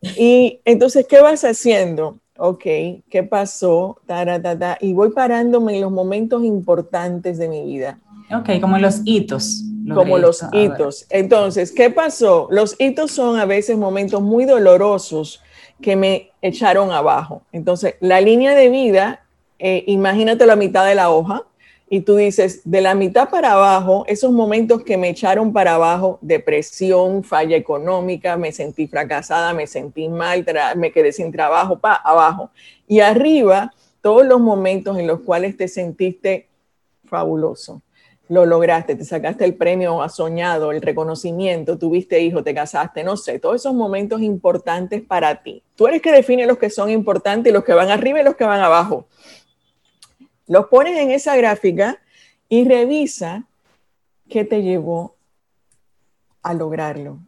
Y 0.02 0.62
entonces, 0.66 1.06
¿qué 1.08 1.22
vas 1.22 1.44
haciendo? 1.44 2.20
Ok, 2.38 2.64
¿qué 3.10 3.24
pasó? 3.30 4.00
y 4.80 4.94
voy 4.94 5.12
parándome 5.12 5.76
en 5.76 5.82
los 5.82 5.92
momentos 5.92 6.44
importantes 6.44 7.38
de 7.38 7.48
mi 7.48 7.66
vida. 7.66 8.00
Ok, 8.34 8.62
como 8.62 8.78
los 8.78 9.02
hitos. 9.06 9.64
como 9.94 10.18
los 10.18 10.44
hitos. 10.54 11.06
Entonces, 11.10 11.72
¿qué 11.72 11.90
pasó? 11.90 12.48
Los 12.50 12.76
hitos 12.80 13.12
son 13.12 13.38
a 13.38 13.46
veces 13.46 13.78
momentos 13.78 14.22
muy 14.22 14.46
dolorosos 14.46 15.42
que 15.82 15.96
me 15.96 16.32
echaron 16.42 16.92
abajo. 16.92 17.42
Entonces, 17.52 17.96
la 18.00 18.22
línea 18.22 18.56
de 18.56 18.70
vida, 18.70 19.26
eh, 19.60 19.84
imagínate 19.88 20.46
la 20.46 20.56
mitad 20.56 20.86
de 20.86 20.96
la 20.96 21.10
hoja 21.10 21.44
y 21.94 22.00
tú 22.00 22.16
dices, 22.16 22.62
de 22.64 22.80
la 22.80 22.96
mitad 22.96 23.30
para 23.30 23.52
abajo, 23.52 24.06
esos 24.08 24.32
momentos 24.32 24.82
que 24.82 24.96
me 24.96 25.10
echaron 25.10 25.52
para 25.52 25.76
abajo, 25.76 26.20
depresión, 26.22 27.22
falla 27.22 27.58
económica, 27.58 28.38
me 28.38 28.54
sentí 28.54 28.88
fracasada, 28.88 29.54
me 29.54 29.68
sentí 29.68 30.08
mal, 30.08 30.46
me 30.78 30.94
quedé 30.94 31.12
sin 31.12 31.34
trabajo, 31.34 31.80
pa, 31.80 31.96
abajo. 31.96 32.50
Y 32.88 33.02
arriba, 33.02 33.74
todos 34.00 34.26
los 34.26 34.40
momentos 34.40 34.98
en 34.98 35.06
los 35.06 35.20
cuales 35.20 35.58
te 35.58 35.68
sentiste 35.68 36.48
fabuloso 37.04 37.82
lo 38.32 38.46
lograste, 38.46 38.96
te 38.96 39.04
sacaste 39.04 39.44
el 39.44 39.56
premio 39.56 40.02
has 40.02 40.16
soñado, 40.16 40.72
el 40.72 40.82
reconocimiento, 40.82 41.78
tuviste 41.78 42.22
hijo, 42.22 42.42
te 42.42 42.54
casaste, 42.54 43.04
no 43.04 43.18
sé, 43.18 43.40
todos 43.40 43.58
esos 43.58 43.74
momentos 43.74 44.22
importantes 44.22 45.02
para 45.02 45.44
ti. 45.44 45.62
Tú 45.76 45.88
eres 45.88 46.02
que 46.02 46.14
define 46.14 46.48
los 46.48 46.58
que 46.58 46.70
son 46.70 46.90
importantes 46.90 47.52
los 47.52 47.66
que 47.66 47.74
van 47.74 47.90
arriba 47.90 48.22
y 48.22 48.24
los 48.24 48.38
que 48.38 48.46
van 48.46 48.62
abajo. 48.62 49.06
Los 50.52 50.68
pones 50.68 51.00
en 51.00 51.12
esa 51.12 51.38
gráfica 51.38 52.02
y 52.50 52.66
revisa 52.66 53.48
qué 54.28 54.44
te 54.44 54.62
llevó 54.62 55.16
a 56.44 56.54
lograrlo. 56.54 57.20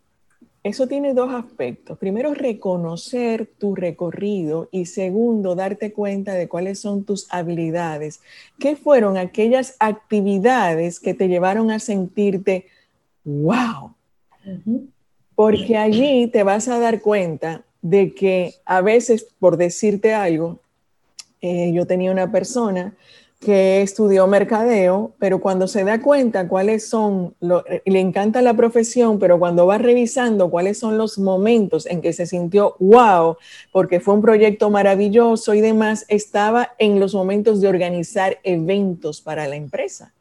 Eso 0.62 0.88
tiene 0.88 1.14
dos 1.14 1.34
aspectos. 1.34 1.98
Primero, 1.98 2.34
reconocer 2.34 3.50
tu 3.58 3.76
recorrido 3.76 4.68
y 4.74 4.88
segundo, 4.88 5.56
darte 5.56 5.94
cuenta 5.94 6.34
de 6.34 6.50
cuáles 6.50 6.80
son 6.80 7.06
tus 7.06 7.26
habilidades. 7.30 8.20
¿Qué 8.60 8.76
fueron 8.76 9.16
aquellas 9.16 9.78
actividades 9.80 11.00
que 11.00 11.14
te 11.14 11.30
llevaron 11.30 11.72
a 11.72 11.80
sentirte, 11.80 12.66
wow? 13.24 13.96
Porque 15.34 15.78
allí 15.78 16.28
te 16.28 16.44
vas 16.44 16.68
a 16.68 16.78
dar 16.78 17.00
cuenta 17.00 17.64
de 17.82 18.14
que 18.14 18.56
a 18.66 18.82
veces, 18.82 19.26
por 19.40 19.56
decirte 19.56 20.14
algo, 20.14 20.60
eh, 21.44 21.74
yo 21.74 21.86
tenía 21.86 22.10
una 22.10 22.32
persona 22.32 22.94
que 23.42 23.82
estudió 23.82 24.26
mercadeo, 24.28 25.12
pero 25.20 25.42
cuando 25.42 25.68
se 25.68 25.84
da 25.84 26.02
cuenta 26.02 26.48
cuáles 26.48 26.88
son, 26.88 27.36
le 27.42 28.00
encanta 28.00 28.42
la 28.42 28.54
profesión, 28.54 29.20
pero 29.20 29.38
cuando 29.38 29.68
va 29.68 29.78
revisando 29.78 30.50
cuáles 30.50 30.80
son 30.80 30.98
los 30.98 31.20
momentos 31.20 31.86
en 31.86 32.00
que 32.00 32.14
se 32.14 32.28
sintió 32.28 32.78
wow, 32.80 33.36
porque 33.74 34.00
fue 34.00 34.14
un 34.14 34.22
proyecto 34.22 34.70
maravilloso 34.70 35.54
y 35.54 35.60
demás, 35.60 36.06
estaba 36.08 36.76
en 36.78 37.02
los 37.02 37.14
momentos 37.14 37.60
de 37.60 37.68
organizar 37.68 38.40
eventos 38.44 39.20
para 39.20 39.46
la 39.46 39.58
empresa. 39.58 40.14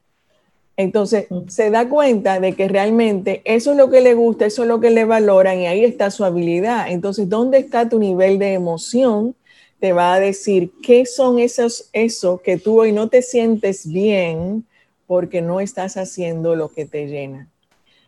Entonces 0.76 1.28
se 1.46 1.70
da 1.70 1.88
cuenta 1.88 2.40
de 2.40 2.54
que 2.54 2.66
realmente 2.66 3.42
eso 3.44 3.70
es 3.70 3.76
lo 3.76 3.90
que 3.90 4.00
le 4.00 4.14
gusta, 4.14 4.46
eso 4.46 4.62
es 4.62 4.68
lo 4.68 4.80
que 4.80 4.90
le 4.90 5.04
valoran 5.04 5.60
y 5.60 5.66
ahí 5.66 5.84
está 5.84 6.10
su 6.10 6.24
habilidad. 6.24 6.90
Entonces, 6.90 7.28
¿dónde 7.28 7.58
está 7.58 7.88
tu 7.88 8.00
nivel 8.00 8.40
de 8.40 8.54
emoción? 8.54 9.36
Te 9.82 9.92
va 9.92 10.14
a 10.14 10.20
decir 10.20 10.70
qué 10.80 11.04
son 11.06 11.40
esos, 11.40 11.90
eso 11.92 12.40
que 12.40 12.56
tú 12.56 12.82
hoy 12.82 12.92
no 12.92 13.08
te 13.08 13.20
sientes 13.20 13.84
bien 13.90 14.64
porque 15.08 15.42
no 15.42 15.58
estás 15.58 15.96
haciendo 15.96 16.54
lo 16.54 16.68
que 16.68 16.84
te 16.84 17.08
llena. 17.08 17.48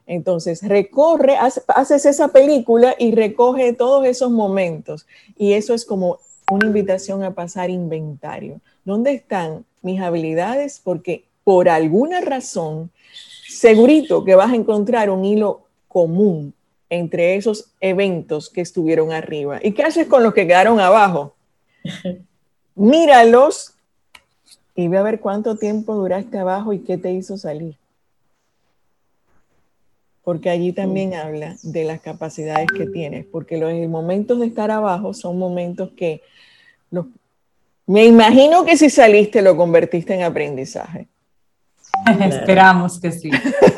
Entonces, 0.06 0.62
recorre, 0.62 1.36
haces 1.36 2.06
esa 2.06 2.28
película 2.28 2.94
y 2.96 3.10
recoge 3.10 3.72
todos 3.72 4.06
esos 4.06 4.30
momentos. 4.30 5.08
Y 5.36 5.54
eso 5.54 5.74
es 5.74 5.84
como 5.84 6.20
una 6.48 6.68
invitación 6.68 7.24
a 7.24 7.34
pasar 7.34 7.70
inventario. 7.70 8.60
¿Dónde 8.84 9.14
están 9.14 9.64
mis 9.82 10.00
habilidades? 10.00 10.80
Porque 10.80 11.24
por 11.42 11.68
alguna 11.68 12.20
razón 12.20 12.92
segurito 13.48 14.24
que 14.24 14.36
vas 14.36 14.52
a 14.52 14.56
encontrar 14.56 15.10
un 15.10 15.24
hilo 15.24 15.62
común 15.88 16.54
entre 16.88 17.34
esos 17.34 17.72
eventos 17.80 18.48
que 18.48 18.60
estuvieron 18.60 19.10
arriba. 19.10 19.58
¿Y 19.60 19.72
qué 19.72 19.82
haces 19.82 20.06
con 20.06 20.22
los 20.22 20.34
que 20.34 20.46
quedaron 20.46 20.78
abajo? 20.78 21.34
Míralos 22.74 23.74
y 24.74 24.88
ve 24.88 24.98
a 24.98 25.02
ver 25.02 25.20
cuánto 25.20 25.56
tiempo 25.56 25.94
duraste 25.94 26.38
abajo 26.38 26.72
y 26.72 26.80
qué 26.80 26.98
te 26.98 27.12
hizo 27.12 27.38
salir. 27.38 27.76
Porque 30.24 30.50
allí 30.50 30.72
también 30.72 31.14
habla 31.14 31.56
de 31.62 31.84
las 31.84 32.00
capacidades 32.00 32.66
que 32.76 32.86
tienes, 32.86 33.26
porque 33.26 33.58
los 33.58 33.72
momentos 33.88 34.40
de 34.40 34.46
estar 34.46 34.70
abajo 34.70 35.12
son 35.12 35.38
momentos 35.38 35.90
que 35.96 36.22
los, 36.90 37.06
me 37.86 38.06
imagino 38.06 38.64
que 38.64 38.76
si 38.76 38.88
saliste 38.88 39.42
lo 39.42 39.56
convertiste 39.56 40.14
en 40.14 40.22
aprendizaje. 40.22 41.08
Esperamos 42.20 43.00
que 43.00 43.12
sí. 43.12 43.30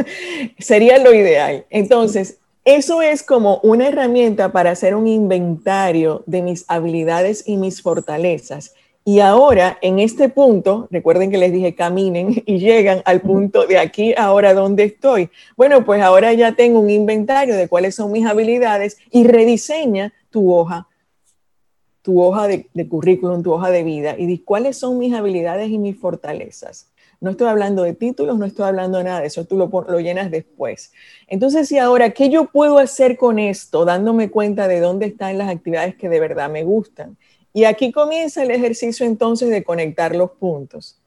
Sería 0.58 0.98
lo 0.98 1.12
ideal. 1.12 1.66
Entonces, 1.70 2.38
eso 2.66 3.00
es 3.00 3.22
como 3.22 3.60
una 3.62 3.88
herramienta 3.88 4.52
para 4.52 4.72
hacer 4.72 4.94
un 4.94 5.06
inventario 5.06 6.22
de 6.26 6.42
mis 6.42 6.66
habilidades 6.68 7.44
y 7.46 7.56
mis 7.56 7.80
fortalezas 7.80 8.74
y 9.08 9.20
ahora, 9.20 9.78
en 9.82 10.00
este 10.00 10.28
punto, 10.28 10.88
recuerden 10.90 11.30
que 11.30 11.38
les 11.38 11.52
dije 11.52 11.76
caminen 11.76 12.42
y 12.44 12.58
llegan 12.58 13.02
al 13.04 13.20
punto 13.20 13.64
de 13.64 13.78
aquí, 13.78 14.12
ahora 14.18 14.52
donde 14.52 14.82
estoy. 14.82 15.30
Bueno, 15.56 15.84
pues 15.84 16.02
ahora 16.02 16.32
ya 16.32 16.56
tengo 16.56 16.80
un 16.80 16.90
inventario 16.90 17.54
de 17.54 17.68
cuáles 17.68 17.94
son 17.94 18.10
mis 18.10 18.26
habilidades 18.26 18.98
y 19.12 19.24
rediseña 19.24 20.12
tu 20.28 20.52
hoja, 20.52 20.88
tu 22.02 22.20
hoja 22.20 22.48
de, 22.48 22.66
currículum, 22.88 23.44
tu 23.44 23.52
hoja 23.52 23.70
de 23.70 23.84
vida 23.84 24.16
y 24.18 24.26
di 24.26 24.38
cuáles 24.38 24.76
son 24.76 24.98
mis 24.98 25.14
habilidades 25.14 25.70
y 25.70 25.78
mis 25.78 25.96
fortalezas. 25.96 26.90
No 27.20 27.30
estoy 27.30 27.48
hablando 27.48 27.82
de 27.82 27.94
títulos, 27.94 28.38
no 28.38 28.44
estoy 28.44 28.66
hablando 28.66 28.98
de 28.98 29.04
nada 29.04 29.20
de 29.20 29.26
eso, 29.26 29.44
tú 29.44 29.56
lo, 29.56 29.68
lo 29.88 30.00
llenas 30.00 30.30
después. 30.30 30.92
Entonces, 31.26 31.70
y 31.72 31.78
ahora, 31.78 32.10
¿qué 32.10 32.28
yo 32.28 32.46
puedo 32.46 32.78
hacer 32.78 33.16
con 33.16 33.38
esto? 33.38 33.84
Dándome 33.84 34.30
cuenta 34.30 34.68
de 34.68 34.80
dónde 34.80 35.06
están 35.06 35.38
las 35.38 35.48
actividades 35.48 35.96
que 35.96 36.08
de 36.08 36.20
verdad 36.20 36.50
me 36.50 36.64
gustan 36.64 37.16
y 37.56 37.64
aquí 37.64 37.90
comienza 37.90 38.42
el 38.42 38.50
ejercicio 38.50 39.06
entonces 39.06 39.48
de 39.48 39.64
conectar 39.64 40.14
los 40.14 40.32
puntos. 40.32 41.00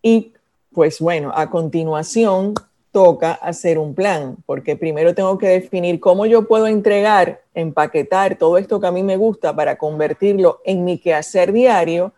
Y 0.00 0.32
pues 0.72 0.98
bueno, 0.98 1.30
a 1.34 1.50
continuación 1.50 2.54
toca 2.90 3.32
hacer 3.32 3.78
un 3.78 3.94
plan, 3.94 4.38
porque 4.46 4.76
primero 4.76 5.14
tengo 5.14 5.36
que 5.36 5.48
definir 5.48 6.00
cómo 6.00 6.24
yo 6.24 6.48
puedo 6.48 6.68
entregar, 6.68 7.42
empaquetar 7.52 8.38
todo 8.38 8.56
esto 8.56 8.80
que 8.80 8.86
a 8.86 8.92
mí 8.92 9.02
me 9.02 9.18
gusta 9.18 9.54
para 9.54 9.76
convertirlo 9.76 10.62
en 10.64 10.86
mi 10.86 10.96
quehacer 10.96 11.52
diario. 11.52 12.14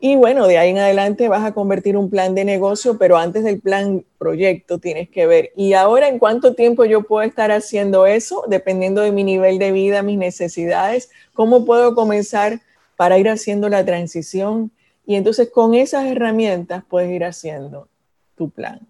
Y 0.00 0.16
bueno, 0.16 0.46
de 0.46 0.56
ahí 0.56 0.70
en 0.70 0.78
adelante 0.78 1.28
vas 1.28 1.44
a 1.44 1.52
convertir 1.52 1.96
un 1.96 2.08
plan 2.08 2.34
de 2.34 2.44
negocio, 2.44 2.96
pero 2.96 3.18
antes 3.18 3.44
del 3.44 3.60
plan 3.60 4.04
proyecto 4.18 4.78
tienes 4.78 5.10
que 5.10 5.26
ver, 5.26 5.52
¿y 5.56 5.74
ahora 5.74 6.08
en 6.08 6.18
cuánto 6.18 6.54
tiempo 6.54 6.86
yo 6.86 7.02
puedo 7.02 7.22
estar 7.22 7.52
haciendo 7.52 8.06
eso? 8.06 8.44
Dependiendo 8.48 9.02
de 9.02 9.12
mi 9.12 9.24
nivel 9.24 9.58
de 9.58 9.72
vida, 9.72 10.02
mis 10.02 10.16
necesidades, 10.16 11.10
¿cómo 11.34 11.66
puedo 11.66 11.94
comenzar 11.94 12.60
para 13.00 13.18
ir 13.18 13.30
haciendo 13.30 13.70
la 13.70 13.82
transición 13.84 14.70
y 15.06 15.14
entonces 15.14 15.48
con 15.48 15.74
esas 15.74 16.04
herramientas 16.06 16.84
puedes 16.86 17.10
ir 17.10 17.24
haciendo 17.24 17.88
tu 18.36 18.50
plan. 18.50 18.80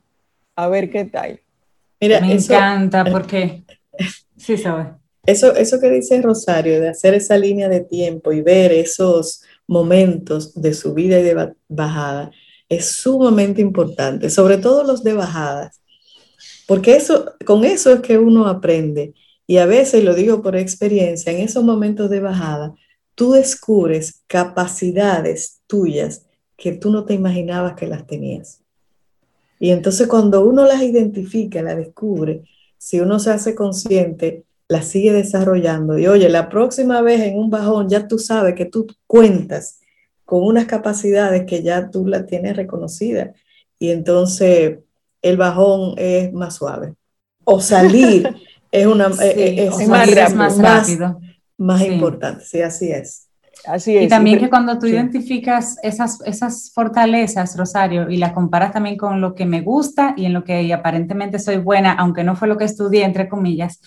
A 0.56 0.66
ver 0.66 0.90
qué 0.90 1.04
tal. 1.04 1.40
Mira, 2.00 2.20
me 2.20 2.32
encanta 2.32 3.04
porque 3.04 3.62
sí 4.36 4.56
sabe. 4.56 4.94
Eso, 5.24 5.54
eso 5.54 5.80
que 5.80 5.90
dice 5.90 6.20
Rosario, 6.20 6.80
de 6.80 6.88
hacer 6.88 7.14
esa 7.14 7.36
línea 7.36 7.68
de 7.68 7.80
tiempo 7.80 8.32
y 8.32 8.40
ver 8.40 8.72
esos 8.72 9.42
momentos 9.70 10.60
de 10.60 10.74
subida 10.74 11.20
y 11.20 11.22
de 11.22 11.54
bajada, 11.68 12.32
es 12.68 12.86
sumamente 12.86 13.60
importante, 13.60 14.28
sobre 14.28 14.58
todo 14.58 14.82
los 14.82 15.04
de 15.04 15.12
bajadas, 15.12 15.80
porque 16.66 16.96
eso, 16.96 17.34
con 17.46 17.64
eso 17.64 17.92
es 17.92 18.00
que 18.00 18.18
uno 18.18 18.48
aprende. 18.48 19.14
Y 19.46 19.58
a 19.58 19.66
veces, 19.66 20.02
lo 20.02 20.14
digo 20.14 20.42
por 20.42 20.56
experiencia, 20.56 21.30
en 21.30 21.38
esos 21.38 21.62
momentos 21.62 22.10
de 22.10 22.18
bajada, 22.18 22.74
tú 23.14 23.30
descubres 23.32 24.22
capacidades 24.26 25.60
tuyas 25.68 26.26
que 26.56 26.72
tú 26.72 26.90
no 26.90 27.04
te 27.04 27.14
imaginabas 27.14 27.74
que 27.74 27.86
las 27.86 28.08
tenías. 28.08 28.62
Y 29.60 29.70
entonces 29.70 30.08
cuando 30.08 30.44
uno 30.44 30.64
las 30.64 30.82
identifica, 30.82 31.62
las 31.62 31.76
descubre, 31.76 32.42
si 32.76 32.98
uno 32.98 33.20
se 33.20 33.30
hace 33.30 33.54
consciente, 33.54 34.44
las 34.70 34.86
sigue 34.86 35.12
desarrollando. 35.12 35.98
Y 35.98 36.06
oye, 36.06 36.28
la 36.28 36.48
próxima 36.48 37.00
vez 37.02 37.22
en 37.22 37.36
un 37.36 37.50
bajón 37.50 37.88
ya 37.88 38.06
tú 38.06 38.20
sabes 38.20 38.54
que 38.54 38.66
tú 38.66 38.86
cuentas 39.04 39.80
con 40.24 40.44
unas 40.44 40.66
capacidades 40.66 41.44
que 41.44 41.60
ya 41.64 41.90
tú 41.90 42.06
las 42.06 42.24
tienes 42.24 42.56
reconocidas. 42.56 43.30
Y 43.80 43.90
entonces 43.90 44.78
el 45.22 45.36
bajón 45.36 45.94
es 45.96 46.32
más 46.32 46.54
suave. 46.54 46.94
O 47.42 47.60
salir 47.60 48.32
es, 48.70 48.86
una, 48.86 49.06
es, 49.06 49.88
más, 49.88 50.56
rápido 50.56 51.20
más 51.58 51.82
importante. 51.82 52.44
Sí, 52.44 52.62
así 52.62 52.92
es. 52.92 53.26
Así 53.66 53.96
es. 53.96 54.04
Y 54.04 54.08
también 54.08 54.38
que 54.38 54.48
cuando 54.48 54.78
tú 54.78 54.86
identificas 54.86 55.78
esas, 55.82 56.20
esas 56.24 56.70
fortalezas, 56.72 57.56
Rosario, 57.56 58.08
y 58.08 58.18
las 58.18 58.34
comparas 58.34 58.70
también 58.70 58.96
con 58.96 59.20
lo 59.20 59.34
que 59.34 59.46
me 59.46 59.62
gusta 59.62 60.14
y 60.16 60.26
en 60.26 60.32
lo 60.32 60.44
que 60.44 60.72
aparentemente 60.72 61.40
soy 61.40 61.56
buena, 61.56 61.92
aunque 61.94 62.22
no 62.22 62.36
fue 62.36 62.46
lo 62.46 62.56
que 62.56 62.66
estudié, 62.66 63.02
entre 63.02 63.28
comillas, 63.28 63.80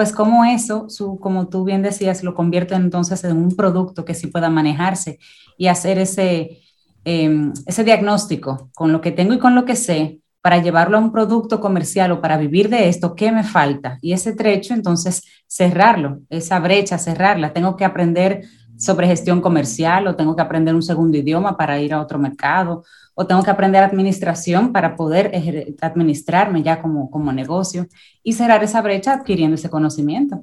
pues 0.00 0.12
como 0.12 0.46
eso, 0.46 0.88
su, 0.88 1.18
como 1.20 1.48
tú 1.48 1.62
bien 1.62 1.82
decías, 1.82 2.24
lo 2.24 2.34
convierte 2.34 2.74
entonces 2.74 3.22
en 3.24 3.36
un 3.36 3.54
producto 3.54 4.06
que 4.06 4.14
sí 4.14 4.28
pueda 4.28 4.48
manejarse 4.48 5.18
y 5.58 5.66
hacer 5.66 5.98
ese, 5.98 6.62
em, 7.04 7.52
ese 7.66 7.84
diagnóstico 7.84 8.70
con 8.74 8.92
lo 8.92 9.02
que 9.02 9.12
tengo 9.12 9.34
y 9.34 9.38
con 9.38 9.54
lo 9.54 9.66
que 9.66 9.76
sé 9.76 10.20
para 10.40 10.56
llevarlo 10.56 10.96
a 10.96 11.00
un 11.00 11.12
producto 11.12 11.60
comercial 11.60 12.12
o 12.12 12.22
para 12.22 12.38
vivir 12.38 12.70
de 12.70 12.88
esto, 12.88 13.14
¿qué 13.14 13.30
me 13.30 13.44
falta? 13.44 13.98
Y 14.00 14.14
ese 14.14 14.32
trecho, 14.32 14.72
entonces, 14.72 15.22
cerrarlo, 15.46 16.20
esa 16.30 16.58
brecha, 16.60 16.96
cerrarla. 16.96 17.52
Tengo 17.52 17.76
que 17.76 17.84
aprender 17.84 18.44
sobre 18.80 19.06
gestión 19.06 19.40
comercial 19.40 20.06
o 20.06 20.16
tengo 20.16 20.34
que 20.34 20.42
aprender 20.42 20.74
un 20.74 20.82
segundo 20.82 21.16
idioma 21.18 21.56
para 21.56 21.78
ir 21.78 21.92
a 21.92 22.00
otro 22.00 22.18
mercado 22.18 22.82
o 23.14 23.26
tengo 23.26 23.42
que 23.42 23.50
aprender 23.50 23.82
administración 23.82 24.72
para 24.72 24.96
poder 24.96 25.30
administrarme 25.82 26.62
ya 26.62 26.80
como, 26.80 27.10
como 27.10 27.32
negocio 27.32 27.86
y 28.22 28.32
cerrar 28.32 28.64
esa 28.64 28.80
brecha 28.80 29.12
adquiriendo 29.12 29.56
ese 29.56 29.68
conocimiento. 29.68 30.42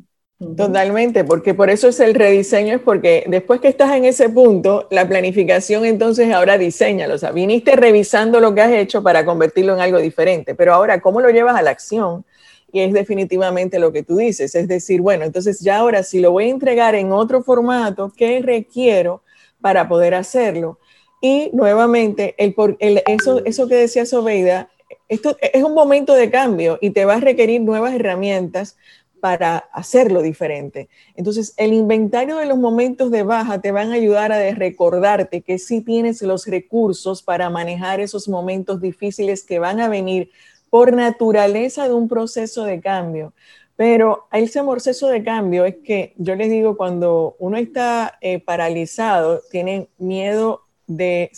Totalmente, 0.55 1.23
porque 1.23 1.55
por 1.55 1.71
eso 1.71 1.87
es 1.87 1.99
el 1.99 2.13
rediseño, 2.13 2.75
es 2.75 2.81
porque 2.81 3.23
después 3.27 3.59
que 3.59 3.69
estás 3.69 3.95
en 3.95 4.05
ese 4.05 4.29
punto, 4.29 4.87
la 4.91 5.07
planificación 5.07 5.83
entonces 5.83 6.31
ahora 6.31 6.59
diseñalo, 6.59 7.15
o 7.15 7.17
sea, 7.17 7.31
viniste 7.31 7.75
revisando 7.75 8.39
lo 8.39 8.53
que 8.53 8.61
has 8.61 8.71
hecho 8.71 9.01
para 9.01 9.25
convertirlo 9.25 9.73
en 9.73 9.79
algo 9.79 9.97
diferente, 9.97 10.53
pero 10.53 10.75
ahora, 10.75 11.01
¿cómo 11.01 11.21
lo 11.21 11.31
llevas 11.31 11.55
a 11.55 11.63
la 11.63 11.71
acción? 11.71 12.23
Y 12.71 12.81
es 12.81 12.93
definitivamente 12.93 13.79
lo 13.79 13.91
que 13.91 14.03
tú 14.03 14.17
dices, 14.17 14.53
es 14.53 14.67
decir, 14.67 15.01
bueno, 15.01 15.23
entonces 15.23 15.61
ya 15.61 15.77
ahora 15.77 16.03
si 16.03 16.19
lo 16.19 16.31
voy 16.31 16.45
a 16.45 16.49
entregar 16.49 16.95
en 16.95 17.11
otro 17.11 17.41
formato, 17.41 18.11
¿qué 18.15 18.41
requiero 18.41 19.23
para 19.61 19.87
poder 19.87 20.13
hacerlo? 20.13 20.79
Y 21.21 21.49
nuevamente, 21.53 22.35
el, 22.37 22.53
el, 22.79 23.03
eso, 23.07 23.43
eso 23.45 23.67
que 23.67 23.75
decía 23.75 24.05
Sobeida, 24.05 24.69
esto 25.07 25.37
es 25.41 25.63
un 25.63 25.73
momento 25.73 26.13
de 26.13 26.29
cambio 26.29 26.77
y 26.81 26.91
te 26.91 27.05
va 27.05 27.15
a 27.15 27.19
requerir 27.19 27.61
nuevas 27.61 27.93
herramientas 27.93 28.77
para 29.19 29.57
hacerlo 29.57 30.21
diferente. 30.21 30.89
Entonces, 31.15 31.53
el 31.57 31.73
inventario 31.73 32.37
de 32.37 32.45
los 32.45 32.57
momentos 32.57 33.09
de 33.11 33.23
baja 33.23 33.59
te 33.61 33.71
van 33.71 33.91
a 33.91 33.95
ayudar 33.95 34.31
a 34.31 34.53
recordarte 34.53 35.41
que 35.41 35.57
sí 35.57 35.81
tienes 35.81 36.21
los 36.21 36.45
recursos 36.45 37.23
para 37.23 37.49
manejar 37.49 37.99
esos 37.99 38.27
momentos 38.27 38.79
difíciles 38.79 39.43
que 39.43 39.59
van 39.59 39.79
a 39.79 39.89
venir 39.89 40.29
por 40.69 40.93
naturaleza 40.93 41.87
de 41.87 41.93
un 41.93 42.07
proceso 42.07 42.63
de 42.63 42.79
cambio. 42.81 43.33
Pero 43.75 44.27
ese 44.31 44.63
proceso 44.63 45.07
de 45.07 45.23
cambio 45.23 45.63
es 45.65 45.75
que 45.83 46.13
yo 46.17 46.35
les 46.35 46.49
digo, 46.49 46.75
cuando 46.77 47.35
uno 47.37 47.57
está 47.57 48.17
eh, 48.21 48.39
paralizado, 48.39 49.41
tiene 49.51 49.87
miedo 49.99 50.63
de, 50.87 51.29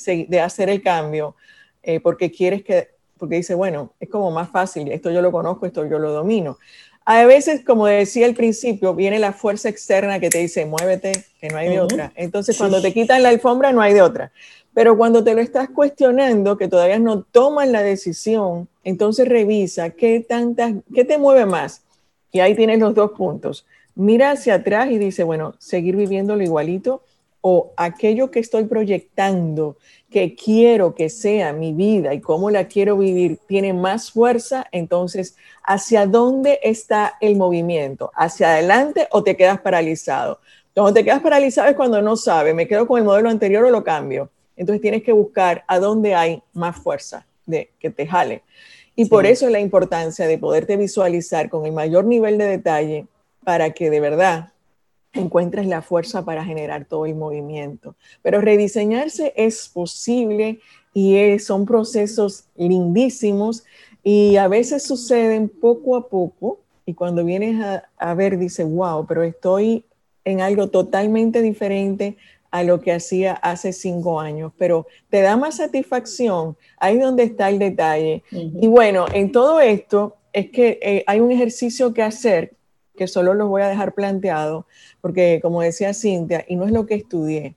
hacer 0.42 0.70
el 0.70 0.82
cambio, 0.82 1.36
eh, 1.84 2.00
porque 2.00 2.32
quieres 2.32 2.64
que, 2.64 2.90
porque 3.18 3.36
dice, 3.36 3.56
bueno, 3.56 3.94
es 4.00 4.10
como 4.10 4.32
más 4.32 4.50
fácil, 4.50 4.90
esto 4.92 5.12
yo 5.12 5.22
lo 5.22 5.32
conozco, 5.32 5.66
esto 5.66 5.86
yo 5.86 6.00
lo 6.00 6.14
domino. 6.14 6.58
A 7.04 7.26
veces, 7.26 7.66
como 7.66 7.88
decía 7.88 8.28
al 8.28 8.36
principio, 8.36 8.94
viene 8.94 9.20
la 9.20 9.34
fuerza 9.34 9.68
externa 9.68 10.20
que 10.20 10.30
te 10.30 10.38
dice, 10.38 10.66
muévete, 10.66 11.12
que 11.42 11.48
no 11.50 11.58
hay 11.58 11.70
de 11.70 11.82
otra. 11.82 12.14
Entonces, 12.16 12.56
cuando 12.56 12.82
te 12.82 12.94
quitan 12.94 13.24
la 13.24 13.30
alfombra, 13.30 13.72
no 13.72 13.82
hay 13.82 13.94
de 13.94 14.04
otra. 14.04 14.32
Pero 14.80 14.98
cuando 14.98 15.22
te 15.22 15.36
lo 15.36 15.42
estás 15.42 15.68
cuestionando, 15.68 16.58
que 16.58 16.70
todavía 16.70 17.00
no 17.00 17.24
tomas 17.24 17.68
la 17.68 17.84
decisión, 17.84 18.70
entonces 18.86 19.28
revisa 19.28 19.90
qué, 19.90 20.22
tantas, 20.22 20.72
qué 20.96 21.04
te 21.04 21.18
mueve 21.18 21.46
más. 21.46 21.84
Y 22.32 22.40
ahí 22.40 22.56
tienes 22.56 22.80
los 22.80 22.96
dos 22.96 23.12
puntos. 23.12 23.66
Mira 23.94 24.32
hacia 24.32 24.54
atrás 24.54 24.90
y 24.90 24.98
dice, 24.98 25.26
bueno, 25.26 25.54
seguir 25.58 25.98
viviéndolo 25.98 26.42
igualito 26.44 27.04
o 27.42 27.74
aquello 27.76 28.32
que 28.32 28.40
estoy 28.40 28.64
proyectando, 28.64 29.76
que 30.10 30.34
quiero 30.34 30.96
que 30.96 31.10
sea 31.10 31.52
mi 31.52 31.74
vida 31.74 32.14
y 32.14 32.22
cómo 32.22 32.50
la 32.50 32.70
quiero 32.70 32.98
vivir, 32.98 33.38
tiene 33.48 33.74
más 33.74 34.14
fuerza, 34.14 34.66
entonces, 34.72 35.36
¿hacia 35.62 36.06
dónde 36.06 36.58
está 36.64 37.16
el 37.20 37.36
movimiento? 37.36 38.12
¿Hacia 38.16 38.54
adelante 38.54 39.10
o 39.12 39.24
te 39.24 39.36
quedas 39.36 39.60
paralizado? 39.60 40.40
Cuando 40.74 40.94
te 40.94 41.04
quedas 41.04 41.20
paralizado 41.20 41.68
es 41.68 41.76
cuando 41.76 42.02
no 42.02 42.16
sabes, 42.16 42.56
me 42.56 42.66
quedo 42.66 42.88
con 42.88 42.98
el 42.98 43.04
modelo 43.04 43.30
anterior 43.30 43.66
o 43.66 43.72
lo 43.72 43.84
cambio. 43.84 44.30
Entonces 44.60 44.82
tienes 44.82 45.04
que 45.04 45.14
buscar 45.14 45.64
a 45.68 45.80
dónde 45.80 46.16
hay 46.16 46.44
más 46.54 46.76
fuerza 46.76 47.26
de 47.46 47.72
que 47.80 47.90
te 47.90 48.06
jale. 48.06 48.44
Y 48.94 49.06
por 49.06 49.26
eso 49.26 49.46
es 49.46 49.54
la 49.54 49.62
importancia 49.62 50.28
de 50.28 50.38
poderte 50.38 50.76
visualizar 50.76 51.50
con 51.50 51.66
el 51.66 51.72
mayor 51.72 52.04
nivel 52.04 52.38
de 52.38 52.44
detalle 52.44 53.08
para 53.46 53.72
que 53.72 53.90
de 53.90 54.02
verdad 54.02 54.52
encuentres 55.14 55.66
la 55.66 55.82
fuerza 55.82 56.26
para 56.26 56.44
generar 56.44 56.84
todo 56.84 57.06
el 57.06 57.16
movimiento. 57.16 57.96
Pero 58.22 58.42
rediseñarse 58.42 59.32
es 59.38 59.70
posible 59.70 60.60
y 60.94 61.40
son 61.40 61.66
procesos 61.66 62.44
lindísimos 62.58 63.64
y 64.04 64.36
a 64.36 64.50
veces 64.50 64.84
suceden 64.84 65.48
poco 65.48 65.96
a 65.96 66.10
poco 66.10 66.60
y 66.86 66.94
cuando 66.94 67.24
vienes 67.24 67.64
a, 67.64 67.88
a 67.98 68.14
ver 68.14 68.38
dices, 68.38 68.70
wow, 68.70 69.06
pero 69.08 69.24
estoy 69.24 69.86
en 70.26 70.42
algo 70.42 70.68
totalmente 70.68 71.42
diferente 71.42 72.18
a 72.52 72.64
lo 72.64 72.82
que 72.82 72.92
hacía 72.92 73.34
hace 73.34 73.74
cinco 73.74 74.20
años, 74.20 74.52
pero 74.58 74.88
te 75.10 75.22
da 75.22 75.38
más 75.38 75.58
satisfacción, 75.58 76.58
ahí 76.78 76.98
es 76.98 77.02
donde 77.02 77.24
está 77.24 77.50
el 77.50 77.60
detalle. 77.60 78.24
Y 78.32 78.68
bueno, 78.68 79.06
en 79.14 79.32
todo 79.32 79.60
esto 79.60 80.18
es 80.34 80.50
que 80.50 80.80
eh, 80.82 81.04
hay 81.08 81.20
un 81.20 81.32
ejercicio 81.32 81.94
que 81.94 82.04
hacer, 82.04 82.54
que 82.96 83.08
solo 83.08 83.34
lo 83.34 83.48
voy 83.48 83.62
a 83.62 83.70
dejar 83.70 83.94
planteado, 83.94 84.66
porque 85.02 85.40
como 85.42 85.62
decía 85.62 85.94
Cintia, 85.94 86.44
y 86.48 86.56
no 86.56 86.66
es 86.66 86.72
lo 86.72 86.86
que 86.86 86.96
estudié, 86.96 87.56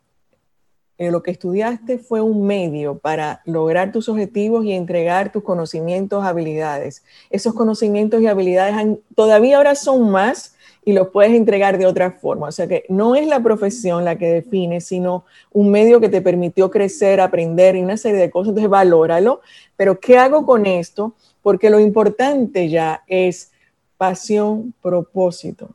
eh, 0.98 1.10
lo 1.10 1.22
que 1.22 1.32
estudiaste 1.32 1.98
fue 1.98 2.20
un 2.20 2.46
medio 2.46 2.98
para 2.98 3.42
lograr 3.44 3.90
tus 3.90 4.08
objetivos 4.08 4.64
y 4.64 4.72
entregar 4.72 5.32
tus 5.32 5.42
conocimientos, 5.42 6.22
habilidades. 6.22 7.02
Esos 7.30 7.54
conocimientos 7.54 8.22
y 8.22 8.28
habilidades 8.28 8.98
todavía 9.16 9.56
ahora 9.56 9.74
son 9.74 10.10
más 10.10 10.51
y 10.84 10.92
los 10.92 11.08
puedes 11.08 11.32
entregar 11.32 11.78
de 11.78 11.86
otra 11.86 12.10
forma. 12.12 12.48
O 12.48 12.52
sea 12.52 12.66
que 12.66 12.84
no 12.88 13.14
es 13.14 13.26
la 13.26 13.40
profesión 13.40 14.04
la 14.04 14.16
que 14.16 14.26
define, 14.26 14.80
sino 14.80 15.24
un 15.52 15.70
medio 15.70 16.00
que 16.00 16.08
te 16.08 16.22
permitió 16.22 16.70
crecer, 16.70 17.20
aprender 17.20 17.76
y 17.76 17.82
una 17.82 17.96
serie 17.96 18.20
de 18.20 18.30
cosas. 18.30 18.50
Entonces, 18.50 18.70
valóralo. 18.70 19.40
Pero, 19.76 20.00
¿qué 20.00 20.18
hago 20.18 20.44
con 20.44 20.66
esto? 20.66 21.14
Porque 21.42 21.70
lo 21.70 21.78
importante 21.78 22.68
ya 22.68 23.02
es 23.06 23.52
pasión, 23.96 24.74
propósito. 24.82 25.70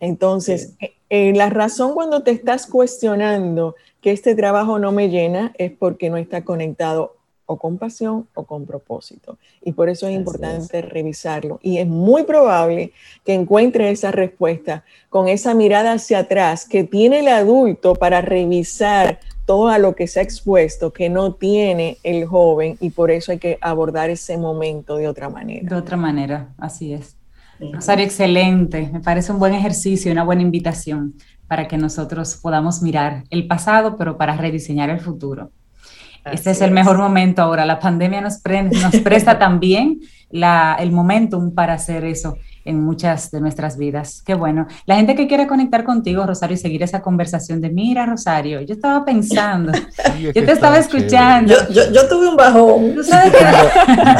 Entonces, 0.00 0.74
eh, 0.80 0.94
eh, 1.08 1.32
la 1.34 1.48
razón 1.48 1.94
cuando 1.94 2.22
te 2.22 2.32
estás 2.32 2.66
cuestionando 2.66 3.76
que 4.00 4.10
este 4.10 4.34
trabajo 4.34 4.78
no 4.78 4.90
me 4.90 5.08
llena 5.08 5.52
es 5.56 5.70
porque 5.70 6.10
no 6.10 6.16
está 6.16 6.44
conectado 6.44 7.16
o 7.46 7.58
con 7.58 7.78
pasión 7.78 8.26
o 8.34 8.44
con 8.44 8.66
propósito. 8.66 9.38
Y 9.62 9.72
por 9.72 9.88
eso 9.88 10.06
es 10.08 10.14
importante 10.14 10.82
revisarlo. 10.82 11.58
Y 11.62 11.78
es 11.78 11.86
muy 11.86 12.24
probable 12.24 12.92
que 13.24 13.34
encuentre 13.34 13.90
esa 13.90 14.10
respuesta 14.10 14.84
con 15.08 15.28
esa 15.28 15.54
mirada 15.54 15.92
hacia 15.92 16.20
atrás 16.20 16.66
que 16.66 16.84
tiene 16.84 17.20
el 17.20 17.28
adulto 17.28 17.94
para 17.94 18.20
revisar 18.20 19.20
todo 19.46 19.68
a 19.68 19.78
lo 19.78 19.94
que 19.94 20.06
se 20.06 20.20
ha 20.20 20.22
expuesto 20.22 20.92
que 20.92 21.10
no 21.10 21.34
tiene 21.34 21.98
el 22.02 22.24
joven 22.24 22.78
y 22.80 22.90
por 22.90 23.10
eso 23.10 23.32
hay 23.32 23.38
que 23.38 23.58
abordar 23.60 24.08
ese 24.08 24.38
momento 24.38 24.96
de 24.96 25.06
otra 25.08 25.28
manera. 25.28 25.68
De 25.68 25.76
otra 25.76 25.96
manera, 25.96 26.54
así 26.58 26.94
es. 26.94 27.16
Rosario, 27.72 28.04
excelente. 28.04 28.90
Me 28.92 29.00
parece 29.00 29.32
un 29.32 29.38
buen 29.38 29.54
ejercicio, 29.54 30.10
una 30.10 30.24
buena 30.24 30.42
invitación 30.42 31.14
para 31.46 31.68
que 31.68 31.76
nosotros 31.76 32.36
podamos 32.42 32.82
mirar 32.82 33.24
el 33.30 33.46
pasado, 33.46 33.96
pero 33.96 34.16
para 34.16 34.36
rediseñar 34.36 34.90
el 34.90 35.00
futuro 35.00 35.50
este 36.32 36.50
es 36.50 36.60
el 36.60 36.70
mejor 36.70 36.98
momento 36.98 37.42
ahora. 37.42 37.64
La 37.64 37.78
pandemia 37.78 38.20
nos, 38.20 38.40
nos 38.72 38.96
presta 38.96 39.38
también 39.38 40.00
la, 40.30 40.76
el 40.80 40.90
momentum 40.90 41.54
para 41.54 41.74
hacer 41.74 42.04
eso 42.04 42.36
en 42.64 42.80
muchas 42.82 43.30
de 43.30 43.40
nuestras 43.40 43.76
vidas. 43.76 44.22
Qué 44.24 44.34
bueno. 44.34 44.66
La 44.86 44.96
gente 44.96 45.14
que 45.14 45.28
quiere 45.28 45.46
conectar 45.46 45.84
contigo, 45.84 46.26
Rosario, 46.26 46.54
y 46.54 46.58
seguir 46.58 46.82
esa 46.82 47.02
conversación 47.02 47.60
de, 47.60 47.70
mira, 47.70 48.06
Rosario, 48.06 48.60
yo 48.62 48.74
estaba 48.74 49.04
pensando, 49.04 49.72
yo 50.20 50.32
te 50.32 50.52
estaba 50.52 50.78
escuchando. 50.78 51.54
Yo, 51.70 52.08
tuve 52.08 52.28
un 52.28 52.36
bajón. 52.36 52.94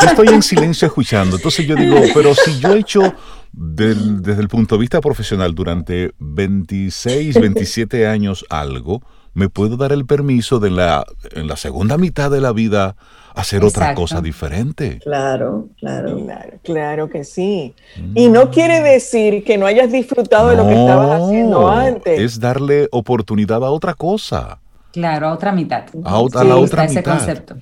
Yo 0.02 0.08
estoy 0.08 0.28
en 0.28 0.42
silencio 0.42 0.86
escuchando. 0.86 1.36
Entonces 1.36 1.66
yo 1.66 1.74
digo, 1.74 1.96
pero 2.12 2.34
si 2.34 2.58
yo 2.58 2.74
he 2.74 2.80
hecho 2.80 3.14
desde 3.52 4.40
el 4.40 4.48
punto 4.48 4.74
de 4.74 4.80
vista 4.80 5.00
profesional 5.00 5.54
durante 5.54 6.12
26, 6.18 7.40
27 7.40 8.06
años 8.06 8.44
algo, 8.50 9.02
me 9.34 9.48
puedo 9.48 9.76
dar 9.76 9.92
el 9.92 10.06
permiso 10.06 10.60
de 10.60 10.70
la, 10.70 11.04
en 11.32 11.48
la 11.48 11.56
segunda 11.56 11.98
mitad 11.98 12.30
de 12.30 12.40
la 12.40 12.52
vida 12.52 12.96
hacer 13.34 13.64
otra 13.64 13.94
cosa 13.94 14.20
diferente. 14.20 15.00
Claro, 15.02 15.68
claro. 15.78 16.24
Claro, 16.24 16.52
claro 16.62 17.10
que 17.10 17.24
sí. 17.24 17.74
Mm. 17.96 18.18
Y 18.18 18.28
no 18.28 18.50
quiere 18.50 18.80
decir 18.80 19.44
que 19.44 19.58
no 19.58 19.66
hayas 19.66 19.90
disfrutado 19.90 20.50
de 20.50 20.56
lo 20.56 20.66
que 20.66 20.74
estabas 20.74 21.20
haciendo 21.20 21.68
antes. 21.68 22.20
Es 22.20 22.38
darle 22.38 22.88
oportunidad 22.92 23.64
a 23.64 23.70
otra 23.70 23.94
cosa. 23.94 24.60
Claro, 24.92 25.28
a 25.28 25.32
otra 25.32 25.50
mitad. 25.50 25.84
A, 26.04 26.10
la 26.44 26.56
otra 26.56 26.84
mitad. 26.84 26.84
Ese 26.84 27.02
concepto. 27.02 27.56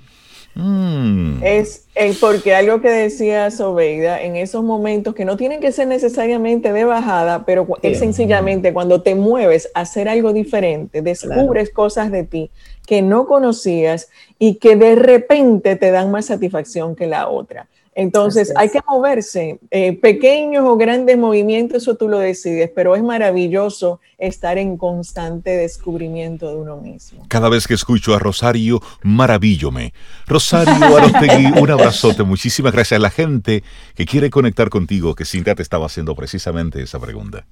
Mm. 0.55 1.43
Es 1.43 1.87
porque 2.21 2.55
algo 2.55 2.81
que 2.81 2.91
decía 2.91 3.51
Sobeida, 3.51 4.23
en 4.23 4.37
esos 4.37 4.63
momentos 4.63 5.15
que 5.15 5.25
no 5.25 5.37
tienen 5.37 5.61
que 5.61 5.73
ser 5.73 5.89
necesariamente 5.89 6.73
de 6.73 6.85
bajada, 6.85 7.45
pero 7.45 7.67
es 7.83 7.99
sencillamente 7.99 8.73
cuando 8.73 9.03
te 9.03 9.15
mueves 9.15 9.71
a 9.75 9.81
hacer 9.81 10.09
algo 10.09 10.33
diferente, 10.33 11.03
descubres 11.03 11.71
cosas 11.71 12.11
de 12.11 12.25
ti 12.25 12.51
que 12.87 13.03
no 13.03 13.27
conocías 13.27 14.09
y 14.39 14.57
que 14.57 14.77
de 14.77 14.95
repente 14.97 15.77
te 15.77 15.91
dan 15.91 16.11
más 16.11 16.27
satisfacción 16.27 16.97
que 16.97 17.07
la 17.07 17.29
otra. 17.29 17.69
Entonces 17.95 18.53
hay 18.57 18.71
que 18.71 18.81
moverse, 18.89 19.59
eh, 19.71 19.93
pequeños 19.99 20.65
o 20.67 20.77
grandes 20.77 21.19
movimientos, 21.19 21.83
eso 21.83 21.95
tú 21.97 22.09
lo 22.09 22.19
decides, 22.19 22.71
pero 22.75 22.97
es 22.97 23.03
maravilloso 23.03 24.01
estar 24.17 24.57
en 24.57 24.79
constante 24.79 25.51
descubrimiento 25.51 26.49
de 26.49 26.57
uno 26.57 26.79
mismo. 26.79 27.25
Cada 27.29 27.51
vez 27.51 27.67
que 27.67 27.75
escucho 27.75 28.15
a 28.15 28.19
Rosario, 28.19 28.81
maravillome. 29.03 29.93
Rosario 30.27 30.75
Arostegui, 30.97 31.59
un 31.61 31.71
abrazote, 31.71 32.23
muchísimas 32.23 32.73
gracias 32.73 32.99
a 32.99 33.03
la 33.03 33.11
gente 33.11 33.63
que 33.95 34.07
quiere 34.07 34.31
conectar 34.31 34.71
contigo, 34.71 35.15
que 35.15 35.27
Cintia 35.27 35.55
te 35.55 35.63
estaba 35.63 35.87
haciendo 35.87 36.15
precisamente 36.15 36.83
esa 36.83 36.99
pregunta. 36.99 37.47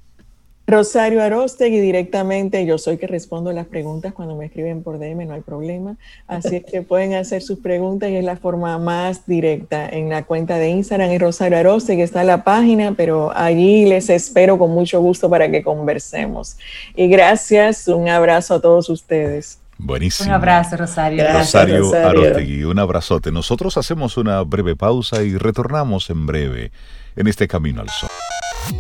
Rosario 0.71 1.23
Arostegui 1.23 1.81
directamente, 1.81 2.65
yo 2.65 2.79
soy 2.79 2.97
que 2.97 3.07
respondo 3.07 3.53
las 3.53 3.67
preguntas 3.67 4.13
cuando 4.13 4.37
me 4.37 4.47
escriben 4.47 4.83
por 4.83 4.99
DM, 4.99 5.27
no 5.27 5.35
hay 5.35 5.41
problema. 5.41 5.97
Así 6.27 6.57
es 6.57 6.65
que 6.65 6.83
pueden 6.83 7.15
hacer 7.15 7.43
sus 7.43 7.59
preguntas 7.59 8.11
y 8.11 8.17
es 8.17 8.25
la 8.25 8.37
forma 8.37 8.79
más 8.79 9.27
directa. 9.27 9.89
En 9.89 10.09
la 10.09 10.23
cuenta 10.23 10.57
de 10.59 10.69
Instagram 10.69 11.11
es 11.11 11.21
Rosario 11.21 11.59
Arostegui, 11.59 12.03
está 12.03 12.23
la 12.23 12.45
página, 12.45 12.95
pero 12.97 13.33
allí 13.37 13.85
les 13.87 14.09
espero 14.11 14.59
con 14.59 14.71
mucho 14.71 15.01
gusto 15.01 15.29
para 15.29 15.51
que 15.51 15.63
conversemos. 15.63 16.57
Y 16.95 17.09
gracias, 17.09 17.89
un 17.89 18.09
abrazo 18.09 18.55
a 18.55 18.61
todos 18.61 18.89
ustedes. 18.89 19.59
Buenísimo. 19.77 20.29
Un 20.29 20.35
abrazo, 20.35 20.77
Rosario. 20.77 21.25
Rosario, 21.33 21.79
Rosario 21.79 22.21
Arostegui, 22.23 22.65
un 22.65 22.79
abrazote. 22.79 23.33
Nosotros 23.33 23.77
hacemos 23.77 24.17
una 24.17 24.43
breve 24.43 24.77
pausa 24.77 25.23
y 25.23 25.37
retornamos 25.37 26.11
en 26.11 26.27
breve 26.27 26.71
en 27.17 27.27
este 27.27 27.49
Camino 27.49 27.81
al 27.81 27.89
Sol. 27.89 28.11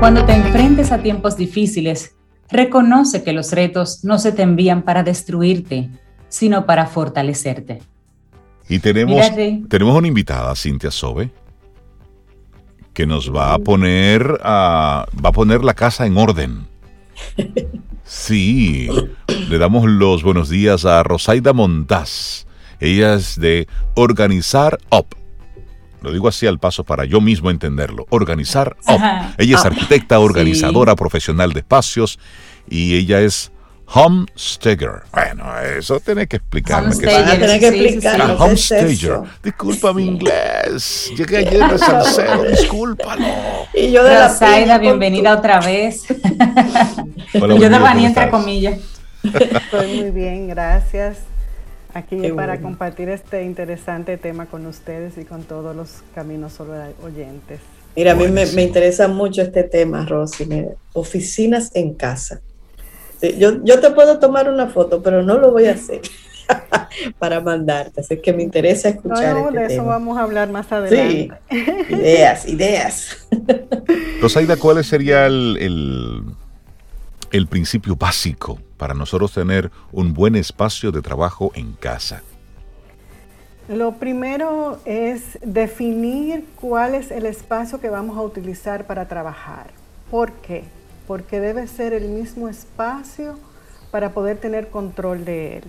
Cuando 0.00 0.24
te 0.24 0.32
enfrentes 0.32 0.92
a 0.92 1.02
tiempos 1.02 1.36
difíciles, 1.36 2.16
reconoce 2.50 3.22
que 3.22 3.34
los 3.34 3.52
retos 3.52 4.02
no 4.02 4.18
se 4.18 4.32
te 4.32 4.40
envían 4.40 4.80
para 4.80 5.02
destruirte, 5.02 5.90
sino 6.30 6.64
para 6.64 6.86
fortalecerte. 6.86 7.82
Y 8.66 8.78
tenemos, 8.78 9.30
tenemos 9.68 9.94
una 9.94 10.08
invitada, 10.08 10.56
Cintia 10.56 10.90
Sobe, 10.90 11.30
que 12.94 13.04
nos 13.04 13.30
va 13.32 13.52
a 13.52 13.58
poner 13.58 14.40
a, 14.42 15.04
va 15.22 15.28
a 15.28 15.32
poner 15.32 15.62
la 15.62 15.74
casa 15.74 16.06
en 16.06 16.16
orden. 16.16 16.66
Sí, 18.04 18.88
le 19.50 19.58
damos 19.58 19.84
los 19.84 20.22
buenos 20.22 20.48
días 20.48 20.86
a 20.86 21.02
Rosaida 21.02 21.52
Montaz. 21.52 22.46
Ella 22.80 23.14
es 23.14 23.38
de 23.38 23.68
Organizar 23.94 24.78
Up. 24.90 25.19
Lo 26.02 26.12
digo 26.12 26.28
así 26.28 26.46
al 26.46 26.58
paso 26.58 26.84
para 26.84 27.04
yo 27.04 27.20
mismo 27.20 27.50
entenderlo. 27.50 28.06
Organizar 28.10 28.76
Ella 29.38 29.56
es 29.56 29.64
arquitecta, 29.64 30.18
organizadora 30.18 30.96
profesional 30.96 31.52
de 31.52 31.60
espacios 31.60 32.18
y 32.68 32.96
ella 32.96 33.20
es 33.20 33.52
Homesteader. 33.92 35.02
Bueno, 35.12 35.44
eso 35.60 35.98
tiene 35.98 36.28
que 36.28 36.36
explicarme. 36.36 36.90
Homesteader, 36.90 37.58
que 37.58 37.68
explicarlo. 37.68 38.36
homesteader. 38.36 39.20
Disculpa 39.42 39.92
mi 39.92 40.06
inglés. 40.06 41.10
Llegué 41.16 41.38
ayer 41.38 41.68
de 41.68 41.78
Salcedo, 41.78 42.44
discúlpalo. 42.50 43.26
Y 43.74 43.90
yo 43.90 44.04
de 44.04 44.66
la 44.66 44.78
bienvenida 44.78 45.34
otra 45.34 45.60
vez. 45.60 46.04
yo 47.34 47.46
de 47.46 47.68
Bani, 47.68 48.06
entre 48.06 48.30
comillas. 48.30 48.78
Estoy 49.24 50.00
muy 50.00 50.10
bien, 50.12 50.48
gracias. 50.48 51.29
Aquí 51.94 52.16
para 52.32 52.60
compartir 52.60 53.08
este 53.08 53.42
interesante 53.44 54.16
tema 54.16 54.46
con 54.46 54.66
ustedes 54.66 55.18
y 55.18 55.24
con 55.24 55.42
todos 55.42 55.74
los 55.74 56.02
caminos 56.14 56.52
solo 56.52 56.74
oyentes. 57.02 57.60
Mira, 57.96 58.12
a 58.12 58.14
mí 58.14 58.28
me, 58.28 58.46
me, 58.46 58.62
interesa 58.62 59.08
mucho 59.08 59.42
este 59.42 59.64
tema, 59.64 60.06
Rosy. 60.06 60.48
Oficinas 60.92 61.70
en 61.74 61.94
casa. 61.94 62.40
Yo, 63.38 63.62
yo 63.64 63.80
te 63.80 63.90
puedo 63.90 64.18
tomar 64.18 64.48
una 64.48 64.68
foto, 64.68 65.02
pero 65.02 65.22
no 65.22 65.38
lo 65.38 65.52
voy 65.52 65.66
a 65.66 65.72
hacer 65.72 66.00
para 67.18 67.40
mandarte. 67.40 68.00
Así 68.00 68.16
que 68.18 68.32
me 68.32 68.42
interesa 68.42 68.88
escuchar. 68.88 69.34
No, 69.34 69.48
este 69.48 69.60
de 69.60 69.74
eso 69.74 69.84
vamos 69.84 70.16
a 70.18 70.22
hablar 70.22 70.50
más 70.50 70.70
adelante. 70.72 71.30
Sí, 71.50 71.58
ideas, 71.90 72.48
ideas. 72.48 73.28
Rosaida, 74.20 74.56
¿cuál 74.56 74.82
sería 74.84 75.26
el, 75.26 75.56
el, 75.60 76.22
el 77.30 77.46
principio 77.46 77.96
básico 77.96 78.58
para 78.76 78.94
nosotros 78.94 79.32
tener 79.32 79.70
un 79.92 80.14
buen 80.14 80.36
espacio 80.36 80.92
de 80.92 81.02
trabajo 81.02 81.52
en 81.54 81.72
casa? 81.72 82.22
Lo 83.68 83.92
primero 83.92 84.80
es 84.84 85.38
definir 85.42 86.44
cuál 86.56 86.94
es 86.94 87.10
el 87.10 87.26
espacio 87.26 87.80
que 87.80 87.88
vamos 87.88 88.16
a 88.16 88.22
utilizar 88.22 88.86
para 88.86 89.06
trabajar. 89.06 89.70
¿Por 90.10 90.32
qué? 90.32 90.64
porque 91.10 91.40
debe 91.40 91.66
ser 91.66 91.92
el 91.92 92.08
mismo 92.08 92.48
espacio 92.48 93.36
para 93.90 94.10
poder 94.10 94.38
tener 94.38 94.68
control 94.68 95.24
de 95.24 95.56
él. 95.56 95.64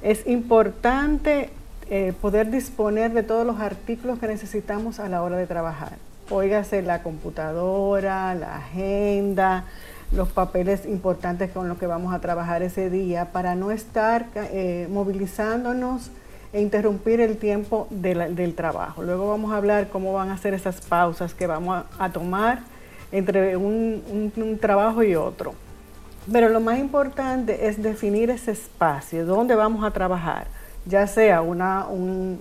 Es 0.00 0.26
importante 0.26 1.50
eh, 1.90 2.14
poder 2.22 2.50
disponer 2.50 3.12
de 3.12 3.22
todos 3.22 3.46
los 3.46 3.60
artículos 3.60 4.18
que 4.18 4.26
necesitamos 4.26 4.98
a 4.98 5.10
la 5.10 5.22
hora 5.22 5.36
de 5.36 5.46
trabajar. 5.46 5.98
Óigase 6.30 6.80
la 6.80 7.02
computadora, 7.02 8.34
la 8.34 8.56
agenda, 8.56 9.66
los 10.12 10.28
papeles 10.28 10.86
importantes 10.86 11.50
con 11.50 11.68
los 11.68 11.78
que 11.78 11.86
vamos 11.86 12.14
a 12.14 12.20
trabajar 12.20 12.62
ese 12.62 12.90
día 12.90 13.32
para 13.32 13.54
no 13.54 13.70
estar 13.70 14.26
eh, 14.34 14.88
movilizándonos 14.90 16.10
e 16.52 16.60
interrumpir 16.60 17.20
el 17.20 17.36
tiempo 17.36 17.86
del 17.90 18.54
trabajo. 18.54 19.02
Luego 19.02 19.28
vamos 19.28 19.52
a 19.52 19.56
hablar 19.56 19.88
cómo 19.88 20.12
van 20.12 20.30
a 20.30 20.38
ser 20.38 20.54
esas 20.54 20.80
pausas 20.80 21.34
que 21.34 21.46
vamos 21.46 21.84
a 21.98 22.10
tomar 22.10 22.60
entre 23.12 23.56
un, 23.56 24.58
trabajo 24.60 25.02
y 25.02 25.14
otro. 25.16 25.54
Pero 26.30 26.48
lo 26.48 26.60
más 26.60 26.78
importante 26.78 27.68
es 27.68 27.82
definir 27.82 28.30
ese 28.30 28.52
espacio, 28.52 29.26
dónde 29.26 29.54
vamos 29.54 29.84
a 29.84 29.90
trabajar, 29.92 30.46
ya 30.84 31.06
sea 31.06 31.40
un 31.42 32.40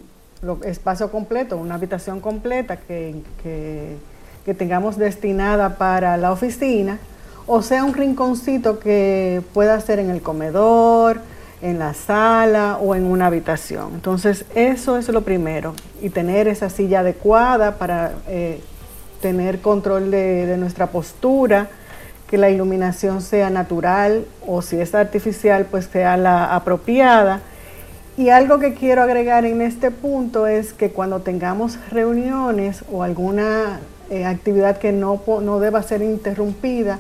espacio 0.64 1.12
completo, 1.12 1.58
una 1.58 1.76
habitación 1.76 2.20
completa 2.20 2.78
que, 2.78 3.22
que, 3.44 4.54
tengamos 4.54 4.98
destinada 4.98 5.78
para 5.78 6.18
la 6.18 6.32
oficina, 6.32 7.00
o 7.48 7.62
sea 7.62 7.84
un 7.84 7.94
rinconcito 7.94 8.80
que 8.80 9.42
pueda 9.54 9.80
ser 9.80 10.00
en 10.00 10.10
el 10.10 10.22
comedor, 10.22 11.22
en 11.62 11.80
la 11.80 11.94
sala 11.94 12.78
o 12.82 12.96
en 12.96 13.06
una 13.06 13.28
habitación. 13.28 13.92
Entonces 13.94 14.46
eso 14.56 14.98
es 14.98 15.10
lo 15.10 15.22
primero, 15.22 15.74
y 16.02 16.10
tener 16.10 16.48
esa 16.48 16.70
silla 16.70 17.00
adecuada 17.00 17.78
para 17.78 18.14
eh, 18.28 18.62
tener 19.22 19.60
control 19.62 20.12
de, 20.12 20.56
nuestra 20.58 20.88
postura, 20.88 21.68
que 22.28 22.38
la 22.38 22.50
iluminación 22.50 23.22
sea 23.22 23.50
natural 23.50 24.26
o 24.46 24.62
si 24.62 24.80
es 24.80 24.96
artificial, 24.96 25.66
pues 25.70 25.86
sea 25.86 26.18
la 26.18 26.56
apropiada. 26.56 27.42
Y 28.18 28.30
algo 28.30 28.60
que 28.60 28.74
quiero 28.74 29.04
agregar 29.04 29.46
en 29.46 29.62
este 29.62 29.92
punto 29.92 30.48
es 30.48 30.74
que 30.74 30.90
cuando 30.92 31.22
tengamos 31.22 31.78
reuniones 31.92 32.84
o 32.92 33.04
alguna 33.04 33.80
eh, 34.10 34.26
actividad 34.26 34.78
que 34.78 34.92
no, 34.92 35.22
no 35.42 35.60
deba 35.60 35.84
ser 35.84 36.02
interrumpida, 36.02 37.00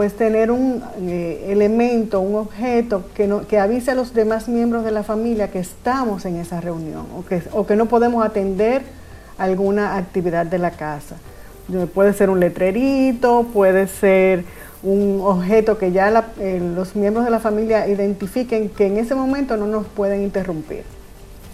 pues 0.00 0.16
tener 0.16 0.50
un 0.50 0.82
eh, 1.02 1.48
elemento, 1.48 2.20
un 2.20 2.34
objeto 2.36 3.04
que, 3.14 3.28
no, 3.28 3.46
que 3.46 3.58
avise 3.58 3.90
a 3.90 3.94
los 3.94 4.14
demás 4.14 4.48
miembros 4.48 4.82
de 4.82 4.92
la 4.92 5.02
familia 5.02 5.50
que 5.50 5.58
estamos 5.58 6.24
en 6.24 6.36
esa 6.36 6.58
reunión 6.58 7.04
o 7.14 7.26
que, 7.26 7.42
o 7.52 7.66
que 7.66 7.76
no 7.76 7.84
podemos 7.84 8.24
atender 8.24 8.80
alguna 9.36 9.98
actividad 9.98 10.46
de 10.46 10.56
la 10.56 10.70
casa. 10.70 11.16
Puede 11.92 12.14
ser 12.14 12.30
un 12.30 12.40
letrerito, 12.40 13.46
puede 13.52 13.88
ser 13.88 14.44
un 14.82 15.20
objeto 15.22 15.76
que 15.76 15.92
ya 15.92 16.30
eh, 16.38 16.62
los 16.74 16.96
miembros 16.96 17.26
de 17.26 17.30
la 17.30 17.38
familia 17.38 17.86
identifiquen 17.86 18.70
que 18.70 18.86
en 18.86 18.96
ese 18.96 19.14
momento 19.14 19.58
no 19.58 19.66
nos 19.66 19.86
pueden 19.86 20.22
interrumpir. 20.22 20.84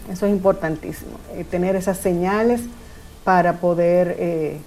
Eso 0.09 0.25
es 0.25 0.31
importantísimo, 0.31 1.19
eh, 1.35 1.43
tener 1.43 1.75
esas 1.75 1.97
señales 1.99 2.61
para 3.25 3.55
poder 3.55 4.61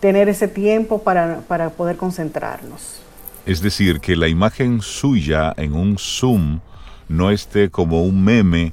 tener 0.00 0.28
ese 0.28 0.48
tiempo 0.48 0.98
para, 0.98 1.42
para 1.46 1.70
poder 1.70 1.96
concentrarnos. 1.96 3.03
Es 3.46 3.60
decir, 3.60 4.00
que 4.00 4.16
la 4.16 4.28
imagen 4.28 4.80
suya 4.80 5.52
en 5.56 5.74
un 5.74 5.96
Zoom 5.98 6.60
no 7.08 7.30
esté 7.30 7.70
como 7.70 8.02
un 8.02 8.24
meme 8.24 8.72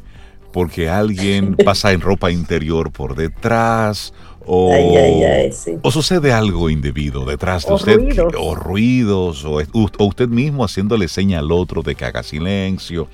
porque 0.54 0.90
alguien 0.90 1.56
pasa 1.66 1.92
en 1.92 2.02
ropa 2.02 2.32
interior 2.32 2.92
por 2.92 3.16
detrás 3.16 4.14
o, 4.46 5.92
sucede 5.92 6.34
algo 6.34 6.70
indebido 6.70 7.26
detrás 7.26 7.66
de 7.66 7.74
usted, 7.74 8.18
o 8.38 8.56
ruidos, 8.56 9.46
o, 9.46 9.62
usted 10.00 10.28
mismo 10.28 10.66
haciéndole 10.66 11.08
seña 11.08 11.40
al 11.40 11.52
otro 11.52 11.84
de 11.84 11.96
que 11.96 12.06
haga 12.06 12.24
silencio 12.24 13.08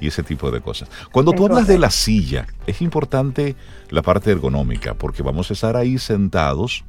y 0.00 0.08
ese 0.08 0.22
tipo 0.22 0.50
de 0.50 0.60
cosas. 0.60 0.88
Cuando 1.12 1.32
tú 1.32 1.44
hablas 1.44 1.66
de 1.66 1.78
la 1.78 1.90
silla, 1.90 2.46
es 2.66 2.80
importante 2.80 3.56
la 3.90 4.02
parte 4.02 4.30
ergonómica, 4.30 4.94
porque 4.94 5.22
vamos 5.22 5.50
a 5.50 5.52
estar 5.52 5.76
ahí 5.76 5.98
sentados 5.98 6.84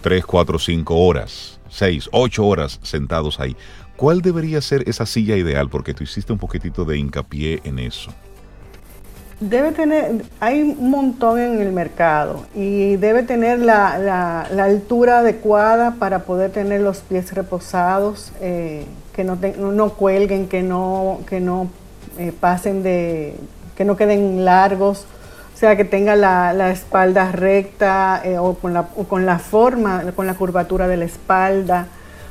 3, 0.00 0.24
4, 0.24 0.58
5 0.58 0.94
horas, 0.96 1.57
6, 1.68 2.08
8 2.12 2.46
horas 2.46 2.80
sentados 2.82 3.40
ahí. 3.40 3.56
¿Cuál 3.96 4.22
debería 4.22 4.60
ser 4.60 4.88
esa 4.88 5.06
silla 5.06 5.36
ideal? 5.36 5.68
Porque 5.68 5.92
tú 5.92 6.04
hiciste 6.04 6.32
un 6.32 6.38
poquitito 6.38 6.84
de 6.84 6.98
hincapié 6.98 7.60
en 7.64 7.80
eso. 7.80 8.12
Debe 9.40 9.70
tener, 9.70 10.24
hay 10.40 10.62
un 10.62 10.90
montón 10.90 11.38
en 11.38 11.60
el 11.60 11.72
mercado 11.72 12.46
y 12.56 12.96
debe 12.96 13.22
tener 13.22 13.60
la, 13.60 14.42
altura 14.42 15.20
adecuada 15.20 15.94
para 15.98 16.24
poder 16.24 16.50
tener 16.50 16.80
los 16.80 16.98
pies 16.98 17.32
reposados, 17.34 18.32
eh, 18.40 18.84
que 19.12 19.22
no, 19.22 19.36
no, 19.36 19.90
cuelguen, 19.90 20.48
que 20.48 20.62
no, 20.62 21.20
que 21.28 21.40
no 21.40 21.68
eh, 22.18 22.32
pasen 22.38 22.82
de, 22.82 23.36
que 23.76 23.84
no 23.84 23.96
queden 23.96 24.44
largos, 24.44 25.06
o 25.58 25.60
sea, 25.60 25.74
que 25.74 25.84
tenga 25.84 26.14
la, 26.14 26.70
espalda 26.70 27.32
recta 27.32 28.22
eh, 28.24 28.38
o, 28.38 28.54
con 28.54 28.72
la, 28.72 28.84
con 28.84 29.26
la 29.26 29.40
forma, 29.40 30.04
con 30.14 30.28
la 30.28 30.34
curvatura 30.34 30.86
de 30.86 30.96
la 30.96 31.04
espalda. 31.04 31.88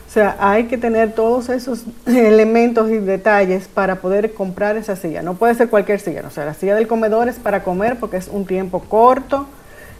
O 0.07 0.09
sea, 0.09 0.37
hay 0.39 0.67
que 0.67 0.77
tener 0.77 1.11
todos 1.11 1.49
esos 1.49 1.83
elementos 2.05 2.89
y 2.89 2.99
detalles 2.99 3.67
para 3.67 3.95
poder 3.95 4.33
comprar 4.33 4.77
esa 4.77 4.95
silla. 4.95 5.23
No 5.23 5.33
puede 5.33 5.55
ser 5.55 5.69
cualquier 5.69 5.99
silla. 5.99 6.23
O 6.25 6.29
sea, 6.29 6.45
la 6.45 6.53
silla 6.53 6.73
del 6.73 6.87
comedor 6.87 7.27
es 7.27 7.35
para 7.35 7.63
comer 7.63 7.97
porque 7.99 8.15
es 8.15 8.29
un 8.29 8.45
tiempo 8.45 8.79
corto 8.79 9.45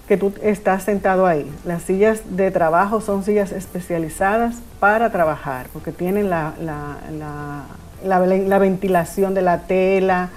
que 0.08 0.16
tú 0.16 0.32
estás 0.42 0.84
sentado 0.84 1.26
ahí. 1.26 1.52
Las 1.66 1.82
sillas 1.82 2.22
de 2.30 2.50
trabajo 2.50 3.02
son 3.02 3.26
sillas 3.26 3.52
especializadas 3.52 4.56
para 4.80 5.12
trabajar 5.12 5.68
porque 5.74 5.92
tienen 5.92 6.30
la, 6.30 6.54
la 8.06 8.60
ventilación 8.60 9.34
de 9.34 9.42
la 9.42 9.64
tela, 9.64 10.30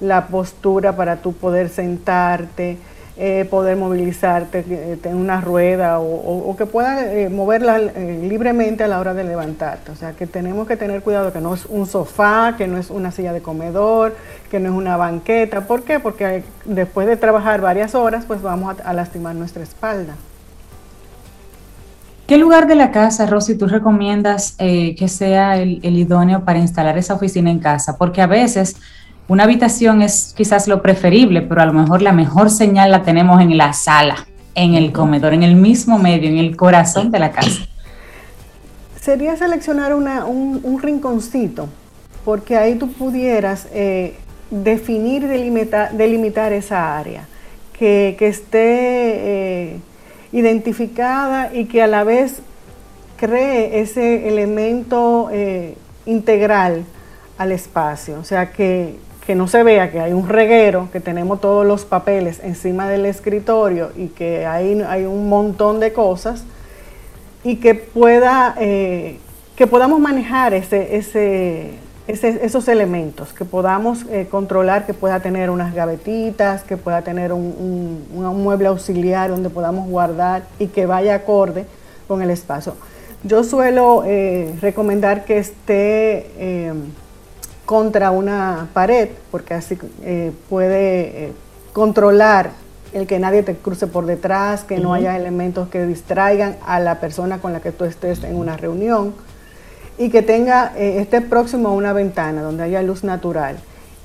la 0.00 0.26
postura 0.26 0.96
para 0.96 1.16
tú 1.16 1.32
poder 1.32 1.68
sentarte 1.68 2.78
eh, 3.20 3.48
poder 3.50 3.76
movilizarte 3.76 4.64
eh, 4.70 4.96
en 5.02 5.16
una 5.16 5.40
rueda 5.40 5.98
o, 5.98 6.54
que 6.56 6.66
pueda 6.66 7.12
eh, 7.12 7.28
moverla 7.28 7.76
libremente 7.76 8.84
a 8.84 8.86
la 8.86 9.00
hora 9.00 9.12
de 9.12 9.24
levantarte. 9.24 9.90
O 9.90 9.96
sea 9.96 10.12
que 10.12 10.28
tenemos 10.28 10.68
que 10.68 10.76
tener 10.76 11.02
cuidado 11.02 11.32
que 11.32 11.40
no 11.40 11.52
es 11.52 11.66
un 11.66 11.86
sofá, 11.86 12.54
que 12.56 12.68
no 12.68 12.78
es 12.78 12.90
una 12.90 13.10
silla 13.10 13.32
de 13.32 13.42
comedor, 13.42 14.14
que 14.52 14.60
no 14.60 14.68
es 14.68 14.74
una 14.76 14.96
banqueta. 14.96 15.62
¿Por 15.62 15.82
qué? 15.82 15.98
Porque 15.98 16.44
después 16.64 17.08
de 17.08 17.16
trabajar 17.16 17.60
varias 17.60 17.96
horas, 17.96 18.24
pues 18.24 18.40
vamos 18.40 18.76
a, 18.84 18.92
lastimar 18.92 19.34
nuestra 19.34 19.64
espalda. 19.64 20.14
¿Qué 22.28 22.38
lugar 22.38 22.68
de 22.68 22.76
la 22.76 22.92
casa, 22.92 23.26
Rosy, 23.26 23.56
tú 23.56 23.66
recomiendas 23.66 24.54
que 24.58 25.08
sea 25.08 25.56
el 25.56 25.98
idóneo 25.98 26.44
para 26.44 26.60
instalar 26.60 26.96
esa 26.96 27.14
oficina 27.14 27.50
en 27.50 27.58
casa? 27.58 27.96
Porque 27.98 28.22
a 28.22 28.28
veces 28.28 28.76
una 29.28 29.44
habitación 29.44 30.00
es 30.00 30.32
quizás 30.34 30.68
lo 30.68 30.80
preferible, 30.80 31.42
pero 31.42 31.60
a 31.60 31.66
lo 31.66 31.74
mejor 31.74 32.00
la 32.00 32.12
mejor 32.12 32.50
señal 32.50 32.90
la 32.90 33.02
tenemos 33.02 33.42
en 33.42 33.56
la 33.58 33.74
sala, 33.74 34.26
en 34.54 34.74
el 34.74 34.90
comedor, 34.90 35.34
en 35.34 35.42
el 35.42 35.54
mismo 35.54 35.98
medio, 35.98 36.30
en 36.30 36.38
el 36.38 36.56
corazón 36.56 37.10
de 37.10 37.18
la 37.18 37.30
casa. 37.30 37.68
Sería 38.98 39.36
seleccionar 39.36 39.94
un, 39.94 40.80
rinconcito, 40.82 41.68
porque 42.24 42.56
ahí 42.56 42.76
tú 42.76 42.90
pudieras 42.90 43.68
eh, 43.72 44.14
definir 44.50 45.24
y 45.24 45.26
delimitar, 45.26 46.52
esa 46.54 46.98
área, 46.98 47.28
que, 47.74 48.16
esté 48.18 49.72
eh, 49.72 49.80
identificada 50.32 51.54
y 51.54 51.66
que 51.66 51.82
a 51.82 51.86
la 51.86 52.02
vez 52.02 52.40
cree 53.18 53.80
ese 53.80 54.26
elemento 54.26 55.28
eh, 55.30 55.76
integral 56.06 56.84
al 57.36 57.52
espacio, 57.52 58.18
o 58.18 58.24
sea 58.24 58.52
que, 58.52 58.96
que 59.28 59.34
no 59.34 59.46
se 59.46 59.62
vea 59.62 59.90
que 59.90 60.00
hay 60.00 60.14
un 60.14 60.26
reguero, 60.26 60.88
que 60.90 61.00
tenemos 61.00 61.38
todos 61.38 61.66
los 61.66 61.84
papeles 61.84 62.40
encima 62.42 62.88
del 62.88 63.04
escritorio 63.04 63.90
y 63.94 64.06
que 64.06 64.46
hay, 64.46 64.80
hay 64.80 65.04
un 65.04 65.28
montón 65.28 65.80
de 65.80 65.92
cosas 65.92 66.44
y 67.44 67.56
que 67.56 67.74
pueda 67.74 68.54
eh, 68.58 69.18
que 69.54 69.66
podamos 69.66 70.00
manejar 70.00 70.54
ese, 70.54 70.96
ese, 70.96 71.74
esos 72.06 72.68
elementos, 72.68 73.34
que 73.34 73.44
podamos 73.44 74.06
eh, 74.08 74.28
controlar, 74.30 74.86
que 74.86 74.94
pueda 74.94 75.20
tener 75.20 75.50
unas 75.50 75.74
gavetitas, 75.74 76.62
que 76.62 76.78
pueda 76.78 77.02
tener 77.02 77.30
un, 77.34 78.06
mueble 78.10 78.68
auxiliar 78.68 79.28
donde 79.28 79.50
podamos 79.50 79.90
guardar 79.90 80.44
y 80.58 80.68
que 80.68 80.86
vaya 80.86 81.16
acorde 81.16 81.66
con 82.06 82.22
el 82.22 82.30
espacio. 82.30 82.76
Yo 83.24 83.44
suelo 83.44 84.04
eh, 84.06 84.54
recomendar 84.62 85.26
que 85.26 85.36
esté 85.36 86.30
contra 87.68 88.10
una 88.10 88.68
pared, 88.72 89.10
porque 89.30 89.52
así 89.52 89.76
puede 90.48 91.34
controlar 91.74 92.52
el 92.94 93.06
que 93.06 93.18
nadie 93.18 93.42
te 93.42 93.56
cruce 93.56 93.86
por 93.86 94.06
detrás, 94.06 94.64
que 94.64 94.78
no 94.78 94.94
haya 94.94 95.14
elementos 95.16 95.68
que 95.68 95.86
distraigan 95.86 96.56
a 96.66 96.80
la 96.80 96.98
persona 96.98 97.42
con 97.42 97.52
la 97.52 97.60
que 97.60 97.70
tú 97.70 97.84
estés 97.84 98.24
en 98.24 98.36
una 98.36 98.56
reunión 98.56 99.12
y 99.98 100.08
que 100.08 100.22
tenga, 100.22 100.72
eh, 100.76 101.00
esté 101.00 101.20
próximo 101.20 101.68
a 101.68 101.72
una 101.72 101.92
ventana 101.92 102.40
donde 102.40 102.62
haya 102.62 102.80
luz 102.80 103.04
natural 103.04 103.58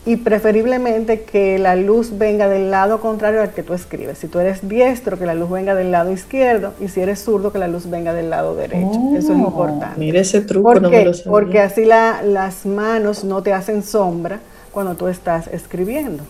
y 0.06 0.18
preferiblemente 0.18 1.22
que 1.22 1.58
la 1.58 1.76
luz 1.76 2.18
venga 2.18 2.50
del 2.50 2.70
lado 2.72 3.00
contrario 3.00 3.42
al 3.42 3.52
que 3.52 3.64
tú 3.64 3.74
escribes. 3.74 4.18
Si 4.18 4.28
tú 4.28 4.40
eres 4.40 4.68
diestro, 4.68 5.18
que 5.18 5.26
la 5.26 5.34
luz 5.34 5.50
venga 5.50 5.76
del 5.76 5.92
lado 5.92 6.12
izquierdo 6.12 6.74
y 6.82 6.90
si 6.90 7.00
eres 7.00 7.24
zurdo, 7.24 7.54
que 7.54 7.60
la 7.60 7.70
luz 7.70 7.90
venga 7.90 8.14
del 8.14 8.30
lado 8.30 8.56
derecho. 8.56 9.00
Eso 9.16 9.34
es 9.34 9.40
oh, 9.40 9.48
importante. 9.48 9.98
Mire 9.98 10.20
ese 10.20 10.42
truco. 10.42 10.76
no 10.76 10.90
Porque 11.30 11.62
así 11.62 11.86
las 11.86 12.66
manos 12.66 13.24
no 13.24 13.42
te 13.42 13.54
hacen 13.54 13.82
sombra 13.82 14.40
cuando 14.72 14.96
tú 14.96 15.08
estás 15.08 15.48
escribiendo. 15.48 16.24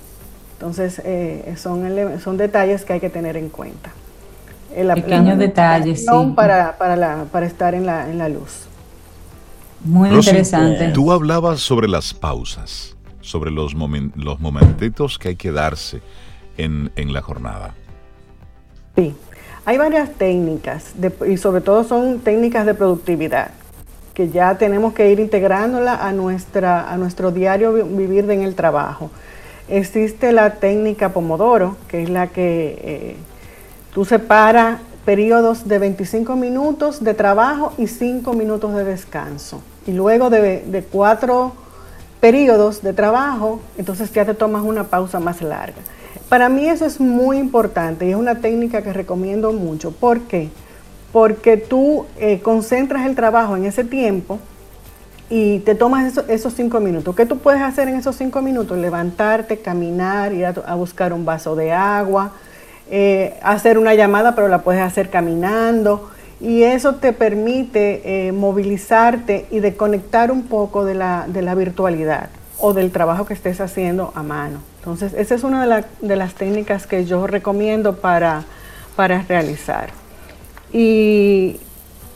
Entonces, 0.54 1.02
eh, 1.04 1.56
son, 1.58 2.20
son 2.24 2.38
detalles 2.38 2.86
que 2.86 2.94
hay 2.94 3.00
que 3.00 3.10
tener 3.10 3.38
en 3.38 3.50
cuenta. 3.50 3.92
Pequeños 4.74 5.38
detalles, 5.38 6.06
sí. 6.06 6.34
Para, 6.36 6.78
para, 6.78 7.26
para 7.32 7.46
estar 7.46 7.76
en 7.76 7.86
la, 7.86 8.10
en 8.10 8.18
la 8.18 8.30
luz. 8.30 8.68
Muy 9.84 10.10
interesante. 10.10 10.90
Tú 10.90 11.12
hablabas 11.12 11.60
sobre 11.60 11.88
las 11.88 12.14
pausas, 12.14 12.93
sobre 13.24 13.50
los, 13.50 13.74
los 14.16 14.40
momentitos 14.40 15.18
que 15.18 15.30
hay 15.30 15.36
que 15.36 15.52
darse 15.52 16.02
en, 16.58 16.92
la 16.96 17.22
jornada. 17.22 17.74
Sí, 18.96 19.16
hay 19.66 19.78
varias 19.78 20.14
técnicas 20.14 20.94
y 21.28 21.38
sobre 21.38 21.62
todo 21.62 21.84
son 21.84 22.20
técnicas 22.20 22.68
de 22.68 22.76
productividad 22.76 23.52
que 24.14 24.30
ya 24.30 24.56
tenemos 24.60 24.94
que 24.94 25.12
ir 25.12 25.20
integrándola 25.20 25.96
a, 25.96 26.12
nuestra, 26.12 26.92
a 26.92 26.98
nuestro 26.98 27.32
diario 27.32 27.74
vivir 27.74 28.30
en 28.30 28.44
el 28.44 28.54
trabajo. 28.54 29.10
Existe 29.68 30.32
la 30.32 30.56
técnica 30.56 31.10
Pomodoro, 31.10 31.78
que 31.88 32.04
es 32.04 32.10
la 32.10 32.28
que 32.28 32.78
eh, 32.84 33.16
tú 33.92 34.06
separas 34.06 34.82
periodos 35.04 35.68
de 35.68 35.80
25 35.80 36.36
minutos 36.36 37.04
de 37.04 37.16
trabajo 37.16 37.74
y 37.80 37.88
5 37.88 38.34
minutos 38.34 38.76
de 38.76 38.84
descanso 38.84 39.64
y 39.86 39.92
luego 39.92 40.30
de, 40.30 40.86
cuatro 40.92 41.54
periodos 42.24 42.82
de 42.82 42.94
trabajo, 42.94 43.60
entonces 43.78 44.10
ya 44.14 44.24
te 44.24 44.34
tomas 44.34 44.64
una 44.64 44.86
pausa 44.86 45.20
más 45.20 45.42
larga. 45.42 45.76
Para 46.30 46.48
mí 46.48 46.70
eso 46.70 46.86
es 46.86 47.02
muy 47.02 47.38
importante 47.38 48.06
y 48.06 48.12
es 48.12 48.16
una 48.16 48.36
técnica 48.36 48.82
que 48.82 48.94
recomiendo 48.94 49.52
mucho. 49.52 49.92
¿Por 49.92 50.22
qué? 50.22 50.50
Porque 51.12 51.58
tú 51.58 52.06
eh, 52.18 52.40
concentras 52.42 53.06
el 53.08 53.16
trabajo 53.16 53.58
en 53.58 53.66
ese 53.66 53.84
tiempo 53.84 54.40
y 55.30 55.60
te 55.60 55.76
tomas 55.76 56.18
esos 56.30 56.54
cinco 56.54 56.80
minutos. 56.80 57.14
¿Qué 57.14 57.26
tú 57.26 57.40
puedes 57.40 57.62
hacer 57.62 57.90
en 57.90 57.96
esos 57.96 58.16
cinco 58.16 58.42
minutos? 58.42 58.78
Levantarte, 58.78 59.58
caminar, 59.58 60.32
ir 60.32 60.46
a, 60.46 60.76
buscar 60.76 61.12
un 61.12 61.26
vaso 61.26 61.58
de 61.58 61.74
agua, 61.74 62.32
eh, 62.90 63.38
hacer 63.44 63.78
una 63.78 63.96
llamada, 63.96 64.34
pero 64.34 64.48
la 64.48 64.62
puedes 64.62 64.82
hacer 64.82 65.10
caminando 65.10 66.10
y 66.44 66.64
eso 66.64 66.96
te 66.96 67.14
permite 67.14 68.28
eh, 68.28 68.34
movilizarte 68.34 69.46
y 69.50 69.62
desconectar 69.62 70.30
un 70.30 70.44
poco 70.44 70.84
de 70.84 70.94
la, 70.94 71.56
virtualidad 71.56 72.30
o 72.60 72.74
del 72.74 72.92
trabajo 72.92 73.26
que 73.26 73.34
estés 73.34 73.62
haciendo 73.62 74.12
a 74.14 74.24
mano. 74.24 74.60
Entonces, 74.80 75.14
esa 75.14 75.36
es 75.36 75.44
una 75.44 75.86
de, 76.02 76.16
las 76.18 76.34
técnicas 76.34 76.86
que 76.86 77.06
yo 77.06 77.28
recomiendo 77.28 77.96
para, 77.96 78.44
realizar. 78.98 79.92
Y, 80.74 81.62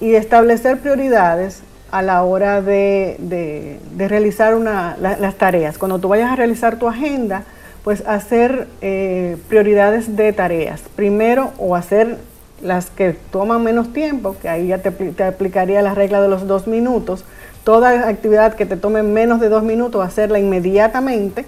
establecer 0.02 0.82
prioridades 0.82 1.64
a 1.90 2.02
la 2.02 2.22
hora 2.24 2.62
de, 2.62 3.80
realizar 3.98 4.58
las 5.00 5.36
tareas. 5.36 5.78
Cuando 5.78 6.00
tú 6.00 6.10
vayas 6.10 6.34
a 6.34 6.36
realizar 6.36 6.78
tu 6.78 6.90
agenda, 6.90 7.44
pues 7.86 8.04
hacer 8.06 8.68
eh, 8.82 9.38
prioridades 9.48 10.18
de 10.18 10.34
tareas. 10.34 10.82
Primero, 10.98 11.54
o 11.58 11.78
hacer 11.78 12.18
las 12.62 12.90
que 12.90 13.14
toman 13.32 13.64
menos 13.64 13.94
tiempo, 13.94 14.36
que 14.42 14.50
ahí 14.50 14.68
ya 14.68 14.80
te, 14.80 15.24
aplicaría 15.24 15.82
la 15.82 15.94
regla 15.94 16.22
de 16.22 16.28
los 16.28 16.48
dos 16.48 16.68
minutos, 16.68 17.24
toda 17.64 18.08
actividad 18.08 18.56
que 18.56 18.66
te 18.66 18.78
tome 18.78 19.04
menos 19.04 19.40
de 19.40 19.50
dos 19.50 19.64
minutos, 19.64 20.06
hacerla 20.06 20.40
inmediatamente. 20.40 21.46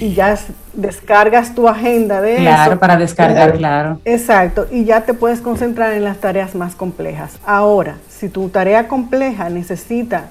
Y 0.00 0.12
ya 0.12 0.38
descargas 0.74 1.54
tu 1.54 1.66
agenda 1.66 2.20
de 2.20 2.34
eso. 2.34 2.42
Claro, 2.42 2.78
para 2.78 2.96
descargar, 2.96 3.56
claro. 3.56 4.00
Exacto, 4.04 4.66
y 4.70 4.84
ya 4.84 5.02
te 5.02 5.14
puedes 5.14 5.40
concentrar 5.40 5.94
en 5.94 6.04
las 6.04 6.18
tareas 6.18 6.54
más 6.54 6.74
complejas. 6.74 7.38
Ahora, 7.46 7.96
si 8.08 8.28
tu 8.28 8.50
tarea 8.50 8.86
compleja 8.86 9.48
necesita 9.48 10.26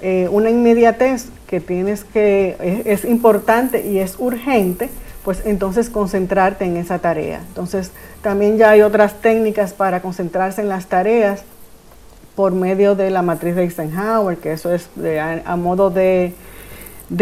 eh, 0.00 0.28
una 0.30 0.48
inmediatez 0.48 1.28
que 1.46 1.60
tienes 1.60 2.04
que, 2.04 2.82
es 2.86 3.04
importante 3.04 3.86
y 3.86 3.98
es 3.98 4.16
urgente, 4.18 4.90
pues 5.28 5.42
entonces 5.44 5.90
concentrarte 5.90 6.64
en 6.64 6.78
esa 6.78 7.00
tarea. 7.00 7.42
Entonces 7.48 7.90
también 8.22 8.56
ya 8.56 8.70
hay 8.70 8.80
otras 8.80 9.20
técnicas 9.20 9.74
para 9.74 10.00
concentrarse 10.00 10.62
en 10.62 10.70
las 10.70 10.86
tareas 10.86 11.42
por 12.34 12.52
medio 12.52 12.94
de 12.94 13.10
la 13.10 13.20
matriz 13.20 13.54
de 13.54 13.64
Eisenhower, 13.64 14.38
que 14.38 14.52
eso 14.52 14.72
es 14.72 14.88
a, 15.44 15.56
modo 15.56 15.90
de, 15.90 16.32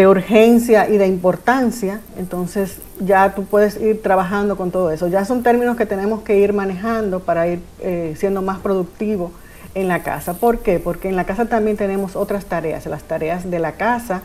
urgencia 0.06 0.88
y 0.88 0.98
de 0.98 1.08
importancia. 1.08 2.00
Entonces 2.16 2.78
ya 3.00 3.34
tú 3.34 3.44
puedes 3.44 3.76
ir 3.76 4.00
trabajando 4.02 4.56
con 4.56 4.70
todo 4.70 4.92
eso. 4.92 5.08
Ya 5.08 5.24
son 5.24 5.42
términos 5.42 5.76
que 5.76 5.84
tenemos 5.84 6.22
que 6.22 6.38
ir 6.38 6.52
manejando 6.52 7.18
para 7.18 7.48
ir 7.48 7.60
eh, 7.80 8.14
siendo 8.16 8.40
más 8.40 8.60
productivos 8.60 9.32
en 9.74 9.88
la 9.88 10.04
casa. 10.04 10.34
¿Por 10.34 10.60
qué? 10.60 10.78
Porque 10.78 11.08
en 11.08 11.16
la 11.16 11.24
casa 11.24 11.46
también 11.46 11.76
tenemos 11.76 12.14
otras 12.14 12.44
tareas, 12.44 12.86
las 12.86 13.02
tareas 13.02 13.50
de 13.50 13.58
la 13.58 13.72
casa, 13.72 14.22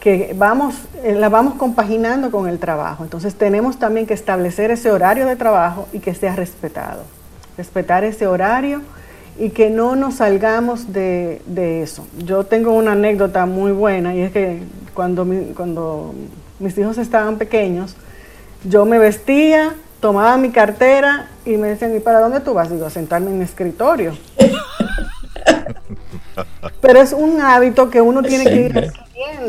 que 0.00 0.34
vamos, 0.36 0.74
eh, 1.04 1.14
la 1.14 1.28
vamos 1.28 1.54
compaginando 1.54 2.30
con 2.30 2.48
el 2.48 2.58
trabajo. 2.58 3.04
Entonces 3.04 3.34
tenemos 3.34 3.78
también 3.78 4.06
que 4.06 4.14
establecer 4.14 4.70
ese 4.70 4.90
horario 4.90 5.26
de 5.26 5.36
trabajo 5.36 5.86
y 5.92 6.00
que 6.00 6.14
sea 6.14 6.34
respetado. 6.34 7.02
Respetar 7.58 8.02
ese 8.02 8.26
horario 8.26 8.80
y 9.38 9.50
que 9.50 9.68
no 9.68 9.96
nos 9.96 10.16
salgamos 10.16 10.92
de, 10.92 11.42
eso. 11.82 12.06
Yo 12.18 12.44
tengo 12.44 12.72
una 12.72 12.92
anécdota 12.92 13.44
muy 13.44 13.72
buena 13.72 14.14
y 14.14 14.22
es 14.22 14.32
que 14.32 14.62
cuando, 14.94 15.26
cuando 15.54 16.14
mis 16.58 16.76
hijos 16.78 16.96
estaban 16.96 17.36
pequeños, 17.36 17.94
yo 18.64 18.86
me 18.86 18.98
vestía, 18.98 19.74
tomaba 20.00 20.38
mi 20.38 20.50
cartera 20.50 21.28
y 21.44 21.58
me 21.58 21.68
decían, 21.68 21.94
¿y 21.94 22.00
para 22.00 22.20
dónde 22.20 22.40
tú 22.40 22.54
vas? 22.54 22.70
Digo, 22.70 22.86
a 22.86 22.90
sentarme 22.90 23.30
en 23.30 23.38
mi 23.38 23.44
escritorio. 23.44 24.14
Pero 26.80 27.00
es 27.00 27.12
un 27.12 27.40
hábito 27.40 27.90
que 27.90 28.00
uno 28.00 28.22
tiene 28.22 28.44
que 28.44 28.56
ir 28.56 28.92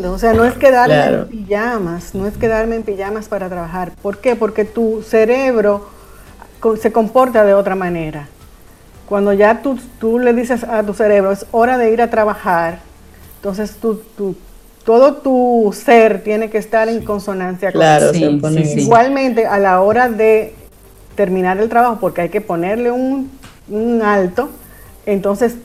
o 0.06 0.18
sea, 0.18 0.34
no 0.34 0.46
es 0.46 0.56
quedarme 0.56 1.06
en 1.06 1.28
pijamas, 1.28 2.14
no 2.14 2.28
es 2.28 2.38
quedarme 2.38 2.76
en 2.76 2.84
pijamas 2.84 3.28
para 3.28 3.50
trabajar. 3.50 3.92
¿Por 4.02 4.18
qué? 4.18 4.36
Porque 4.36 4.66
tu 4.66 5.02
cerebro 5.02 5.88
se 6.80 6.92
comporta 6.92 7.46
de 7.46 7.54
otra 7.54 7.76
manera. 7.76 8.28
Cuando 9.08 9.34
ya 9.34 9.62
tú, 9.62 9.80
tú 10.00 10.20
le 10.20 10.34
dices 10.34 10.64
a 10.64 10.84
tu 10.84 10.94
cerebro, 10.94 11.32
es 11.32 11.46
hora 11.52 11.78
de 11.78 11.92
ir 11.92 12.02
a 12.02 12.10
trabajar, 12.10 12.80
entonces 13.38 13.76
tú, 13.76 14.02
todo 14.86 15.16
tu 15.16 15.76
ser 15.78 16.24
tiene 16.24 16.50
que 16.50 16.58
estar 16.58 16.88
en 16.88 17.04
consonancia 17.04 17.72
con 17.72 17.82
eso. 17.82 18.80
Igualmente, 18.80 19.46
a 19.46 19.60
la 19.60 19.82
hora 19.82 20.10
de 20.10 20.56
terminar 21.16 21.60
el 21.60 21.68
trabajo, 21.70 21.98
porque 22.00 22.22
hay 22.22 22.30
que 22.30 22.42
ponerle 22.42 22.92
un, 22.92 23.32
un 23.70 24.02
alto, 24.02 24.50
entonces 25.06 25.56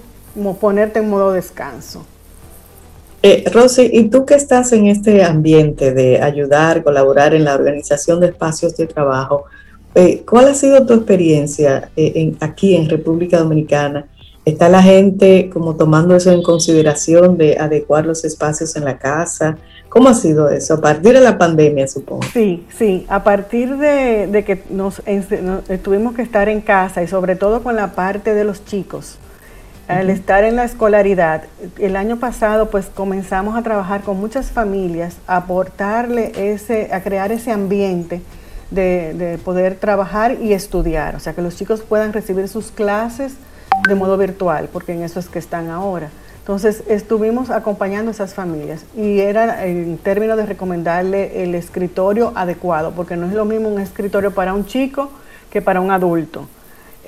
ponerte 0.60 0.98
en 0.98 1.08
modo 1.08 1.32
descanso. 1.32 2.04
Eh, 3.28 3.42
Rosy, 3.52 3.90
¿y 3.92 4.04
tú 4.04 4.24
que 4.24 4.34
estás 4.34 4.72
en 4.72 4.86
este 4.86 5.24
ambiente 5.24 5.92
de 5.92 6.22
ayudar, 6.22 6.84
colaborar 6.84 7.34
en 7.34 7.42
la 7.42 7.56
organización 7.56 8.20
de 8.20 8.28
espacios 8.28 8.76
de 8.76 8.86
trabajo? 8.86 9.46
Eh, 9.96 10.22
¿Cuál 10.24 10.46
ha 10.46 10.54
sido 10.54 10.86
tu 10.86 10.94
experiencia 10.94 11.90
eh, 11.96 12.32
aquí 12.38 12.76
en 12.76 12.88
República 12.88 13.38
Dominicana? 13.38 14.06
¿Está 14.44 14.68
la 14.68 14.80
gente 14.80 15.50
como 15.52 15.74
tomando 15.74 16.14
eso 16.14 16.30
en 16.30 16.40
consideración 16.40 17.36
de 17.36 17.58
adecuar 17.58 18.06
los 18.06 18.24
espacios 18.24 18.76
en 18.76 18.84
la 18.84 18.96
casa? 18.96 19.58
¿Cómo 19.88 20.08
ha 20.08 20.14
sido 20.14 20.48
eso? 20.48 20.74
A 20.74 20.80
partir 20.80 21.12
de 21.14 21.20
la 21.20 21.36
pandemia, 21.36 21.88
supongo. 21.88 22.22
Sí, 22.32 22.64
sí, 22.78 23.06
a 23.08 23.24
partir 23.24 23.76
de, 23.76 24.44
que 24.46 24.62
nos, 24.70 25.02
tuvimos 25.82 26.14
que 26.14 26.22
estar 26.22 26.48
en 26.48 26.60
casa 26.60 27.02
y 27.02 27.08
sobre 27.08 27.34
todo 27.34 27.64
con 27.64 27.74
la 27.74 27.90
parte 27.90 28.34
de 28.34 28.44
los 28.44 28.64
chicos, 28.64 29.18
al 29.88 30.10
estar 30.10 30.44
en 30.44 30.56
la 30.56 30.64
escolaridad, 30.64 31.44
el 31.78 31.96
año 31.96 32.16
pasado 32.16 32.70
pues 32.70 32.86
comenzamos 32.86 33.56
a 33.56 33.62
trabajar 33.62 34.02
con 34.02 34.18
muchas 34.18 34.50
familias, 34.50 35.16
a 35.26 35.36
aportarle 35.36 36.32
ese, 36.34 36.92
a 36.92 37.02
crear 37.02 37.30
ese 37.30 37.52
ambiente 37.52 38.20
de, 38.70 39.38
poder 39.44 39.76
trabajar 39.76 40.38
y 40.40 40.52
estudiar, 40.52 41.14
o 41.14 41.20
sea, 41.20 41.34
que 41.34 41.42
los 41.42 41.56
chicos 41.56 41.82
puedan 41.82 42.12
recibir 42.12 42.48
sus 42.48 42.72
clases 42.72 43.34
de 43.88 43.94
modo 43.94 44.16
virtual, 44.16 44.68
porque 44.72 44.92
en 44.92 45.02
eso 45.02 45.20
es 45.20 45.28
que 45.28 45.38
están 45.38 45.70
ahora. 45.70 46.10
Entonces 46.40 46.82
estuvimos 46.88 47.50
acompañando 47.50 48.10
a 48.10 48.12
esas 48.12 48.34
familias 48.34 48.84
y 48.96 49.20
era 49.20 49.66
en 49.66 49.98
términos 49.98 50.36
de 50.36 50.46
recomendarle 50.46 51.42
el 51.42 51.54
escritorio 51.54 52.32
adecuado, 52.34 52.92
porque 52.92 53.16
no 53.16 53.26
es 53.26 53.32
lo 53.32 53.44
mismo 53.44 53.68
un 53.68 53.80
escritorio 53.80 54.32
para 54.32 54.54
un 54.54 54.64
chico 54.64 55.10
que 55.50 55.62
para 55.62 55.80
un 55.80 55.90
adulto. 55.90 56.48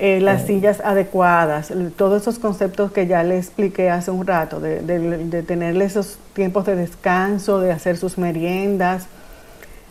Eh, 0.01 0.21
las 0.21 0.45
sillas 0.45 0.79
adecuadas, 0.79 1.73
todos 1.97 2.21
esos 2.21 2.39
conceptos 2.39 2.93
que 2.93 3.05
ya 3.05 3.21
le 3.21 3.37
expliqué 3.37 3.89
hace 3.89 4.11
un 4.11 4.25
rato, 4.25 4.61
de, 4.61 4.79
de, 4.79 5.43
tenerle 5.43 5.83
esos 5.83 6.17
tiempos 6.31 6.65
de 6.65 6.77
descanso, 6.77 7.59
de 7.59 7.73
hacer 7.73 7.97
sus 7.97 8.17
meriendas, 8.17 9.07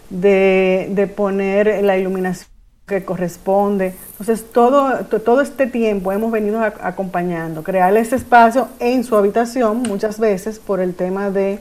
de, 0.09 1.13
poner 1.15 1.85
la 1.85 1.99
iluminación 1.99 2.49
que 2.87 3.05
corresponde. 3.05 3.95
Entonces, 4.13 4.51
todo, 4.51 5.05
todo 5.05 5.43
este 5.43 5.67
tiempo 5.67 6.11
hemos 6.11 6.33
venido 6.33 6.63
acompañando, 6.63 7.63
crear 7.63 7.95
ese 7.95 8.17
espacio 8.17 8.69
en 8.81 9.05
su 9.05 9.15
habitación, 9.15 9.83
muchas 9.83 10.19
veces 10.19 10.59
por 10.59 10.81
el 10.81 10.95
tema 10.95 11.31
de 11.31 11.59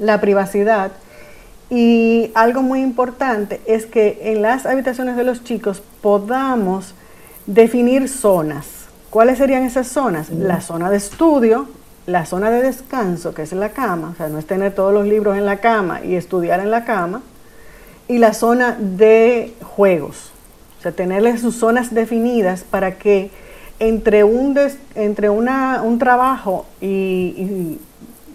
la 0.00 0.20
privacidad. 0.20 0.90
Y 1.70 2.32
algo 2.34 2.60
muy 2.60 2.80
importante 2.80 3.60
es 3.66 3.86
que 3.86 4.32
en 4.32 4.42
las 4.42 4.66
habitaciones 4.66 5.14
de 5.14 5.22
los 5.22 5.44
chicos 5.44 5.80
podamos 6.00 6.96
definir 7.46 8.08
zonas. 8.08 8.66
¿Cuáles 9.10 9.38
serían 9.38 9.64
esas 9.64 9.88
zonas? 9.88 10.30
La 10.30 10.60
zona 10.60 10.90
de 10.90 10.96
estudio, 10.96 11.68
la 12.06 12.26
zona 12.26 12.50
de 12.50 12.62
descanso, 12.62 13.34
que 13.34 13.42
es 13.42 13.52
la 13.52 13.70
cama, 13.70 14.10
o 14.14 14.16
sea, 14.16 14.28
no 14.28 14.38
es 14.38 14.46
tener 14.46 14.74
todos 14.74 14.92
los 14.92 15.06
libros 15.06 15.36
en 15.36 15.46
la 15.46 15.58
cama 15.58 16.00
y 16.02 16.14
estudiar 16.16 16.60
en 16.60 16.70
la 16.70 16.84
cama, 16.84 17.22
y 18.08 18.18
la 18.18 18.32
zona 18.34 18.76
de 18.78 19.54
juegos, 19.62 20.32
o 20.78 20.82
sea, 20.82 20.92
tenerle 20.92 21.36
sus 21.38 21.56
zonas 21.56 21.94
definidas 21.94 22.64
para 22.64 22.98
que 22.98 23.30
entre 23.78 24.24
un, 24.24 24.58
entre 24.94 25.30
una, 25.30 25.82
un 25.82 25.98
trabajo 25.98 26.66
y, 26.80 27.78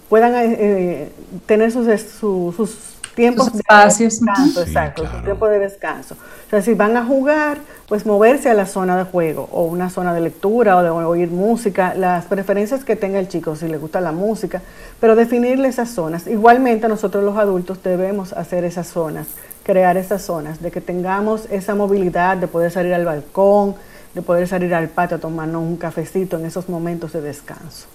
puedan 0.10 0.36
eh, 0.36 0.56
eh, 0.58 1.12
tener 1.46 1.70
sus, 1.72 1.86
sus 2.00 2.97
tiempos 3.18 3.52
de 3.52 3.60
espacios. 3.60 4.20
descanso, 4.20 4.62
exacto, 4.62 5.04
tiempo 5.24 5.48
de 5.48 5.60
descanso. 5.60 6.16
O 6.46 6.50
sea, 6.52 6.62
si 6.62 6.76
van 6.76 6.96
a 6.96 7.04
jugar, 7.04 7.58
pues 7.88 8.06
moverse 8.06 8.50
a 8.50 8.54
la 8.54 8.68
zona 8.68 8.96
de 8.96 9.06
juego 9.06 9.50
o 9.52 9.64
una 9.64 9.90
zona 9.90 10.14
de 10.14 10.22
lectura 10.22 10.78
o 10.78 10.84
de 10.84 10.90
oír 10.92 11.32
música, 11.32 11.96
las 11.96 12.26
preferencias 12.26 12.84
que 12.84 12.96
tenga 12.96 13.20
el 13.20 13.28
chico, 13.28 13.56
si 13.56 13.68
le 13.68 13.78
gusta 13.78 14.00
la 14.02 14.12
música, 14.12 14.62
pero 15.00 15.16
definirle 15.16 15.68
esas 15.68 15.90
zonas. 15.90 16.28
Igualmente 16.28 16.88
nosotros 16.88 17.24
los 17.24 17.38
adultos 17.38 17.82
debemos 17.82 18.34
hacer 18.34 18.64
esas 18.64 18.88
zonas, 18.88 19.26
crear 19.64 19.98
esas 19.98 20.22
zonas, 20.22 20.62
de 20.62 20.70
que 20.70 20.80
tengamos 20.80 21.48
esa 21.50 21.74
movilidad 21.74 22.38
de 22.38 22.48
poder 22.48 22.70
salir 22.70 22.94
al 22.94 23.06
balcón, 23.06 23.76
de 24.14 24.22
poder 24.22 24.48
salir 24.48 24.76
al 24.76 24.90
patio 24.90 25.18
a 25.18 25.20
tomarnos 25.20 25.64
un 25.64 25.78
cafecito 25.78 26.38
en 26.38 26.46
esos 26.46 26.70
momentos 26.70 27.14
de 27.14 27.22
descanso. 27.22 27.88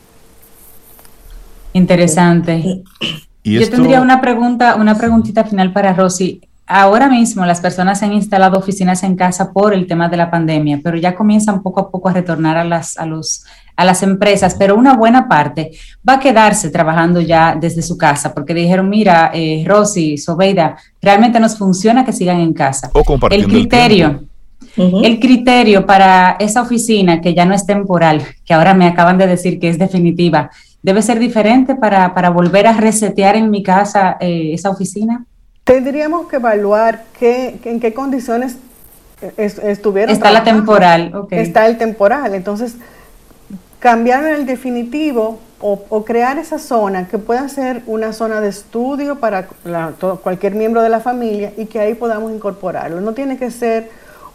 Interesante. 1.75 2.83
Yo 3.45 3.68
tendría 3.68 4.01
una 4.01 4.20
pregunta, 4.20 4.76
una 4.76 4.97
preguntita 4.97 5.45
final 5.45 5.72
para 5.72 5.93
Rosy. 5.93 6.40
Ahora 6.66 7.09
mismo 7.09 7.45
las 7.45 7.61
personas 7.61 8.03
han 8.03 8.12
instalado 8.12 8.59
oficinas 8.59 9.03
en 9.03 9.16
casa 9.16 9.53
por 9.53 9.74
el 9.74 9.86
tema 9.86 10.09
de 10.09 10.16
la 10.16 10.30
pandemia, 10.30 10.80
pero 10.82 10.97
ya 10.97 11.14
comienzan 11.14 11.62
poco 11.62 11.80
a 11.80 11.90
poco 11.90 12.09
a 12.09 12.12
retornar 12.12 12.57
a 12.57 12.64
las, 12.64 12.97
a 12.97 13.05
los, 13.05 13.45
a 13.76 13.84
las 13.84 14.03
empresas, 14.03 14.55
pero 14.59 14.76
una 14.76 14.95
buena 14.95 15.28
parte 15.28 15.72
va 16.09 16.14
a 16.14 16.20
quedarse 16.20 16.70
trabajando 16.70 17.20
ya 17.20 17.57
desde 17.61 17.82
su 17.82 17.99
casa, 17.99 18.32
porque 18.32 18.55
dijeron, 18.55 18.88
mira, 18.88 19.32
eh, 19.34 19.64
Rosy, 19.66 20.16
Sobeida, 20.16 20.76
realmente 21.01 21.40
nos 21.40 21.59
funciona 21.59 22.05
que 22.05 22.12
sigan 22.12 22.40
en 22.40 22.53
casa. 22.53 22.90
O 22.95 23.03
compartiendo 23.03 23.49
el 23.49 23.53
criterio. 23.53 24.24
El 24.76 25.20
criterio 25.20 25.84
para 25.84 26.36
esa 26.38 26.62
oficina 26.62 27.20
que 27.20 27.34
ya 27.34 27.45
no 27.45 27.53
es 27.53 27.66
temporal, 27.66 28.22
que 28.45 28.55
ahora 28.55 28.72
me 28.72 28.86
acaban 28.86 29.18
de 29.18 29.26
decir 29.26 29.59
que 29.61 29.68
es 29.68 29.78
definitiva, 29.78 30.51
debe 30.83 31.03
ser 31.03 31.18
diferente 31.18 31.74
para, 31.74 32.30
volver 32.30 32.66
a 32.66 32.72
resetear 32.72 33.37
en 33.37 33.51
mi 33.51 33.62
casa 33.62 34.16
eh, 34.20 34.53
esa 34.53 34.70
oficina? 34.70 35.24
Tendríamos 35.64 36.26
que 36.26 36.37
evaluar 36.37 37.05
qué, 37.18 37.61
en 37.64 37.80
qué 37.80 37.95
condiciones 37.95 38.57
estuvieron. 39.37 40.12
Está 40.12 40.30
la 40.30 40.43
temporal, 40.43 41.12
Está 41.30 41.66
el 41.66 41.78
temporal. 41.78 42.35
Entonces, 42.35 42.76
cambiar 43.78 44.24
en 44.24 44.35
el 44.35 44.47
definitivo 44.47 45.39
o, 45.61 46.05
crear 46.05 46.39
esa 46.39 46.59
zona 46.59 47.07
que 47.07 47.18
pueda 47.18 47.49
ser 47.49 47.83
una 47.87 48.12
zona 48.12 48.41
de 48.41 48.49
estudio 48.49 49.20
para 49.20 49.47
cualquier 50.22 50.57
miembro 50.57 50.83
de 50.83 50.89
la 50.89 50.99
familia 50.99 51.53
y 51.57 51.66
que 51.66 51.78
ahí 51.78 51.95
podamos 51.95 52.33
incorporarlo. 52.33 53.01
No 53.01 53.12
tiene 53.12 53.37
que 53.37 53.51
ser 53.53 53.89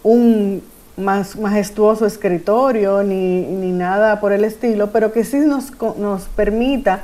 un 0.04 0.64
más 0.98 1.38
majestuoso 1.38 2.06
escritorio 2.06 3.04
ni, 3.04 3.42
ni, 3.42 3.72
nada 3.72 4.20
por 4.20 4.34
el 4.34 4.44
estilo, 4.44 4.92
pero 4.92 5.14
que 5.14 5.24
sí 5.24 5.38
nos, 5.38 5.72
nos 5.98 6.24
permita 6.24 7.02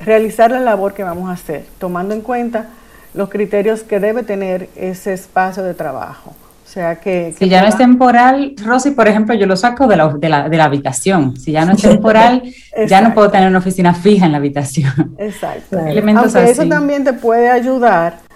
realizar 0.00 0.50
la 0.50 0.60
labor 0.60 0.94
que 0.94 1.04
vamos 1.04 1.30
a 1.30 1.32
hacer, 1.32 1.64
tomando 1.78 2.14
en 2.14 2.20
cuenta 2.20 2.66
los 3.14 3.28
criterios 3.28 3.82
que 3.82 4.00
debe 4.00 4.22
tener 4.22 4.68
ese 4.76 5.12
espacio 5.12 5.62
de 5.62 5.74
trabajo. 5.74 6.34
O 6.64 6.70
sea 6.70 6.96
que... 6.96 7.34
si 7.38 7.48
ya 7.48 7.62
no 7.62 7.68
es 7.68 7.78
temporal, 7.78 8.54
Rosy, 8.62 8.90
por 8.90 9.08
ejemplo, 9.08 9.34
yo 9.34 9.46
lo 9.46 9.56
saco 9.56 9.86
de 9.86 9.96
la, 9.96 10.08
de 10.08 10.28
la, 10.28 10.48
de 10.50 10.56
la 10.56 10.64
habitación. 10.64 11.34
Si 11.36 11.52
ya 11.52 11.64
no 11.64 11.72
es 11.72 11.80
temporal, 11.82 12.42
ya 12.86 13.00
no 13.00 13.14
puedo 13.14 13.30
tener 13.30 13.48
una 13.48 13.58
oficina 13.58 13.94
fija 13.94 14.26
en 14.26 14.32
la 14.32 14.38
habitación. 14.38 15.14
Exacto. 15.18 15.78
Aunque 15.78 16.50
eso 16.50 16.68
también 16.68 17.04
te 17.04 17.14
puede 17.14 17.48
ayudar 17.48 18.27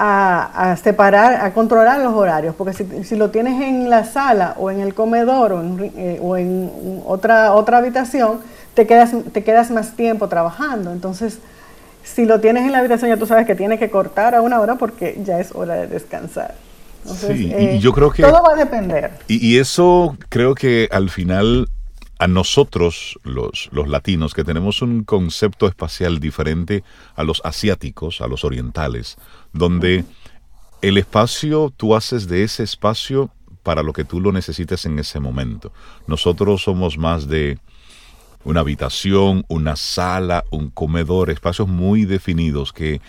a, 0.00 0.76
separar, 0.76 1.44
a 1.44 1.52
controlar 1.52 2.00
los 2.00 2.14
horarios, 2.14 2.54
porque 2.54 2.72
si, 2.72 3.16
lo 3.16 3.30
tienes 3.30 3.60
en 3.60 3.90
la 3.90 4.04
sala 4.04 4.54
o 4.56 4.70
en 4.70 4.80
el 4.80 4.94
comedor 4.94 5.52
o 5.52 5.60
en, 5.60 5.92
eh, 5.96 6.18
o 6.22 6.36
en 6.36 7.02
otra, 7.04 7.52
otra 7.54 7.78
habitación, 7.78 8.38
te 8.74 8.86
quedas, 8.86 9.10
te 9.32 9.42
quedas 9.42 9.72
más 9.72 9.96
tiempo 9.96 10.28
trabajando. 10.28 10.92
Entonces, 10.92 11.38
si 12.04 12.26
lo 12.26 12.40
tienes 12.40 12.64
en 12.64 12.72
la 12.72 12.78
habitación, 12.78 13.10
ya 13.10 13.16
tú 13.16 13.26
sabes 13.26 13.44
que 13.44 13.56
tienes 13.56 13.80
que 13.80 13.90
cortar 13.90 14.36
a 14.36 14.42
una 14.42 14.60
hora 14.60 14.76
porque 14.76 15.20
ya 15.24 15.40
es 15.40 15.52
hora 15.52 15.74
de 15.74 15.88
descansar. 15.88 16.54
sí, 17.04 17.48
y 17.48 17.52
eh, 17.52 17.78
yo 17.80 17.92
creo 17.92 18.12
que... 18.12 18.22
Todo 18.22 18.40
va 18.40 18.54
a 18.54 18.56
depender. 18.56 19.10
Y, 19.26 19.44
y 19.44 19.58
eso 19.58 20.16
creo 20.28 20.54
que 20.54 20.88
al 20.92 21.10
final 21.10 21.66
a 22.18 22.26
nosotros, 22.26 23.18
los, 23.22 23.68
los, 23.72 23.88
latinos, 23.88 24.34
que 24.34 24.44
tenemos 24.44 24.82
un 24.82 25.04
concepto 25.04 25.68
espacial 25.68 26.18
diferente 26.18 26.82
a 27.14 27.22
los 27.22 27.40
asiáticos, 27.44 28.20
a 28.20 28.26
los 28.26 28.44
orientales, 28.44 29.16
donde 29.52 30.04
el 30.82 30.98
espacio, 30.98 31.72
tú 31.76 31.94
haces 31.94 32.28
de 32.28 32.44
ese 32.44 32.62
espacio 32.62 33.30
para 33.62 33.82
lo 33.82 33.92
que 33.92 34.04
tú 34.04 34.20
lo 34.20 34.32
necesites 34.32 34.86
en 34.86 34.98
ese 34.98 35.20
momento. 35.20 35.72
Nosotros 36.06 36.62
somos 36.62 36.96
más 36.98 37.28
de 37.28 37.58
una 38.44 38.60
habitación, 38.60 39.44
una 39.48 39.76
sala, 39.76 40.44
un 40.50 40.70
comedor, 40.70 41.30
espacios 41.30 41.68
muy 41.68 42.04
definidos 42.04 42.72
que 42.72 43.00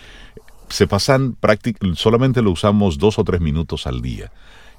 se 0.68 0.86
pasan 0.86 1.32
prácticamente, 1.32 2.00
solamente 2.00 2.42
lo 2.42 2.50
usamos 2.50 2.98
dos 2.98 3.18
o 3.18 3.24
tres 3.24 3.40
minutos 3.40 3.86
al 3.86 4.02
día. 4.02 4.32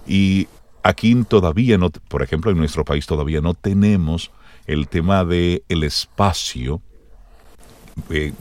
Y 0.05 0.47
Aquí 0.83 1.15
todavía 1.25 1.77
no, 1.77 1.91
por 1.91 2.23
ejemplo, 2.23 2.51
en 2.51 2.57
nuestro 2.57 2.83
país 2.83 3.05
todavía 3.05 3.39
no 3.39 3.53
tenemos 3.53 4.31
el 4.65 4.87
tema 4.87 5.23
de 5.23 5.63
el 5.69 5.83
espacio. 5.83 6.81
Eh, 8.09 8.33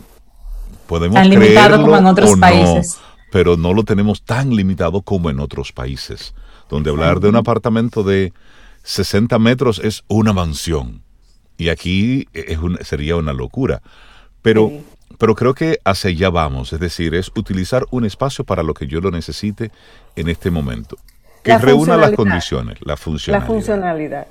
podemos 0.87 1.17
tan 1.17 1.29
limitado 1.29 1.83
como 1.83 1.97
en 1.97 2.07
otros 2.07 2.39
países. 2.39 2.99
Pero 3.31 3.57
no 3.57 3.73
lo 3.75 3.85
tenemos 3.85 4.23
tan 4.23 4.51
limitado 4.51 5.03
como 5.03 5.31
en 5.31 5.41
otros 5.41 5.73
países, 5.73 6.35
donde 6.69 6.91
hablar 6.91 7.21
de 7.21 7.29
un 7.29 7.37
apartamento 7.37 8.03
de 8.03 8.33
60 8.83 9.39
metros 9.39 9.81
es 9.83 10.05
una 10.09 10.33
mansión. 10.33 11.03
Y 11.57 11.69
aquí 11.69 12.29
es 12.33 12.59
sería 12.87 13.17
una 13.17 13.33
locura. 13.33 13.83
Pero, 14.41 14.73
pero 15.19 15.35
creo 15.35 15.55
que 15.55 15.79
hacia 15.85 16.11
allá 16.11 16.31
vamos, 16.31 16.73
es 16.73 16.81
decir, 16.81 17.15
es 17.15 17.31
utilizar 17.37 17.85
un 17.91 18.07
espacio 18.07 18.45
para 18.45 18.63
lo 18.63 18.73
que 18.73 18.87
yo 18.87 19.01
lo 19.01 19.11
necesite 19.11 19.71
en 20.17 20.29
este 20.29 20.51
momento 20.51 20.97
que 21.43 21.59
reúna 21.59 21.97
las 21.97 22.13
condiciones, 22.13 22.79
la 22.83 22.97
funcionalidad. 22.97 23.49
La 23.49 23.55
funcionalidad. 23.55 24.27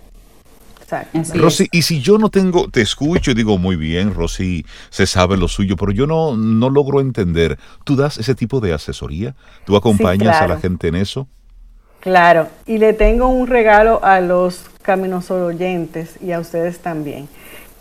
Exacto. 0.90 1.20
Rosy, 1.36 1.68
y 1.72 1.84
si 1.84 2.02
yo 2.02 2.18
no 2.18 2.30
tengo, 2.30 2.68
te 2.70 2.82
escucho 2.82 3.32
y 3.32 3.34
digo 3.36 3.58
muy 3.58 3.76
bien, 3.76 4.16
Rosy 4.16 4.66
se 4.90 5.06
sabe 5.06 5.38
lo 5.38 5.48
suyo, 5.48 5.76
pero 5.76 5.92
yo 5.92 6.08
no, 6.08 6.36
no 6.36 6.70
logro 6.70 7.00
entender. 7.00 7.60
¿Tú 7.84 7.96
das 7.96 8.18
ese 8.18 8.34
tipo 8.34 8.60
de 8.60 8.74
asesoría? 8.74 9.36
¿Tú 9.66 9.76
acompañas 9.76 10.42
a 10.42 10.48
la 10.48 10.58
gente 10.60 10.88
en 10.88 10.96
eso? 10.96 11.28
Claro, 12.00 12.48
y 12.66 12.78
le 12.78 12.94
tengo 12.94 13.28
un 13.28 13.48
regalo 13.48 14.04
a 14.04 14.20
los 14.22 14.64
caminos 14.82 15.30
oyentes 15.30 16.16
y 16.22 16.32
a 16.32 16.40
ustedes 16.40 16.80
también, 16.80 17.28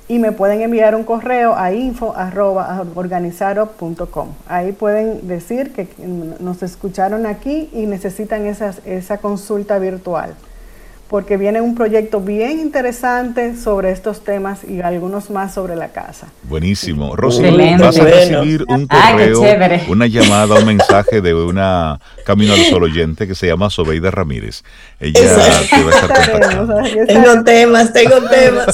Y 0.09 0.18
me 0.18 0.33
pueden 0.33 0.61
enviar 0.61 0.95
un 0.95 1.05
correo 1.05 1.55
a 1.55 1.72
info.organizarop.com. 1.72 4.28
Ahí 4.47 4.72
pueden 4.72 5.26
decir 5.26 5.72
que 5.72 5.89
nos 6.41 6.62
escucharon 6.62 7.24
aquí 7.26 7.70
y 7.72 7.87
necesitan 7.87 8.45
esa 8.47 9.16
consulta 9.18 9.78
virtual 9.78 10.35
porque 11.13 11.37
viene 11.37 11.61
un 11.61 11.75
proyecto 11.75 12.23
bien 12.23 12.59
interesante 12.59 13.55
sobre 13.55 13.91
estos 13.91 14.25
temas 14.25 14.65
y 14.65 14.81
algunos 14.81 15.29
más 15.29 15.53
sobre 15.53 15.77
la 15.77 15.89
casa. 15.89 16.29
Buenísimo. 16.45 17.15
Rosy, 17.15 17.43
vas 17.79 17.99
a 17.99 18.05
recibir 18.05 18.65
un 18.67 18.87
correo, 18.87 19.43
una 19.89 20.07
llamada, 20.07 20.59
un 20.59 20.65
mensaje 20.65 21.21
de 21.21 21.35
una 21.35 22.01
Camino 22.25 22.55
al 22.55 22.61
Sol 22.61 22.85
oyente 22.85 23.27
que 23.27 23.35
se 23.35 23.47
llama 23.47 23.69
Sobeida 23.69 24.11
Ramírez. 24.11 24.63
Ella 24.99 25.21
te 25.69 25.83
va 25.83 25.91
a 25.91 25.95
estar 25.95 26.31
contactando. 26.31 26.77
Tengo 27.07 27.45
temas, 27.45 27.93
tengo 27.93 28.17
temas. 28.31 28.69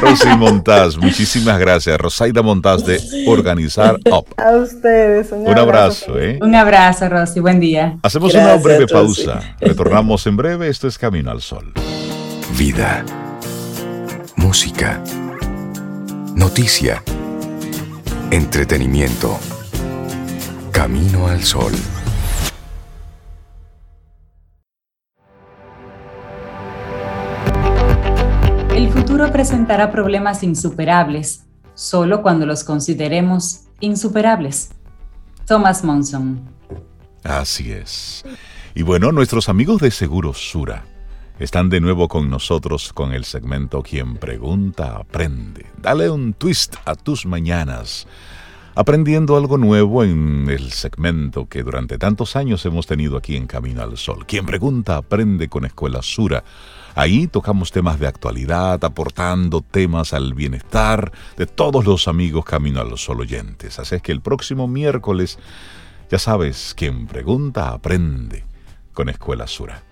Rosy 0.00 0.28
Montaz, 0.38 0.96
muchísimas 0.96 1.58
gracias. 1.58 1.98
Rosaida 1.98 2.40
Montaz 2.40 2.86
de 2.86 2.98
Organizar 3.26 3.98
Up. 4.10 4.24
A 4.38 4.52
ustedes. 4.56 5.30
Un, 5.32 5.58
abrazo. 5.58 6.18
¿eh? 6.18 6.38
Un 6.40 6.54
abrazo, 6.54 7.10
Rosy. 7.10 7.40
Buen 7.40 7.60
día. 7.60 7.98
Hacemos 8.02 8.32
una 8.32 8.56
breve 8.56 8.86
pausa. 8.86 9.54
Retornamos 9.60 10.26
en 10.26 10.38
breve. 10.38 10.68
Esto 10.68 10.88
es 10.88 10.96
Camino 10.96 11.30
al 11.30 11.41
Sol. 11.42 11.72
Vida. 12.56 13.04
Música. 14.36 15.02
Noticia. 16.36 17.02
Entretenimiento. 18.30 19.36
Camino 20.70 21.26
al 21.26 21.42
Sol. 21.42 21.72
El 28.70 28.88
futuro 28.92 29.32
presentará 29.32 29.90
problemas 29.90 30.44
insuperables 30.44 31.46
solo 31.74 32.22
cuando 32.22 32.46
los 32.46 32.62
consideremos 32.62 33.62
insuperables. 33.80 34.70
Thomas 35.44 35.82
Monson. 35.82 36.40
Así 37.24 37.72
es. 37.72 38.24
Y 38.76 38.82
bueno, 38.82 39.10
nuestros 39.10 39.48
amigos 39.48 39.80
de 39.80 39.90
Seguros 39.90 40.38
Sura 40.38 40.84
están 41.42 41.70
de 41.70 41.80
nuevo 41.80 42.06
con 42.06 42.30
nosotros 42.30 42.92
con 42.92 43.12
el 43.12 43.24
segmento 43.24 43.82
Quien 43.82 44.16
pregunta, 44.16 44.96
aprende. 44.96 45.66
Dale 45.76 46.08
un 46.08 46.34
twist 46.34 46.76
a 46.84 46.94
tus 46.94 47.26
mañanas, 47.26 48.06
aprendiendo 48.76 49.36
algo 49.36 49.58
nuevo 49.58 50.04
en 50.04 50.46
el 50.48 50.70
segmento 50.70 51.48
que 51.48 51.64
durante 51.64 51.98
tantos 51.98 52.36
años 52.36 52.64
hemos 52.64 52.86
tenido 52.86 53.16
aquí 53.16 53.34
en 53.34 53.48
Camino 53.48 53.82
al 53.82 53.96
Sol. 53.96 54.24
Quien 54.24 54.46
pregunta, 54.46 54.96
aprende 54.96 55.48
con 55.48 55.64
Escuela 55.64 56.00
Sura. 56.02 56.44
Ahí 56.94 57.26
tocamos 57.26 57.72
temas 57.72 57.98
de 57.98 58.06
actualidad, 58.06 58.84
aportando 58.84 59.62
temas 59.62 60.12
al 60.12 60.34
bienestar 60.34 61.10
de 61.36 61.46
todos 61.46 61.84
los 61.84 62.06
amigos 62.06 62.44
Camino 62.44 62.80
al 62.80 62.96
Sol 62.98 63.20
oyentes. 63.20 63.80
Así 63.80 63.96
es 63.96 64.02
que 64.02 64.12
el 64.12 64.20
próximo 64.20 64.68
miércoles, 64.68 65.40
ya 66.08 66.20
sabes, 66.20 66.72
quien 66.76 67.08
pregunta, 67.08 67.70
aprende 67.70 68.44
con 68.92 69.08
Escuela 69.08 69.48
Sura. 69.48 69.82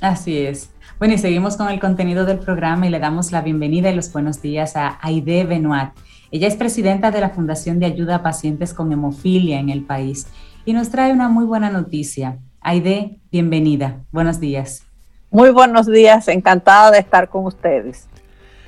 Así 0.00 0.38
es. 0.38 0.70
Bueno, 0.98 1.14
y 1.14 1.18
seguimos 1.18 1.56
con 1.56 1.68
el 1.68 1.80
contenido 1.80 2.24
del 2.24 2.38
programa 2.38 2.86
y 2.86 2.90
le 2.90 2.98
damos 2.98 3.32
la 3.32 3.40
bienvenida 3.40 3.90
y 3.90 3.96
los 3.96 4.12
buenos 4.12 4.40
días 4.40 4.76
a 4.76 4.98
Aide 5.02 5.44
Benoit. 5.44 5.90
Ella 6.30 6.48
es 6.48 6.56
presidenta 6.56 7.10
de 7.10 7.20
la 7.20 7.30
Fundación 7.30 7.78
de 7.78 7.86
Ayuda 7.86 8.16
a 8.16 8.22
Pacientes 8.22 8.74
con 8.74 8.92
Hemofilia 8.92 9.58
en 9.58 9.70
el 9.70 9.84
país 9.84 10.26
y 10.64 10.72
nos 10.72 10.90
trae 10.90 11.12
una 11.12 11.28
muy 11.28 11.44
buena 11.44 11.70
noticia. 11.70 12.38
Aide, 12.60 13.18
bienvenida. 13.30 14.00
Buenos 14.10 14.40
días. 14.40 14.84
Muy 15.30 15.50
buenos 15.50 15.86
días, 15.86 16.28
encantada 16.28 16.90
de 16.90 16.98
estar 16.98 17.28
con 17.28 17.44
ustedes. 17.44 18.06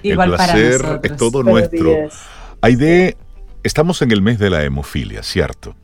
Igual 0.03 0.31
el 0.31 0.37
placer 0.37 0.81
para 0.81 0.89
nosotros. 0.89 1.13
es 1.13 1.17
todo 1.17 1.43
nuestro. 1.43 1.93
Aide, 2.61 3.17
estamos 3.63 4.03
en 4.03 4.11
el 4.11 4.21
mes 4.21 4.39
de 4.39 4.51
la 4.51 4.65
hemofilia, 4.65 5.23
¿cierto? 5.23 5.75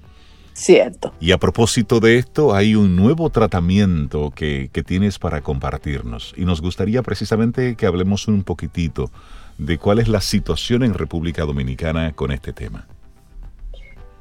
Cierto. 0.55 1.13
Y 1.19 1.33
a 1.33 1.39
propósito 1.39 1.99
de 1.99 2.19
esto, 2.19 2.55
hay 2.55 2.75
un 2.75 2.95
nuevo 2.95 3.31
tratamiento 3.31 4.33
que, 4.35 4.69
que, 4.73 4.83
tienes 4.83 5.19
para 5.19 5.41
compartirnos. 5.41 6.35
Y 6.37 6.45
nos 6.45 6.61
gustaría 6.61 7.03
precisamente 7.03 7.75
que 7.75 7.87
hablemos 7.87 8.29
un 8.29 8.43
poquitito 8.43 9.11
de 9.59 9.79
cuál 9.79 9.99
es 9.99 10.09
la 10.09 10.21
situación 10.21 10.83
en 10.83 10.95
República 10.95 11.45
Dominicana 11.45 12.13
con 12.13 12.33
este 12.33 12.53
tema. 12.53 12.87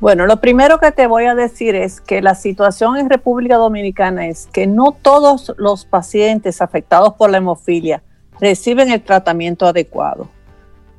Bueno, 0.02 0.26
lo 0.26 0.42
primero 0.42 0.80
que 0.80 0.92
te 0.92 1.06
voy 1.06 1.26
a 1.26 1.36
decir 1.36 1.76
es 1.76 2.02
que 2.02 2.24
la 2.24 2.34
situación 2.34 2.98
en 2.98 3.08
República 3.08 3.58
Dominicana 3.58 4.26
es 4.28 4.48
que 4.52 4.66
no 4.66 4.98
todos 5.00 5.54
los 5.58 5.86
pacientes 5.86 6.60
afectados 6.60 7.14
por 7.14 7.30
la 7.30 7.38
hemofilia 7.38 8.02
reciben 8.40 8.92
el 8.92 9.04
tratamiento 9.04 9.68
adecuado. 9.68 10.28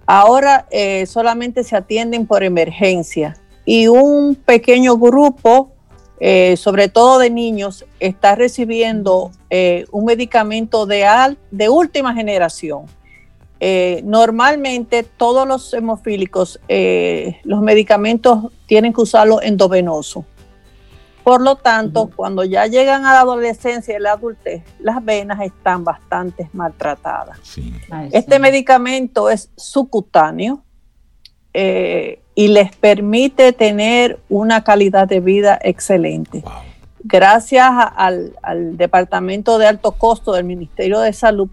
Ahora 0.06 0.66
eh, 0.70 1.06
solamente 1.06 1.64
se 1.64 1.74
atienden 1.74 2.28
por 2.28 2.44
emergencia 2.44 3.36
y 3.64 3.88
un 3.88 4.34
pequeño 4.34 4.96
grupo, 4.96 5.72
eh, 6.20 6.56
sobre 6.56 6.88
todo 6.88 7.18
de 7.18 7.30
niños, 7.30 7.84
está 8.00 8.34
recibiendo 8.34 9.30
eh, 9.50 9.86
un 9.90 10.04
medicamento 10.04 10.86
de, 10.86 11.06
de 11.50 11.68
última 11.68 12.14
generación. 12.14 12.86
Eh, 13.60 14.02
normalmente 14.04 15.04
todos 15.04 15.46
los 15.46 15.72
hemofílicos, 15.72 16.58
los 17.44 17.60
medicamentos 17.60 18.52
tienen 18.66 18.92
que 18.92 19.02
usarlo 19.02 19.40
endovenoso. 19.40 20.24
Por 21.22 21.40
lo 21.40 21.54
tanto, 21.54 22.10
cuando 22.16 22.42
ya 22.42 22.66
llegan 22.66 23.06
a 23.06 23.12
la 23.12 23.20
adolescencia 23.20 23.96
y 23.96 24.00
la 24.00 24.14
adultez, 24.14 24.64
las 24.80 25.04
venas 25.04 25.40
están 25.40 25.84
bastante 25.84 26.50
maltratadas. 26.52 27.38
Este 28.10 28.40
medicamento 28.40 29.30
es 29.30 29.48
subcutáneo, 29.56 30.64
y 32.34 32.48
les 32.48 32.74
permite 32.74 33.52
tener 33.52 34.18
una 34.28 34.64
calidad 34.64 35.06
de 35.06 35.20
vida 35.20 35.58
excelente. 35.62 36.42
Gracias 37.04 37.68
al, 37.96 38.76
Departamento 38.76 39.58
de 39.58 39.66
Alto 39.66 39.92
Costo 39.92 40.32
del 40.32 40.44
Ministerio 40.44 41.00
de 41.00 41.12
Salud, 41.12 41.48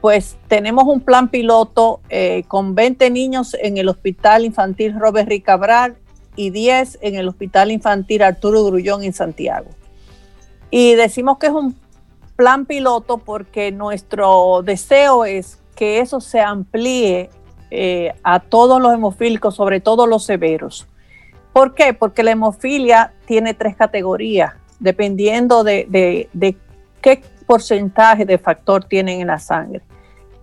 pues 0.00 0.36
tenemos 0.48 0.84
un 0.84 1.00
plan 1.00 1.28
piloto 1.28 2.00
eh, 2.10 2.44
con 2.48 2.74
20 2.74 3.08
niños 3.10 3.56
en 3.60 3.78
el 3.78 3.88
Hospital 3.88 4.44
Infantil 4.44 4.98
Robert 4.98 5.28
Ricabral 5.28 5.96
y 6.36 6.50
10 6.50 6.98
en 7.00 7.14
el 7.14 7.28
Hospital 7.28 7.70
Infantil 7.70 8.22
Arturo 8.22 8.64
Grullón 8.64 9.04
en 9.04 9.14
Santiago. 9.14 9.70
Y 10.70 10.94
decimos 10.94 11.38
que 11.38 11.46
es 11.46 11.52
un 11.52 11.76
plan 12.36 12.66
piloto 12.66 13.18
porque 13.18 13.70
nuestro 13.70 14.62
deseo 14.62 15.24
es 15.24 15.58
que 15.76 16.00
eso 16.00 16.20
se 16.20 16.40
amplíe 16.40 17.30
eh, 17.76 18.14
a 18.22 18.40
todos 18.40 18.80
los 18.80 18.94
hemofílicos, 18.94 19.56
sobre 19.56 19.80
todo 19.80 20.06
los 20.06 20.24
severos. 20.24 20.86
¿Por 21.52 21.74
qué? 21.74 21.92
Porque 21.92 22.22
la 22.22 22.32
hemofilia 22.32 23.14
tiene 23.26 23.54
tres 23.54 23.76
categorías, 23.76 24.54
dependiendo 24.78 25.64
de, 25.64 26.28
qué 27.00 27.22
porcentaje 27.46 28.24
de 28.24 28.38
factor 28.38 28.84
tienen 28.84 29.20
en 29.20 29.26
la 29.28 29.38
sangre. 29.38 29.82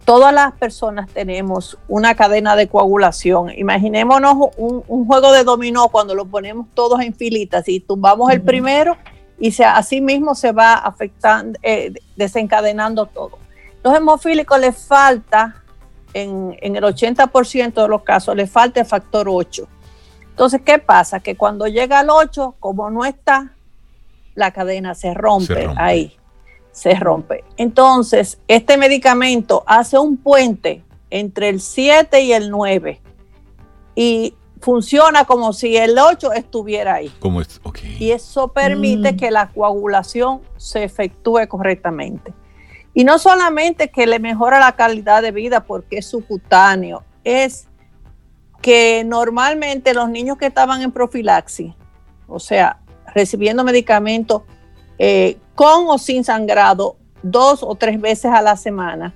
Todas 0.06 0.34
las 0.34 0.53
personas 0.53 1.10
tenemos 1.10 1.78
una 1.88 2.16
cadena 2.16 2.56
de 2.56 2.68
coagulación. 2.68 3.52
Imaginémonos 3.58 4.49
un, 4.58 5.06
juego 5.06 5.32
de 5.32 5.44
dominó 5.44 5.90
cuando 5.90 6.16
lo 6.16 6.26
ponemos 6.26 6.68
todos 6.74 7.02
en 7.02 7.14
filitas 7.14 7.68
y 7.70 7.80
tumbamos 7.80 8.32
el 8.32 8.41
primero 8.41 8.98
y 9.40 9.52
se, 9.52 9.64
así 9.64 10.02
mismo 10.02 10.36
se 10.36 10.52
va 10.52 10.74
afectando, 10.74 11.60
eh, 11.62 11.94
desencadenando 12.16 13.06
todo. 13.06 13.38
Los 13.84 13.95
hemofílicos 13.95 14.60
les 14.60 14.78
falta 14.78 15.62
en, 16.14 16.58
el 16.62 16.84
80% 16.84 17.74
de 17.74 17.88
los 17.88 18.04
casos 18.04 18.36
le 18.36 18.48
falta 18.48 18.80
el 18.80 18.86
factor 18.86 19.28
8. 19.30 19.68
Entonces, 20.30 20.62
¿qué 20.64 20.80
pasa? 20.80 21.20
Que 21.20 21.36
cuando 21.36 21.68
llega 21.68 22.00
al 22.00 22.10
8, 22.10 22.56
como 22.60 22.90
no 22.90 23.06
está, 23.06 23.54
la 24.36 24.52
cadena 24.52 24.96
se 24.96 25.14
rompe, 25.14 25.70
ahí, 25.76 26.16
se 26.72 26.96
rompe. 26.96 27.44
Entonces, 27.58 28.40
este 28.48 28.78
medicamento 28.78 29.64
hace 29.68 29.98
un 29.98 30.18
puente 30.18 30.84
entre 31.10 31.50
el 31.50 31.60
7 31.60 32.22
y 32.22 32.34
el 32.34 32.50
9 32.50 33.02
y 33.96 34.34
funciona 34.62 35.26
como 35.26 35.54
si 35.54 35.76
el 35.76 35.98
8 35.98 36.34
estuviera 36.34 36.96
ahí. 36.96 37.12
Como 37.20 37.42
Y 38.00 38.12
eso 38.12 38.48
permite 38.50 39.14
mm. 39.14 39.18
que 39.18 39.32
la 39.32 39.50
coagulación 39.50 40.42
se 40.58 40.84
efectúe 40.84 41.48
correctamente. 41.48 42.34
Y 42.93 43.03
no 43.03 43.19
solamente 43.19 43.89
que 43.89 44.05
le 44.05 44.19
mejora 44.19 44.59
la 44.59 44.73
calidad 44.73 45.22
de 45.22 45.31
vida 45.31 45.63
porque 45.63 45.99
es 45.99 46.07
subcutáneo, 46.07 47.03
es 47.23 47.68
que 48.61 49.03
normalmente 49.05 49.93
los 49.93 50.09
niños 50.09 50.38
que 50.38 50.45
estaban 50.45 50.81
en 50.81 50.91
profilaxis, 50.91 51.73
o 52.27 52.39
sea, 52.39 52.80
recibiendo 53.13 53.63
medicamentos 53.63 54.43
eh, 54.99 55.38
con 55.55 55.88
o 55.88 55.97
sin 55.97 56.23
sangrado 56.23 56.97
dos 57.23 57.63
o 57.63 57.76
tres 57.76 57.99
veces 57.99 58.31
a 58.31 58.41
la 58.41 58.55
semana, 58.55 59.13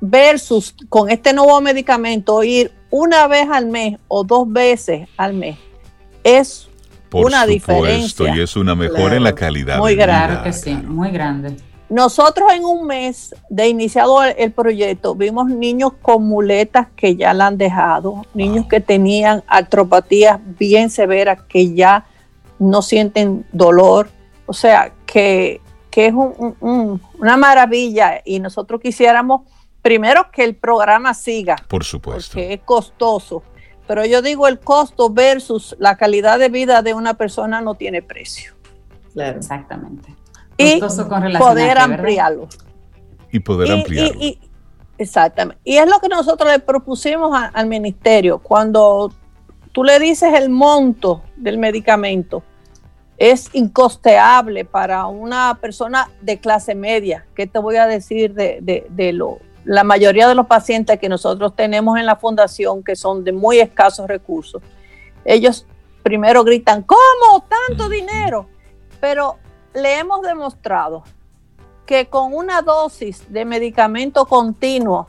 versus 0.00 0.74
con 0.88 1.10
este 1.10 1.32
nuevo 1.32 1.60
medicamento 1.60 2.42
ir 2.42 2.72
una 2.90 3.26
vez 3.28 3.48
al 3.50 3.66
mes 3.66 3.98
o 4.08 4.24
dos 4.24 4.50
veces 4.50 5.08
al 5.16 5.34
mes, 5.34 5.58
es 6.24 6.68
una 7.12 7.46
diferencia. 7.46 8.34
Y 8.34 8.40
es 8.40 8.56
una 8.56 8.74
mejora 8.74 9.16
en 9.16 9.22
la 9.22 9.34
calidad. 9.34 9.78
Muy 9.78 9.94
grande, 9.94 10.42
que 10.42 10.52
sí, 10.52 10.74
muy 10.74 11.10
grande. 11.10 11.56
Nosotros 11.90 12.52
en 12.52 12.64
un 12.64 12.86
mes 12.86 13.34
de 13.48 13.68
iniciado 13.68 14.22
el, 14.22 14.52
proyecto 14.52 15.14
vimos 15.14 15.46
niños 15.46 15.92
con 16.02 16.26
muletas 16.26 16.88
que 16.94 17.16
ya 17.16 17.32
la 17.32 17.46
han 17.46 17.56
dejado, 17.56 18.26
niños 18.34 18.66
que 18.66 18.80
tenían 18.80 19.42
artropatías 19.46 20.38
bien 20.58 20.90
severas 20.90 21.42
que 21.48 21.72
ya 21.72 22.04
no 22.58 22.82
sienten 22.82 23.46
dolor, 23.52 24.10
o 24.46 24.52
sea, 24.52 24.92
que, 25.06 25.60
es 25.92 26.14
una 26.14 27.36
maravilla 27.36 28.22
y 28.24 28.38
nosotros 28.38 28.80
quisiéramos 28.80 29.40
primero 29.82 30.30
que 30.30 30.44
el 30.44 30.54
programa 30.54 31.12
siga. 31.12 31.56
Por 31.66 31.82
supuesto. 31.82 32.34
Porque 32.34 32.52
es 32.52 32.60
costoso, 32.60 33.42
pero 33.88 34.04
yo 34.04 34.22
digo 34.22 34.46
el 34.46 34.60
costo 34.60 35.10
versus 35.10 35.74
la 35.80 35.96
calidad 35.96 36.38
de 36.38 36.50
vida 36.50 36.82
de 36.82 36.94
una 36.94 37.14
persona 37.14 37.60
no 37.62 37.74
tiene 37.74 38.00
precio. 38.00 38.52
Claro, 39.12 39.38
exactamente 39.38 40.17
y 40.58 40.80
poder 41.38 41.78
ampliarlo. 41.78 42.48
Y 43.30 43.40
poder 43.40 43.72
ampliarlo. 43.72 44.20
exactamente. 44.98 45.60
Y 45.64 45.76
es 45.76 45.88
lo 45.88 46.00
que 46.00 46.08
nosotros 46.08 46.50
le 46.50 46.58
propusimos 46.58 47.38
al 47.52 47.66
ministerio. 47.66 48.38
Cuando 48.40 49.12
tú 49.72 49.84
le 49.84 49.98
dices 50.00 50.34
el 50.34 50.50
monto 50.50 51.22
del 51.36 51.58
medicamento, 51.58 52.42
es 53.16 53.50
incosteable 53.52 54.64
para 54.64 55.06
una 55.06 55.58
persona 55.60 56.10
de 56.20 56.38
clase 56.38 56.74
media. 56.74 57.26
¿Qué 57.34 57.46
te 57.46 57.58
voy 57.58 57.76
a 57.76 57.86
decir 57.86 58.34
de, 58.34 58.86
de, 58.88 59.12
lo? 59.12 59.38
La 59.64 59.84
mayoría 59.84 60.28
de 60.28 60.34
los 60.34 60.46
pacientes 60.46 60.98
que 60.98 61.08
nosotros 61.08 61.54
tenemos 61.54 61.98
en 61.98 62.06
la 62.06 62.16
fundación, 62.16 62.82
que 62.82 62.96
son 62.96 63.24
de 63.24 63.32
muy 63.32 63.58
escasos 63.58 64.06
recursos, 64.06 64.62
ellos 65.24 65.66
primero 66.02 66.44
gritan, 66.44 66.82
¿cómo 66.82 67.44
tanto 67.48 67.88
dinero? 67.88 68.48
Pero 69.00 69.36
le 69.78 69.98
hemos 69.98 70.22
demostrado 70.22 71.04
que 71.86 72.06
con 72.06 72.34
una 72.34 72.60
dosis 72.62 73.32
de 73.32 73.44
medicamento 73.44 74.26
continuo, 74.26 75.08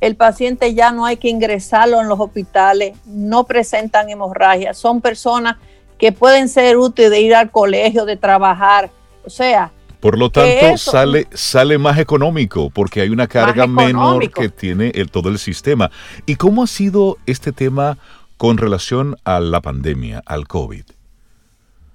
el 0.00 0.16
paciente 0.16 0.74
ya 0.74 0.90
no 0.90 1.06
hay 1.06 1.16
que 1.16 1.28
ingresarlo 1.28 2.00
en 2.00 2.08
los 2.08 2.18
hospitales, 2.18 2.98
no 3.06 3.44
presentan 3.44 4.10
hemorragia, 4.10 4.74
son 4.74 5.00
personas 5.00 5.56
que 5.98 6.12
pueden 6.12 6.48
ser 6.48 6.76
útiles 6.76 7.10
de 7.10 7.20
ir 7.20 7.34
al 7.34 7.50
colegio, 7.50 8.04
de 8.04 8.16
trabajar, 8.16 8.90
o 9.24 9.30
sea. 9.30 9.70
Por 10.00 10.18
lo 10.18 10.30
tanto, 10.30 10.76
sale, 10.76 11.26
sale 11.32 11.78
más 11.78 11.98
económico 11.98 12.70
porque 12.70 13.00
hay 13.00 13.08
una 13.08 13.26
carga 13.26 13.66
menor 13.66 14.30
que 14.30 14.48
tiene 14.50 14.90
el, 14.94 15.10
todo 15.10 15.30
el 15.30 15.38
sistema. 15.38 15.90
¿Y 16.26 16.36
cómo 16.36 16.64
ha 16.64 16.66
sido 16.66 17.16
este 17.26 17.50
tema 17.52 17.98
con 18.36 18.58
relación 18.58 19.16
a 19.24 19.40
la 19.40 19.60
pandemia, 19.62 20.22
al 20.26 20.46
COVID? 20.46 20.84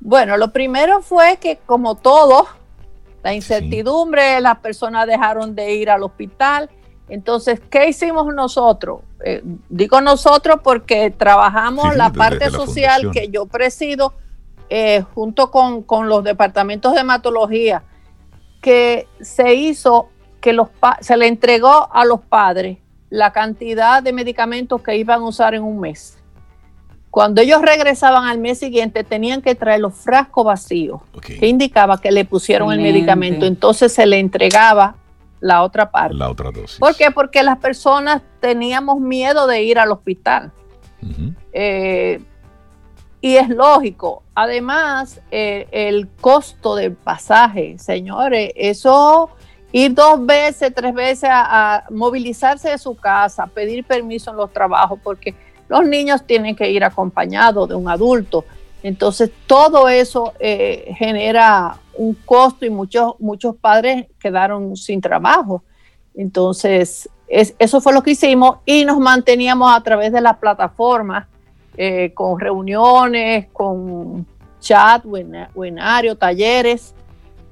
Bueno, 0.02 0.36
lo 0.36 0.52
primero 0.52 1.02
fue 1.02 1.38
que 1.38 1.60
como 1.65 1.95
todo, 1.95 2.48
la 3.23 3.34
incertidumbre, 3.34 4.41
las 4.41 4.57
personas 4.57 5.06
dejaron 5.06 5.56
de 5.56 5.76
ir 5.76 5.91
al 5.91 6.02
hospital. 6.02 6.69
Entonces, 7.07 7.61
¿qué 7.69 7.88
hicimos 7.88 8.34
nosotros? 8.34 9.02
Eh, 9.23 9.44
digo 9.69 10.02
nosotros 10.02 10.60
porque 10.64 11.11
trabajamos 11.11 11.95
la 11.95 12.11
parte 12.11 12.49
social 12.49 13.11
que 13.11 13.30
yo 13.30 13.45
presido 13.45 14.14
eh, 14.69 15.03
junto 15.14 15.52
con, 15.52 16.10
los 16.10 16.23
departamentos 16.23 16.94
de 16.94 17.02
hematología, 17.02 17.84
que 18.61 19.07
se 19.19 19.53
hizo 19.53 20.10
que 20.40 20.53
los 20.53 20.69
se 21.02 21.18
le 21.18 21.28
entregó 21.28 21.94
a 21.94 22.06
los 22.06 22.22
padres 22.22 22.80
la 23.10 23.34
cantidad 23.34 24.02
de 24.02 24.14
medicamentos 24.14 24.82
que 24.82 24.95
iban 24.95 25.22
a 25.22 25.26
usar 25.26 25.53
en 25.53 25.61
un 25.61 25.80
mes. 25.80 26.20
Cuando 27.12 27.42
ellos 27.42 27.62
regresaban 27.62 28.24
al 28.24 28.40
mes 28.40 28.58
siguiente, 28.58 29.04
tenían 29.04 29.42
que 29.42 29.54
traer 29.54 29.82
los 29.82 29.94
frascos 29.94 30.46
vacíos, 30.46 31.02
que 31.22 31.46
indicaba 31.46 32.00
que 32.00 32.10
le 32.10 32.24
pusieron 32.24 32.72
el 32.72 32.80
medicamento. 32.80 33.46
Entonces 33.46 33.92
se 33.92 34.06
le 34.06 34.18
entregaba 34.18 34.96
la 35.42 35.62
otra 35.62 35.92
parte. 35.92 36.16
La 36.16 36.30
otra 36.30 36.52
dosis. 36.52 36.80
¿Por 36.80 36.96
qué? 36.96 37.12
Porque 37.12 37.44
las 37.44 37.58
personas 37.58 38.22
teníamos 38.40 39.02
miedo 39.02 39.46
de 39.46 39.62
ir 39.62 39.78
al 39.78 39.92
hospital. 39.92 40.54
Eh, 41.52 42.22
y 43.20 43.36
es 43.36 43.50
lógico. 43.50 44.24
Además, 44.34 45.20
eh, 45.32 45.68
el 45.72 46.08
costo 46.22 46.76
del 46.76 46.94
pasaje, 46.94 47.78
señores, 47.78 48.54
eso 48.56 49.32
ir 49.74 49.94
dos 49.94 50.26
veces, 50.26 50.74
tres 50.74 50.94
veces 50.94 51.30
a, 51.30 51.76
a 51.76 51.84
movilizarse 51.90 52.70
de 52.70 52.78
su 52.78 52.96
casa, 52.96 53.48
pedir 53.48 53.84
permiso 53.84 54.32
en 54.32 54.38
los 54.38 54.54
trabajos, 54.54 54.98
porque 55.04 55.36
los 55.72 55.88
niños 55.88 56.26
tienen 56.26 56.53
que 56.53 56.69
ir 56.69 56.84
acompañados 56.84 57.69
de 57.69 57.76
un 57.76 57.88
adulto. 57.88 58.43
Entonces, 58.84 59.31
todo 59.48 59.88
eso 59.88 60.34
eh, 60.38 60.93
genera 60.98 61.77
un 61.93 62.14
costo 62.14 62.65
y 62.65 62.69
muchos, 62.69 63.14
muchos 63.19 63.56
padres 63.56 64.07
quedaron 64.19 64.76
sin 64.76 64.99
trabajo. 64.99 65.64
Entonces, 66.14 67.10
eso 67.30 67.80
fue 67.80 67.93
lo 67.93 68.03
que 68.03 68.11
hicimos 68.11 68.57
y 68.65 68.84
nos 68.84 68.99
manteníamos 68.99 69.73
a 69.73 69.81
través 69.81 70.11
de 70.11 70.19
las 70.19 70.35
plataformas, 70.39 71.27
eh, 71.77 72.11
con 72.14 72.38
reuniones, 72.38 73.48
con 73.53 74.27
chat, 74.60 75.06
webinarios, 75.06 76.19
talleres. 76.19 76.93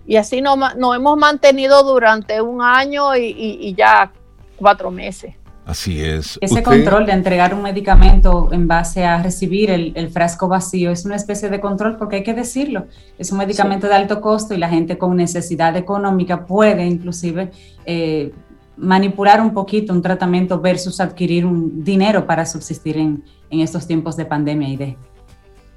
Y 0.05 0.17
así 0.17 0.41
nos, 0.41 0.57
hemos 0.75 1.17
mantenido 1.17 1.83
durante 1.83 2.41
un 2.41 2.61
año 2.61 3.15
y 3.15 3.73
ya 3.77 4.11
cuatro 4.57 4.91
meses. 4.91 5.38
Así 5.69 6.03
es. 6.03 6.39
Ese 6.41 6.63
control 6.63 7.05
de 7.05 7.11
entregar 7.11 7.53
un 7.53 7.61
medicamento 7.61 8.49
en 8.51 8.67
base 8.67 9.05
a 9.05 9.21
recibir 9.21 9.69
el, 9.69 10.09
frasco 10.09 10.47
vacío 10.47 10.89
es 10.89 11.05
una 11.05 11.15
especie 11.15 11.47
de 11.47 11.59
control 11.59 11.95
porque 11.95 12.15
hay 12.15 12.23
que 12.23 12.33
decirlo, 12.33 12.87
es 13.19 13.31
un 13.31 13.37
medicamento 13.37 13.85
de 13.85 13.93
alto 13.93 14.19
costo 14.19 14.55
y 14.55 14.57
la 14.57 14.67
gente 14.67 14.97
con 14.97 15.15
necesidad 15.15 15.77
económica 15.77 16.47
puede 16.47 16.87
inclusive 16.87 17.51
eh, 17.85 18.33
manipular 18.77 19.41
un 19.41 19.53
poquito 19.53 19.93
un 19.93 20.01
tratamiento 20.01 20.59
versus 20.59 20.99
adquirir 20.99 21.45
un 21.45 21.83
dinero 21.83 22.25
para 22.25 22.47
subsistir 22.47 22.97
en, 22.97 23.23
estos 23.51 23.85
tiempos 23.85 24.17
de 24.17 24.25
pandemia 24.25 24.69
y 24.69 24.75
de... 24.75 24.97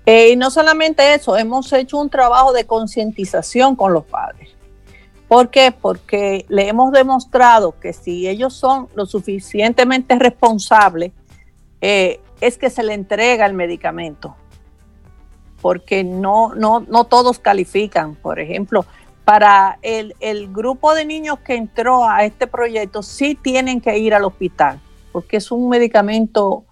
Eh, 0.07 0.31
y 0.31 0.37
no 0.37 0.51
solamente 0.51 1.13
eso, 1.13 1.37
hemos 1.37 1.71
hecho 1.75 1.99
un 1.99 2.09
trabajo 2.09 2.55
de 2.55 2.65
concientización 2.65 3.77
con 3.77 3.93
los 3.93 4.05
padres. 4.05 4.52
¿Por 5.33 5.49
qué? 5.49 5.73
Porque 5.73 6.45
le 6.51 6.69
hemos 6.69 6.93
demostrado 6.93 7.81
que 7.81 7.95
si 7.95 8.29
ellos 8.29 8.53
son 8.53 8.89
lo 8.95 9.07
suficientemente 9.07 10.15
responsables, 10.19 11.13
eh, 11.81 12.21
es 12.43 12.59
que 12.59 12.69
se 12.69 12.83
le 12.83 12.93
entrega 12.93 13.47
el 13.47 13.55
medicamento. 13.55 14.37
Porque 15.63 16.05
no, 16.05 16.55
no, 16.55 16.81
no 16.81 17.05
todos 17.05 17.39
califican. 17.39 18.15
Por 18.15 18.41
ejemplo, 18.41 18.85
para 19.25 19.79
el, 19.81 20.13
grupo 20.53 20.95
de 20.95 21.07
niños 21.07 21.39
que 21.39 21.55
entró 21.55 22.07
a 22.07 22.25
este 22.25 22.47
proyecto, 22.47 23.03
sí 23.03 23.35
tienen 23.35 23.81
que 23.81 23.97
ir 23.97 24.13
al 24.13 24.27
hospital, 24.27 24.83
porque 25.13 25.39
es 25.39 25.51
un 25.51 25.71
medicamento 25.71 26.67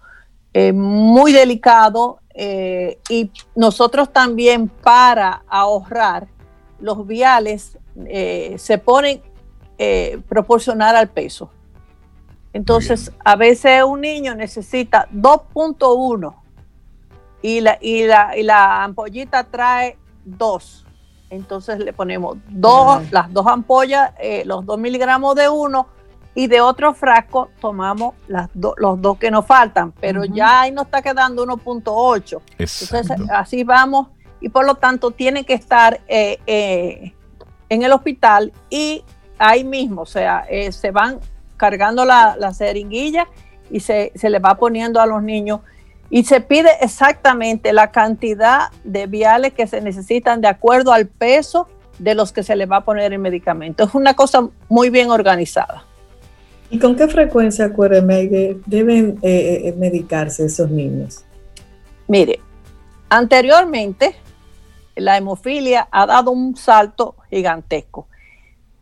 eh, 0.53 0.71
muy 0.71 1.33
delicado 1.33 2.19
eh, 2.35 2.99
y 3.09 3.31
nosotros 3.55 4.13
también 4.13 4.67
para 4.67 5.41
ahorrar 5.47 6.27
los 6.79 7.07
viales 7.07 7.79
eh, 8.05 8.55
se 8.57 8.77
ponen 8.77 9.21
eh, 9.77 10.19
proporcional 10.27 10.95
al 10.95 11.09
peso. 11.09 11.51
Entonces, 12.53 13.11
a 13.23 13.35
veces 13.35 13.83
un 13.83 14.01
niño 14.01 14.35
necesita 14.35 15.07
2.1 15.13 16.35
y 17.41 17.61
la, 17.61 17.77
y, 17.81 18.05
la, 18.05 18.37
y 18.37 18.43
la 18.43 18.83
ampollita 18.83 19.43
trae 19.45 19.97
2. 20.25 20.85
Entonces 21.29 21.79
le 21.79 21.93
ponemos 21.93 22.37
dos, 22.49 23.09
las 23.11 23.31
dos 23.31 23.47
ampollas, 23.47 24.11
eh, 24.19 24.43
los 24.45 24.65
2 24.65 24.77
miligramos 24.77 25.33
de 25.35 25.47
uno 25.47 25.87
y 26.35 26.47
de 26.47 26.59
otro 26.61 26.93
frasco 26.93 27.49
tomamos 27.59 28.15
las 28.27 28.49
los 28.53 29.01
dos 29.01 29.17
que 29.17 29.31
nos 29.31 29.45
faltan, 29.45 29.91
pero 29.93 30.23
ya 30.25 30.61
ahí 30.61 30.71
nos 30.71 30.85
está 30.85 31.01
quedando 31.01 31.45
1.8. 31.45 32.41
Entonces 32.57 33.07
así 33.33 33.63
vamos 33.63 34.07
y 34.41 34.49
por 34.49 34.65
lo 34.65 34.75
tanto 34.75 35.11
tiene 35.11 35.45
que 35.45 35.53
estar 35.53 36.01
eh, 36.07 36.39
eh, 36.47 37.13
en 37.71 37.83
el 37.83 37.93
hospital 37.93 38.51
y 38.69 39.01
ahí 39.39 39.63
mismo, 39.63 40.01
o 40.01 40.05
sea, 40.05 40.45
eh, 40.49 40.73
se 40.73 40.91
van 40.91 41.19
cargando 41.55 42.03
la, 42.03 42.35
la 42.37 42.53
seringuilla 42.53 43.27
y 43.69 43.79
se, 43.79 44.11
se 44.13 44.29
le 44.29 44.39
va 44.39 44.57
poniendo 44.57 44.99
a 44.99 45.05
los 45.05 45.23
niños 45.23 45.61
y 46.09 46.25
se 46.25 46.41
pide 46.41 46.69
exactamente 46.81 47.71
la 47.71 47.91
cantidad 47.91 48.63
de 48.83 49.07
viales 49.07 49.53
que 49.53 49.67
se 49.67 49.79
necesitan 49.79 50.41
de 50.41 50.49
acuerdo 50.49 50.91
al 50.91 51.07
peso 51.07 51.69
de 51.97 52.13
los 52.13 52.33
que 52.33 52.43
se 52.43 52.57
le 52.57 52.65
va 52.65 52.77
a 52.77 52.83
poner 52.83 53.13
el 53.13 53.19
medicamento. 53.19 53.85
Es 53.85 53.95
una 53.95 54.15
cosa 54.15 54.49
muy 54.67 54.89
bien 54.89 55.09
organizada. 55.09 55.85
¿Y 56.69 56.77
con 56.77 56.97
qué 56.97 57.07
frecuencia, 57.07 57.65
acuérdeme, 57.65 58.57
deben 58.65 59.17
medicarse 59.77 60.45
esos 60.45 60.69
niños? 60.69 61.23
Mire, 62.09 62.41
anteriormente 63.07 64.15
la 64.95 65.17
hemofilia 65.17 65.87
ha 65.91 66.05
dado 66.05 66.31
un 66.31 66.55
salto 66.55 67.15
gigantesco. 67.29 68.07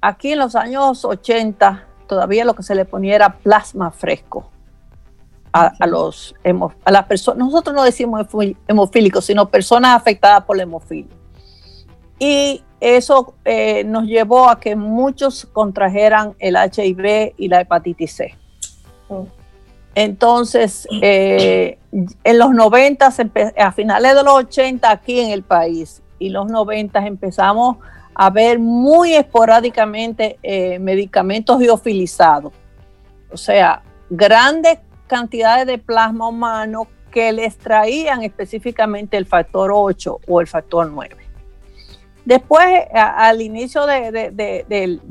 Aquí 0.02 0.32
en 0.32 0.40
los 0.40 0.56
años 0.56 1.06
80 1.06 1.88
todavía 2.08 2.46
lo 2.46 2.56
que 2.56 2.64
se 2.64 2.76
le 2.76 2.86
ponía 2.86 3.16
era 3.16 3.38
plasma 3.38 3.92
fresco. 3.92 4.50
a, 5.52 5.88
los 5.88 6.36
a 6.86 6.92
las 6.92 7.06
personas, 7.06 7.40
nosotros 7.40 7.76
no 7.76 7.84
decimos 7.84 8.28
hemofílicos, 8.68 9.26
sino 9.26 9.50
personas 9.50 9.96
afectadas 9.96 10.44
por 10.46 10.58
la 10.58 10.64
hemofilia. 10.64 11.16
Y 12.20 12.64
eso 12.80 13.34
eh, 13.46 13.84
nos 13.84 14.06
llevó 14.06 14.50
a 14.50 14.60
que 14.60 14.76
muchos 14.76 15.48
contrajeran 15.52 16.36
el 16.40 16.56
HIV 16.56 17.34
y 17.38 17.48
la 17.48 17.62
hepatitis 17.62 18.14
C. 18.14 18.36
Oh. 19.08 19.26
Entonces, 19.96 20.88
eh, 21.02 21.78
en 22.24 22.38
los 22.38 22.52
90, 22.52 23.14
a 23.58 23.72
finales 23.72 24.16
de 24.16 24.24
los 24.24 24.34
80 24.34 24.90
aquí 24.90 25.20
en 25.20 25.32
el 25.32 25.44
país 25.44 26.02
y 26.20 26.30
los 26.30 26.50
90 26.50 27.06
empezamos 27.06 27.78
a 28.14 28.30
ver 28.30 28.60
muy 28.60 29.16
esporádicamente 29.16 30.38
eh, 30.44 30.78
medicamentos 30.80 31.58
biofilizados. 31.58 32.54
O 33.32 33.38
sea, 33.38 33.82
grandes 34.10 34.80
cantidades 35.08 35.66
de 35.66 35.78
plasma 35.78 36.28
humano 36.28 36.88
que 37.12 37.32
les 37.32 37.58
traían 37.58 38.24
específicamente 38.24 39.18
el 39.18 39.26
factor 39.26 39.72
8 39.74 40.20
o 40.28 40.42
el 40.42 40.48
factor 40.48 40.90
9. 40.92 41.16
Después, 42.26 42.68
al 42.94 43.42
inicio 43.42 43.86
del 43.88 45.02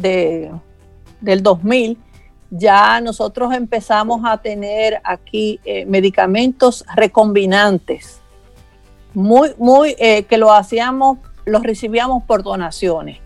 2000, 1.43 1.99
ya 2.51 3.01
nosotros 3.01 3.53
empezamos 3.55 4.23
a 4.25 4.39
tener 4.39 5.01
aquí 5.05 5.61
eh, 5.65 5.85
medicamentos 5.87 6.85
recombinantes, 6.95 8.21
muy, 9.15 9.55
muy, 9.59 9.95
eh, 9.99 10.25
que 10.25 10.39
lo 10.39 10.53
hacíamos, 10.53 11.19
los 11.45 11.63
recibíamos 11.63 12.25
por 12.25 12.43
donaciones. 12.43 13.19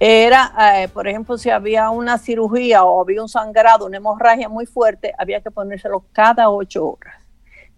Era, 0.00 0.82
eh, 0.82 0.88
por 0.88 1.06
ejemplo, 1.06 1.38
si 1.38 1.50
había 1.50 1.90
una 1.90 2.18
cirugía 2.18 2.84
o 2.84 3.00
había 3.00 3.22
un 3.22 3.28
sangrado, 3.28 3.86
una 3.86 3.96
hemorragia 3.96 4.48
muy 4.48 4.66
fuerte, 4.66 5.14
había 5.16 5.40
que 5.40 5.50
ponérselo 5.50 6.04
cada 6.12 6.50
ocho 6.50 6.86
horas. 6.86 7.14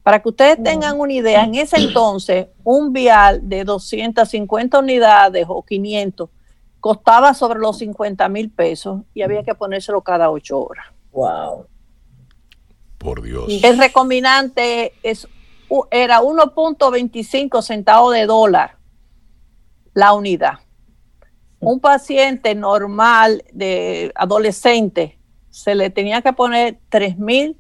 Para 0.03 0.23
que 0.23 0.29
ustedes 0.29 0.63
tengan 0.63 1.01
una 1.01 1.13
idea, 1.13 1.43
en 1.43 1.57
ese 1.57 1.79
entonces, 1.79 2.47
un 2.63 2.93
vial 2.93 3.41
de 3.43 3.65
250 3.65 4.79
unidades 4.79 5.47
o 5.49 5.63
500 5.63 6.31
costaba 6.87 7.35
sobre 7.35 7.59
los 7.59 7.79
50 7.79 8.29
mil 8.29 8.49
pesos 8.49 9.01
y 9.13 9.23
había 9.23 9.43
que 9.43 9.57
ponérselo 9.57 10.03
cada 10.03 10.31
ocho 10.31 10.61
horas. 10.61 10.87
Wow. 11.11 11.67
Por 12.97 13.23
Dios. 13.23 13.47
El 13.65 13.77
recombinante 13.79 14.93
es, 15.03 15.27
era 15.91 16.21
1.25 16.21 17.61
centavos 17.63 18.15
de 18.15 18.27
dólar 18.27 18.77
la 19.95 20.13
unidad. 20.13 20.61
Un 21.59 21.81
paciente 21.81 22.55
normal 22.55 23.43
de 23.53 24.13
adolescente 24.15 25.19
se 25.51 25.75
le 25.75 25.91
tenía 25.91 26.23
que 26.23 26.33
poner 26.35 26.79
3 26.89 27.19
mil 27.19 27.59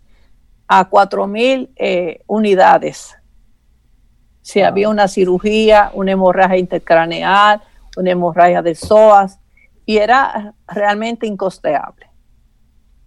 a 0.68 0.88
4 0.88 1.26
mil 1.26 1.68
eh, 1.74 2.22
unidades. 2.28 3.16
Si 4.42 4.60
había 4.60 4.88
una 4.88 5.08
cirugía, 5.08 5.90
una 5.94 6.12
hemorragia 6.12 6.58
intercraneal, 6.58 7.60
una 7.96 8.10
hemorragia 8.10 8.62
de 8.62 8.74
psoas, 8.74 9.40
y 9.84 9.98
era 9.98 10.54
realmente 10.66 11.26
incosteable. 11.26 12.06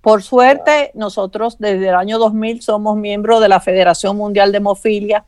Por 0.02 0.24
suerte, 0.24 0.92
nosotros 0.94 1.58
desde 1.60 1.90
el 1.90 1.96
año 1.96 2.18
2000 2.20 2.62
somos 2.62 2.98
miembros 2.98 3.42
de 3.42 3.50
la 3.50 3.60
Federación 3.60 4.16
Mundial 4.16 4.52
de 4.52 4.58
Hemofilia 4.60 5.26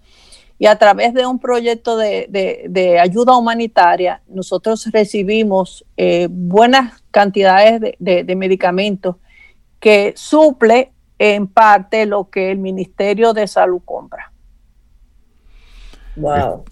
y 0.57 0.67
a 0.67 0.77
través 0.77 1.13
de 1.13 1.25
un 1.25 1.39
proyecto 1.39 1.97
de, 1.97 2.97
ayuda 3.01 3.35
humanitaria, 3.35 4.21
nosotros 4.27 4.87
recibimos 4.93 5.83
eh, 5.97 6.27
buenas 6.29 7.03
cantidades 7.11 7.95
de, 7.99 8.35
medicamentos 8.35 9.17
que 9.79 10.13
suple 10.15 10.91
en 11.17 11.47
parte 11.47 12.05
lo 12.05 12.29
que 12.29 12.51
el 12.51 12.59
Ministerio 12.59 13.33
de 13.33 13.47
Salud 13.47 13.81
compra. 13.83 14.30
Wow. 16.15 16.65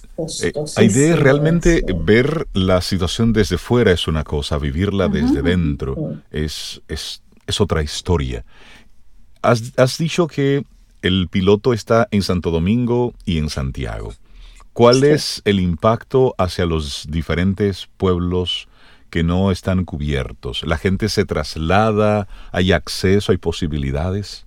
Hay 0.75 0.89
de 0.89 1.15
realmente 1.15 1.83
ver 1.95 2.47
la 2.53 2.81
situación 2.81 3.31
desde 3.33 3.57
fuera 3.57 3.91
es 3.91 4.07
una 4.07 4.23
cosa, 4.23 4.57
vivirla 4.57 5.07
desde 5.07 5.41
dentro 5.41 6.17
es, 6.31 6.81
es, 6.87 7.21
otra 7.59 7.81
historia. 7.81 8.45
Has, 9.41 9.73
has, 9.77 9.97
dicho 9.97 10.27
que 10.27 10.63
el 11.01 11.29
piloto 11.29 11.73
está 11.73 12.07
en 12.11 12.21
Santo 12.21 12.51
Domingo 12.51 13.13
y 13.25 13.37
en 13.37 13.49
Santiago. 13.49 14.13
¿Cuál 14.73 15.03
es 15.03 15.41
el 15.45 15.59
impacto 15.59 16.35
hacia 16.37 16.65
los 16.65 17.07
diferentes 17.09 17.89
pueblos 17.97 18.67
que 19.09 19.23
no 19.23 19.51
están 19.51 19.83
cubiertos? 19.85 20.63
¿La 20.63 20.77
gente 20.77 21.09
se 21.09 21.25
traslada? 21.25 22.27
¿Hay 22.51 22.71
acceso? 22.71 23.31
¿Hay 23.31 23.37
posibilidades? 23.37 24.45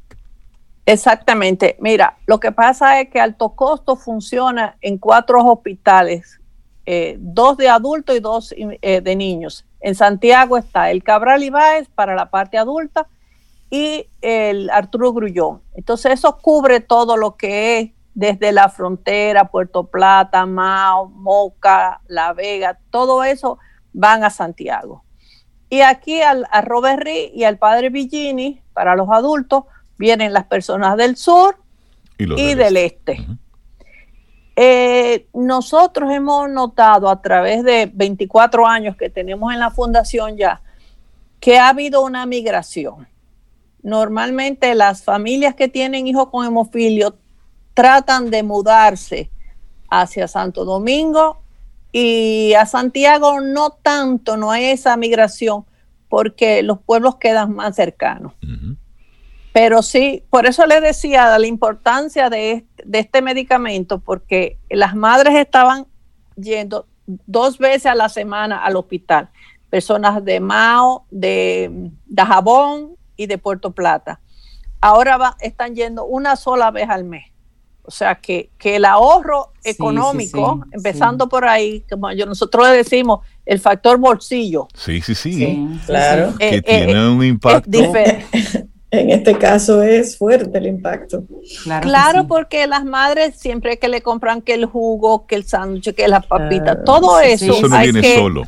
Exactamente. 0.85 1.77
Mira, 1.81 2.17
lo 2.27 2.41
que 2.41 2.53
pasa 2.53 3.01
es 3.01 3.09
que 3.09 3.21
Alto 3.21 3.51
Costo 3.51 3.97
funciona 3.97 4.77
en 4.81 4.99
cuatro 4.99 5.45
hospitales, 5.45 6.41
eh, 6.87 7.17
dos 7.21 7.57
de 7.57 7.69
adultos 7.69 8.17
y 8.17 8.21
dos 8.21 8.55
eh, 8.57 9.01
de 9.01 9.17
niños. 9.17 9.65
En 9.81 9.95
Santiago 9.95 10.59
está 10.59 10.91
el 10.91 11.03
Cabral 11.05 11.43
Ibáez 11.43 11.89
para 11.89 12.15
la 12.15 12.31
parte 12.31 12.59
adulta 12.59 13.07
y 13.71 14.07
el 14.21 14.71
Arturo 14.71 15.13
Grullón. 15.13 15.63
Entonces 15.75 16.13
eso 16.13 16.39
cubre 16.39 16.81
todo 16.81 17.17
lo 17.17 17.37
que 17.37 17.79
es 17.79 17.91
desde 18.15 18.53
la 18.53 18.69
frontera, 18.69 19.51
Puerto 19.51 19.85
Plata, 19.85 20.45
Mao, 20.47 21.09
Moca, 21.09 22.01
La 22.07 22.33
Vega, 22.33 22.79
todo 22.91 23.25
eso 23.25 23.59
van 23.93 24.25
a 24.25 24.31
Santiago. 24.31 25.05
Y 25.71 25.81
aquí 25.81 26.21
al, 26.21 26.47
a 26.51 26.61
Robert 26.61 27.07
y 27.07 27.45
al 27.45 27.57
Padre 27.57 27.89
Villini, 27.89 28.61
para 28.75 28.95
los 28.95 29.09
adultos, 29.11 29.65
vienen 30.03 30.33
las 30.33 30.47
personas 30.47 30.97
del 30.97 31.16
sur 31.16 31.57
y, 32.19 32.27
del, 32.27 32.77
este. 32.77 33.12
este. 33.12 33.27
Eh, 34.57 35.29
nosotros 35.33 36.11
hemos 36.11 36.51
notado 36.51 37.09
a 37.09 37.23
través 37.23 37.62
de 37.62 37.89
24 37.95 38.66
años 38.66 38.97
que 38.97 39.09
tenemos 39.09 39.53
en 39.53 39.61
la 39.61 39.70
fundación 39.70 40.37
ya 40.37 40.61
que 41.39 41.59
ha 41.59 41.69
habido 41.69 42.03
una 42.03 42.27
migración. 42.27 43.07
Normalmente 43.83 44.74
las 44.74 45.05
familias 45.05 45.55
que 45.55 45.69
tienen 45.69 46.07
hijos 46.09 46.29
con 46.31 46.45
hemofilio 46.47 47.16
tratan 47.73 48.31
de 48.31 48.43
mudarse 48.43 49.31
hacia 49.89 50.27
Santo 50.27 50.65
Domingo 50.65 51.43
y 51.93 52.55
a 52.55 52.66
Santiago 52.66 53.41
no 53.41 53.70
tanto, 53.70 54.37
no 54.37 54.51
hay 54.51 54.65
esa 54.65 54.97
migración 54.97 55.65
porque 56.09 56.62
los 56.62 56.81
pueblos 56.81 57.16
quedan 57.16 57.55
más 57.55 57.77
cercanos. 57.77 58.35
Pero 59.53 59.83
sí, 59.83 60.24
por 60.31 60.47
eso 60.47 60.66
le 60.66 60.81
decía 60.81 61.39
la 61.39 61.47
importancia 61.47 62.31
de 62.31 62.65
este, 62.93 63.23
major 63.23 64.01
porque 64.03 64.59
las 64.70 64.95
madres 64.95 65.35
estaban 65.35 65.87
yendo 66.37 66.87
dos 67.07 67.59
veces 67.59 67.87
a 67.87 67.95
la 67.95 68.09
semana 68.09 68.65
al 68.65 68.77
hospital. 68.77 69.29
Personas 69.69 70.24
de 70.24 70.41
Mao, 70.41 71.07
de 71.11 71.91
Dajabón 72.07 72.97
y 73.16 73.27
de 73.27 73.39
Puerto 73.39 73.73
Plata. 73.73 74.20
Ahora 74.81 75.37
están 75.41 75.74
yendo 75.74 76.05
una 76.05 76.37
sola 76.37 76.70
vez 76.70 76.89
al 76.89 77.05
mes. 77.05 77.27
O 77.85 77.91
sea 77.91 78.15
que, 78.15 78.51
el 78.62 78.85
ahorro 78.85 79.53
económico, 79.65 80.65
empezando 80.70 81.29
por 81.29 81.45
ahí, 81.45 81.85
como 81.91 82.12
yo, 82.12 82.27
nosotros 82.27 82.69
le 82.69 82.77
decimos, 82.77 83.20
el 83.45 83.59
factor 83.59 83.99
bolsillo. 83.99 84.69
Sí, 84.74 85.01
sí, 85.01 85.15
sí. 85.15 85.69
claro. 85.85 86.33
que 86.39 86.57
eh, 86.57 86.62
tiene 86.62 86.93
eh, 86.93 87.09
un 87.09 87.24
impacto. 87.24 87.70
En 88.93 89.09
este 89.09 89.39
caso 89.39 89.82
es 89.82 90.19
fuerte 90.19 90.59
el 90.59 90.66
impacto. 90.66 91.24
Claro, 91.81 92.27
porque 92.27 92.66
las 92.66 92.85
madres 92.85 93.36
siempre 93.39 93.78
que 93.78 93.89
le 93.89 94.02
compran 94.02 94.43
que 94.43 94.52
el 94.52 94.66
jugo, 94.66 95.27
que 95.27 95.35
el 95.35 95.44
sándwich, 95.44 95.94
que 95.94 96.06
la 96.09 96.20
papita, 96.20 96.85
todo 96.85 97.19
eso. 97.19 97.55
Eso 97.55 97.69
no 97.69 97.78
viene 97.81 98.14
solo. 98.14 98.43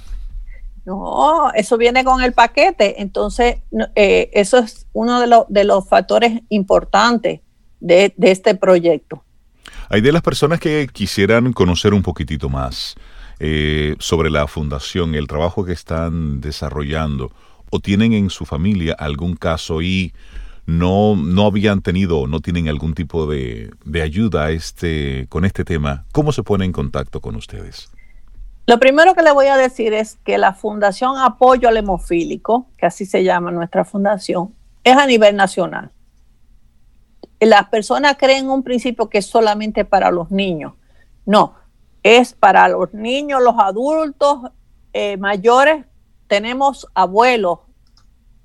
No, 0.85 1.51
eso 1.55 1.79
viene 1.79 2.05
con 2.05 2.21
el 2.21 2.35
paquete. 2.35 3.01
Entonces, 3.01 3.57
eh, 3.95 4.29
eso 4.35 4.59
es 4.59 4.87
uno 4.93 5.19
de, 5.19 5.45
de 5.49 5.65
los 5.65 5.89
factores 5.89 6.43
importantes 6.51 7.41
de, 7.81 8.15
este 8.19 8.55
proyecto. 8.55 9.25
Hay 9.89 10.03
de 10.03 10.13
las 10.13 10.21
personas 10.21 10.61
que 10.61 10.89
quisieran 10.93 11.55
conocer 11.55 11.95
un 11.95 12.03
poquitito 12.03 12.51
más 12.51 12.97
eh, 13.41 13.97
sobre 13.99 14.29
la 14.29 14.47
fundación, 14.47 15.15
el 15.15 15.27
trabajo 15.27 15.65
que 15.65 15.73
están 15.73 16.43
desarrollando 16.43 17.33
o 17.75 17.81
tienen 17.81 18.13
en 18.13 18.31
su 18.31 18.45
familia 18.45 18.95
algún 18.97 19.35
caso 19.35 19.83
y 19.83 20.13
no, 20.65 21.17
no 21.17 21.47
habían 21.47 21.83
tenido 21.83 22.21
o 22.21 22.29
no 22.29 22.39
tienen 22.39 22.69
algún 22.69 22.95
tipo 22.95 23.27
de, 23.27 23.69
ayuda 24.01 24.53
este, 24.53 25.27
con 25.29 25.45
este 25.45 25.65
tema, 25.65 26.05
¿cómo 26.13 26.31
se 26.31 26.45
pone 26.45 26.65
en 26.65 26.71
contacto 26.71 27.21
con 27.21 27.35
ustedes? 27.35 27.91
Lo 28.69 28.79
primero 28.79 29.17
que 29.17 29.23
le 29.23 29.33
voy 29.33 29.47
a 29.47 29.57
decir 29.57 29.93
es 29.93 30.19
que 30.25 30.39
la 30.39 30.55
Fundación 30.55 31.19
Apoyo 31.19 31.69
al 31.69 31.77
Hemofílico, 31.77 32.69
que 32.79 32.87
así 32.87 33.07
se 33.07 33.25
llama 33.25 33.51
nuestra 33.51 33.85
fundación, 33.85 34.55
es 34.85 34.97
a 34.97 35.05
nivel 35.05 35.35
nacional. 35.35 35.91
Las 37.41 37.71
personas 37.71 38.15
creen 38.17 38.49
un 38.51 38.63
principio 38.63 39.09
que 39.09 39.19
es 39.19 39.27
solamente 39.27 39.85
para 39.85 40.13
los 40.13 40.31
niños. 40.31 40.75
No, 41.27 41.57
es 42.05 42.35
para 42.35 42.69
los 42.69 42.95
niños, 42.95 43.43
los 43.43 43.57
adultos 43.59 44.53
eh, 44.93 45.17
mayores. 45.17 45.85
Tenemos 46.35 46.89
abuelos 46.95 47.61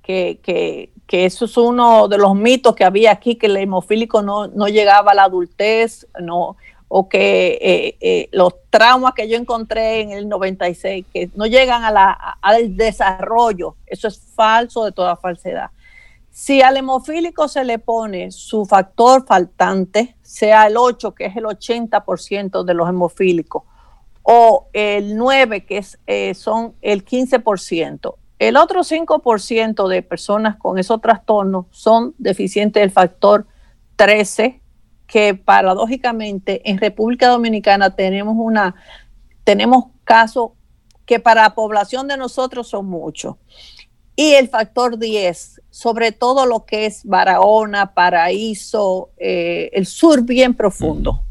que, 0.04 0.40
que 1.10 1.26
eso 1.26 1.46
es 1.46 1.58
uno 1.58 2.08
de 2.08 2.20
los 2.20 2.36
mitos 2.36 2.76
que 2.76 2.86
había 2.86 3.12
aquí, 3.12 3.36
que 3.36 3.48
el 3.48 3.58
hemofílico 3.58 4.22
no, 4.22 4.46
no 4.46 4.68
llegaba 4.68 5.12
a 5.14 5.16
la 5.16 5.24
adultez, 5.24 6.06
no, 6.22 6.56
o 6.88 7.10
que 7.10 7.58
eh, 7.60 7.98
eh, 8.00 8.30
los 8.32 8.54
traumas 8.70 9.16
que 9.16 9.28
yo 9.28 9.36
encontré 9.36 10.02
en 10.02 10.12
el 10.12 10.30
96, 10.30 11.08
que 11.12 11.32
no 11.34 11.48
llegan 11.48 11.84
a 11.84 11.90
la, 11.90 12.12
al 12.42 12.78
desarrollo, 12.78 13.76
eso 13.88 14.08
es 14.08 14.20
falso 14.36 14.86
de 14.86 14.92
toda 14.92 15.16
falsedad. 15.16 15.72
Si 16.30 16.62
al 16.62 16.78
hemofílico 16.78 17.48
se 17.48 17.64
le 17.64 17.80
pone 17.80 18.32
su 18.32 18.68
factor 18.68 19.26
faltante, 19.26 20.16
sea 20.22 20.68
el 20.68 20.78
8, 20.78 21.16
que 21.16 21.26
es 21.26 21.36
el 21.36 21.46
80% 21.46 22.64
de 22.64 22.74
los 22.76 22.88
hemofílicos, 22.88 23.64
o 24.32 24.68
el 24.74 25.18
9, 25.18 25.66
que 25.66 25.80
es, 25.80 25.98
eh, 26.06 26.36
son 26.36 26.76
el 26.84 27.04
15%, 27.04 28.16
el 28.38 28.58
otro 28.58 28.84
5% 28.84 29.88
de 29.88 30.04
personas 30.04 30.56
con 30.56 30.78
esos 30.78 31.02
trastornos 31.02 31.66
son 31.72 32.14
deficientes 32.20 32.80
del 32.80 32.92
factor 32.92 33.48
13, 33.96 34.62
que 35.08 35.34
paradójicamente 35.34 36.62
en 36.70 36.78
República 36.78 37.28
Dominicana 37.28 37.96
tenemos 37.96 38.36
una 38.38 38.76
tenemos 39.44 39.86
casos 40.04 40.52
que 41.08 41.20
para 41.20 41.42
la 41.42 41.56
población 41.56 42.08
de 42.08 42.16
nosotros 42.16 42.68
son 42.68 42.86
muchos. 42.86 43.36
Y 44.16 44.34
el 44.34 44.48
factor 44.48 45.00
10, 45.00 45.64
sobre 45.72 46.12
todo 46.12 46.46
lo 46.46 46.66
que 46.66 46.86
es 46.86 47.04
Barahona, 47.04 47.96
Paraíso, 47.96 49.10
eh, 49.18 49.72
el 49.74 49.88
sur 49.88 50.22
bien 50.22 50.54
profundo, 50.54 51.24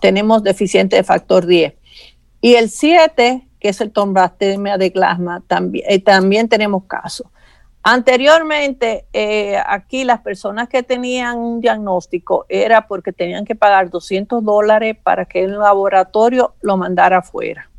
tenemos 0.00 0.42
deficiente 0.42 0.96
de 0.96 1.04
factor 1.04 1.46
10. 1.46 1.74
Y 2.44 2.56
el 2.56 2.68
7, 2.68 3.48
que 3.58 3.68
es 3.70 3.80
el 3.80 3.90
tombastemia 3.90 4.76
de 4.76 4.90
plasma, 4.90 5.42
también, 5.46 5.86
eh, 5.88 5.98
también 5.98 6.46
tenemos 6.46 6.84
casos. 6.84 7.26
Anteriormente, 7.82 9.06
eh, 9.14 9.56
aquí 9.66 10.04
las 10.04 10.20
personas 10.20 10.68
que 10.68 10.82
tenían 10.82 11.38
un 11.38 11.62
diagnóstico 11.62 12.44
era 12.50 12.86
porque 12.86 13.14
tenían 13.14 13.46
que 13.46 13.54
pagar 13.54 13.88
200 13.88 14.44
dólares 14.44 14.94
para 15.02 15.24
que 15.24 15.42
el 15.42 15.58
laboratorio 15.58 16.54
lo 16.60 16.76
mandara 16.76 17.20
afuera. 17.20 17.70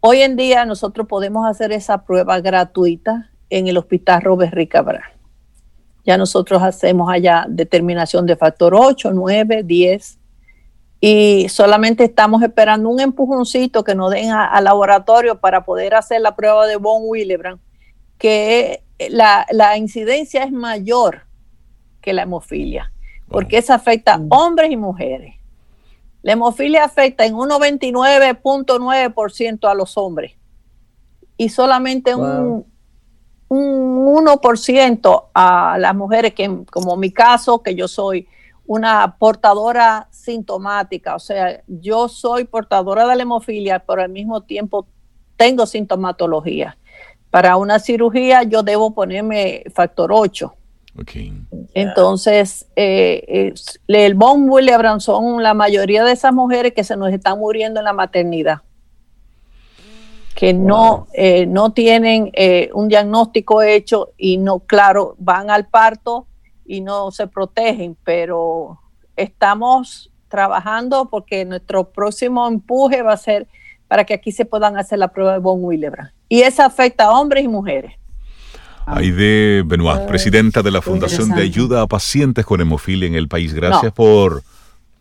Hoy 0.00 0.22
en 0.22 0.36
día 0.36 0.64
nosotros 0.64 1.06
podemos 1.06 1.46
hacer 1.46 1.70
esa 1.70 2.02
prueba 2.06 2.40
gratuita 2.40 3.30
en 3.50 3.68
el 3.68 3.76
Hospital 3.76 4.22
Robert 4.22 4.54
Ricabral. 4.54 5.04
Ya 6.06 6.16
nosotros 6.16 6.62
hacemos 6.62 7.12
allá 7.12 7.44
determinación 7.46 8.24
de 8.24 8.36
factor 8.36 8.74
8, 8.74 9.10
9, 9.12 9.64
10, 9.64 10.18
y 11.04 11.48
solamente 11.48 12.04
estamos 12.04 12.44
esperando 12.44 12.88
un 12.88 13.00
empujoncito 13.00 13.82
que 13.82 13.96
nos 13.96 14.12
den 14.12 14.30
al 14.30 14.62
laboratorio 14.62 15.40
para 15.40 15.64
poder 15.64 15.96
hacer 15.96 16.20
la 16.20 16.36
prueba 16.36 16.68
de 16.68 16.76
von 16.76 17.02
Willebrand, 17.04 17.58
que 18.18 18.84
la, 19.08 19.44
incidencia 19.76 20.44
es 20.44 20.52
mayor 20.52 21.22
que 22.00 22.12
la 22.12 22.22
hemofilia, 22.22 22.92
porque 23.28 23.58
esa 23.58 23.74
afecta 23.74 24.14
a 24.14 24.18
mm. 24.18 24.28
hombres 24.30 24.70
y 24.70 24.76
mujeres. 24.76 25.34
La 26.22 26.34
hemofilia 26.34 26.84
afecta 26.84 27.26
en 27.26 27.34
un 27.34 27.50
99.9% 27.50 29.68
a 29.68 29.74
los 29.74 29.98
hombres 29.98 30.34
y 31.36 31.48
solamente 31.48 32.14
un, 32.14 32.64
un 33.48 34.24
1% 34.24 35.24
a 35.34 35.78
las 35.80 35.96
mujeres, 35.96 36.32
que 36.32 36.62
como 36.70 36.96
mi 36.96 37.10
caso, 37.10 37.60
que 37.60 37.74
yo 37.74 37.88
soy 37.88 38.28
una 38.72 39.16
portadora 39.18 40.08
sintomática, 40.10 41.14
o 41.14 41.18
sea, 41.18 41.62
yo 41.66 42.08
soy 42.08 42.44
portadora 42.44 43.06
de 43.06 43.16
la 43.16 43.22
hemofilia, 43.22 43.80
pero 43.80 44.00
al 44.00 44.08
mismo 44.08 44.40
tiempo 44.40 44.86
tengo 45.36 45.66
sintomatología. 45.66 46.78
Para 47.30 47.58
una 47.58 47.78
cirugía 47.78 48.44
yo 48.44 48.62
debo 48.62 48.94
ponerme 48.94 49.64
factor 49.74 50.10
8. 50.10 50.54
Entonces, 51.74 52.66
eh, 52.74 53.52
el 53.88 54.14
Von 54.14 54.48
Willebrand 54.48 55.02
son 55.02 55.42
la 55.42 55.52
mayoría 55.52 56.02
de 56.02 56.12
esas 56.12 56.32
mujeres 56.32 56.72
que 56.72 56.82
se 56.82 56.96
nos 56.96 57.12
están 57.12 57.38
muriendo 57.38 57.78
en 57.78 57.84
la 57.84 57.92
maternidad, 57.92 58.62
que 60.34 60.54
no, 60.54 61.08
eh, 61.12 61.44
no 61.44 61.74
tienen 61.74 62.30
eh, 62.32 62.70
un 62.72 62.88
diagnóstico 62.88 63.60
hecho 63.60 64.12
y 64.16 64.38
no, 64.38 64.60
claro, 64.60 65.14
van 65.18 65.50
al 65.50 65.66
parto 65.66 66.26
y 66.72 66.80
no 66.80 67.10
se 67.10 67.26
protegen, 67.26 67.98
pero 68.02 68.80
estamos 69.14 70.10
trabajando 70.28 71.06
porque 71.10 71.44
nuestro 71.44 71.90
próximo 71.90 72.48
empuje 72.48 73.02
va 73.02 73.12
a 73.12 73.18
ser 73.18 73.46
para 73.88 74.04
que 74.04 74.14
aquí 74.14 74.32
se 74.32 74.46
puedan 74.46 74.78
hacer 74.78 74.98
la 74.98 75.08
prueba 75.08 75.34
de 75.34 75.38
Von 75.38 75.58
Willebrand. 75.62 76.12
Y 76.30 76.40
eso 76.40 76.62
afecta 76.62 77.04
a 77.04 77.10
hombres 77.10 77.44
y 77.44 77.48
mujeres. 77.48 77.92
Aide 78.86 79.62
Benoit, 79.66 80.00
ah, 80.00 80.06
presidenta 80.06 80.62
de 80.62 80.70
la 80.70 80.80
Fundación 80.80 81.28
de 81.34 81.42
Ayuda 81.42 81.82
a 81.82 81.86
Pacientes 81.86 82.46
con 82.46 82.62
Hemofilia 82.62 83.06
en 83.06 83.16
el 83.16 83.28
país. 83.28 83.52
Gracias 83.52 83.92
por... 83.92 84.42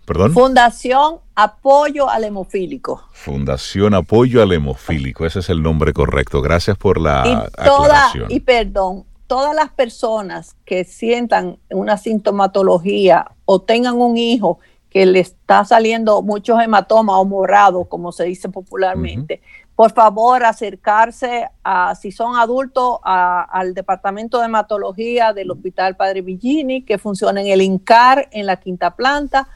¿Perdón? 0.04 0.34
Fundación 0.34 1.20
Apoyo 1.36 2.10
al 2.10 2.26
Hemofílico. 2.26 3.02
Fundación 3.14 3.94
Apoyo 3.94 4.44
al 4.44 4.52
Hemofílico, 4.52 5.26
ese 5.26 5.40
es 5.40 5.50
el 5.50 5.64
nombre 5.64 5.94
correcto. 5.94 6.42
Gracias 6.42 6.76
por 6.76 7.00
la 7.00 7.24
y 7.26 7.66
toda, 7.66 8.12
Y 8.28 8.42
perdón, 8.42 9.06
todas 9.32 9.56
las 9.56 9.72
personas 9.72 10.58
que 10.66 10.84
sientan 10.84 11.58
una 11.70 11.96
sintomatología 11.96 13.32
o 13.46 13.62
tengan 13.62 13.96
un 13.96 14.18
hijo 14.18 14.60
que 14.90 15.06
le 15.06 15.22
está 15.22 15.64
saliendo 15.64 16.22
muchos 16.22 16.62
hematomas 16.62 17.16
o 17.16 17.24
morados, 17.24 17.88
como 17.88 18.12
se 18.12 18.26
dice 18.26 18.50
popularmente, 18.50 19.42
por 19.74 19.94
favor 19.94 20.44
acercarse 20.44 21.48
a, 21.64 21.96
si 21.96 22.12
son 22.12 22.36
adultos, 22.36 23.00
al 23.06 23.74
Departamento 23.74 24.38
de 24.38 24.48
Hematología 24.48 25.32
del 25.32 25.52
Hospital 25.52 25.96
Padre 25.96 26.20
Villini, 26.20 26.84
que 26.84 26.98
funciona 26.98 27.40
en 27.40 27.48
el 27.48 27.62
INCAR, 27.62 28.28
en 28.32 28.46
la 28.46 28.58
quinta 28.58 28.98
planta, 28.98 29.48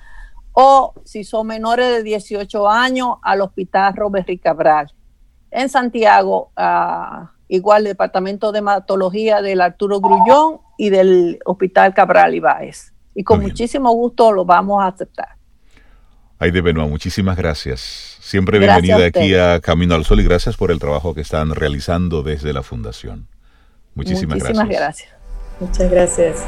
o 0.53 0.93
si 1.03 1.25
son 1.25 1.47
menores 1.47 1.89
de 1.89 2.01
18 2.01 2.69
años, 2.69 3.17
al 3.23 3.41
Hospital 3.41 3.93
Robert 3.93 4.25
Ricabral. 4.25 4.93
En 5.51 5.67
Santiago, 5.67 6.51
igual 7.47 7.83
el 7.83 7.93
Departamento 7.93 8.51
de 8.51 8.59
Hematología 8.59 9.41
del 9.41 9.61
Arturo 9.61 9.99
Grullón 9.99 10.59
y 10.77 10.89
del 10.89 11.39
Hospital 11.45 11.93
Cabral 11.93 12.35
Ibáez. 12.35 12.93
Y 13.13 13.23
con 13.23 13.41
muchísimo 13.41 13.91
gusto 13.93 14.31
lo 14.31 14.45
vamos 14.45 14.83
a 14.83 14.87
aceptar. 14.87 15.29
Aide 16.37 16.61
Benoit, 16.61 16.89
muchísimas 16.89 17.37
gracias. 17.37 18.17
Siempre 18.19 18.59
bienvenida 18.59 19.05
aquí 19.05 19.35
a 19.35 19.61
Camino 19.61 19.95
al 19.95 20.03
Sol 20.03 20.19
y 20.19 20.23
gracias 20.23 20.57
por 20.57 20.71
el 20.71 20.79
trabajo 20.79 21.13
que 21.13 21.21
están 21.21 21.55
realizando 21.55 22.23
desde 22.23 22.51
la 22.51 22.61
Fundación. 22.61 23.27
Muchísimas, 23.93 24.39
muchísimas 24.39 24.67
gracias. 24.67 25.09
Muchas 25.59 25.89
gracias. 25.89 26.45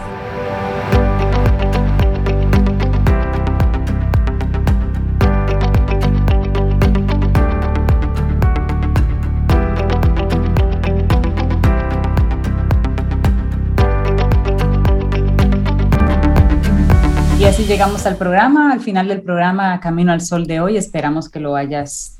Así 17.57 17.65
llegamos 17.65 18.05
al 18.05 18.17
programa, 18.17 18.71
al 18.71 18.81
final 18.81 19.07
del 19.07 19.23
programa 19.23 19.79
Camino 19.79 20.11
al 20.11 20.21
Sol 20.21 20.45
de 20.45 20.59
hoy. 20.59 20.77
Esperamos 20.77 21.27
que 21.27 21.39
lo 21.39 21.55
hayas 21.55 22.15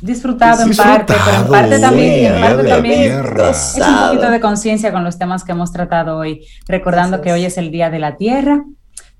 disfrutado, 0.00 0.62
en 0.62 0.74
parte, 0.74 1.12
pero 1.26 1.42
en 1.42 1.50
parte 1.50 1.78
también, 1.78 2.34
en 2.34 2.40
parte 2.40 2.66
también 2.66 3.02
es 3.02 3.76
un 3.76 4.06
poquito 4.06 4.30
de 4.30 4.40
conciencia 4.40 4.92
con 4.92 5.04
los 5.04 5.18
temas 5.18 5.44
que 5.44 5.52
hemos 5.52 5.72
tratado 5.72 6.16
hoy, 6.16 6.46
recordando 6.66 7.20
que 7.20 7.34
hoy 7.34 7.44
es 7.44 7.58
el 7.58 7.70
Día 7.70 7.90
de 7.90 7.98
la 7.98 8.16
Tierra. 8.16 8.64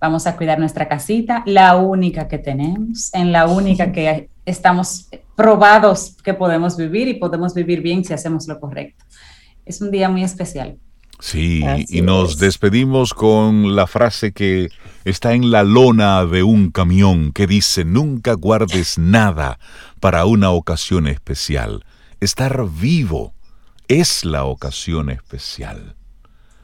Vamos 0.01 0.27
a 0.27 0.37
cuidar 0.37 0.59
nuestra 0.59 0.89
casita, 0.89 1.43
la 1.45 1.77
única 1.77 2.27
que 2.27 2.39
tenemos, 2.39 3.13
en 3.13 3.31
la 3.31 3.47
única 3.47 3.93
que 3.93 4.31
estamos 4.47 5.11
probados 5.37 6.17
que 6.25 6.33
podemos 6.33 6.79
vivir 6.79 7.09
y 7.09 7.15
podemos 7.15 7.53
vivir 7.53 7.83
bien 7.83 8.07
si 8.07 8.15
hacemos 8.15 8.49
lo 8.49 8.59
correcto. 8.59 9.05
Es 9.67 9.83
un 9.83 9.91
día 9.91 10.09
muy 10.09 10.25
especial. 10.25 10.79
Sí, 11.25 11.65
y 11.89 12.03
nos 12.03 12.37
despedimos 12.37 13.15
con 13.15 13.75
la 13.75 13.87
frase 13.87 14.33
que 14.33 14.69
está 15.07 15.33
en 15.33 15.51
la 15.51 15.63
lona 15.63 16.27
de 16.27 16.43
un 16.43 16.71
camión 16.71 17.33
que 17.33 17.47
dice, 17.47 17.87
nunca 17.87 18.35
guardes 18.35 18.99
nada 18.99 19.59
para 20.01 20.27
una 20.27 20.51
ocasión 20.51 21.07
especial. 21.07 21.83
Estar 22.21 22.69
vivo 22.69 23.33
es 23.89 24.27
la 24.27 24.45
ocasión 24.45 25.09
especial. 25.09 25.97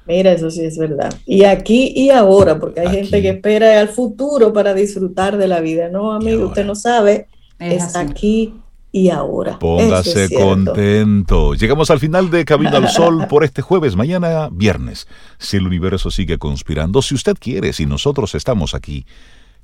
Mira, 0.04 0.32
eso 0.32 0.50
sí 0.50 0.62
es 0.62 0.76
verdad. 0.76 1.14
Y 1.24 1.44
aquí 1.44 1.94
y 1.96 2.10
ahora, 2.10 2.60
porque 2.60 2.80
hay 2.80 2.90
gente 2.90 3.22
que 3.22 3.30
espera 3.30 3.80
al 3.80 3.88
futuro 3.88 4.52
para 4.52 4.74
disfrutar 4.74 5.38
de 5.38 5.48
la 5.48 5.60
vida. 5.60 5.88
No, 5.88 6.12
amigo, 6.12 6.48
usted 6.48 6.66
no 6.66 6.74
sabe, 6.74 7.28
es 7.58 7.96
aquí 7.96 8.52
y 8.92 9.10
ahora. 9.10 9.58
Póngase 9.58 10.28
contento. 10.34 11.54
Llegamos 11.54 11.90
al 11.90 12.00
final 12.00 12.30
de 12.30 12.44
Camino 12.44 12.76
al 12.76 12.88
Sol 12.88 13.26
por 13.28 13.44
este 13.44 13.62
jueves, 13.62 13.96
mañana 13.96 14.48
viernes. 14.50 15.06
Si 15.38 15.56
el 15.56 15.66
universo 15.66 16.10
sigue 16.10 16.38
conspirando, 16.38 17.02
si 17.02 17.14
usted 17.14 17.36
quiere, 17.38 17.72
si 17.72 17.86
nosotros 17.86 18.34
estamos 18.34 18.74
aquí, 18.74 19.06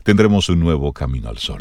tendremos 0.03 0.49
un 0.49 0.61
nuevo 0.61 0.93
Camino 0.93 1.29
al 1.29 1.39
Sol. 1.39 1.59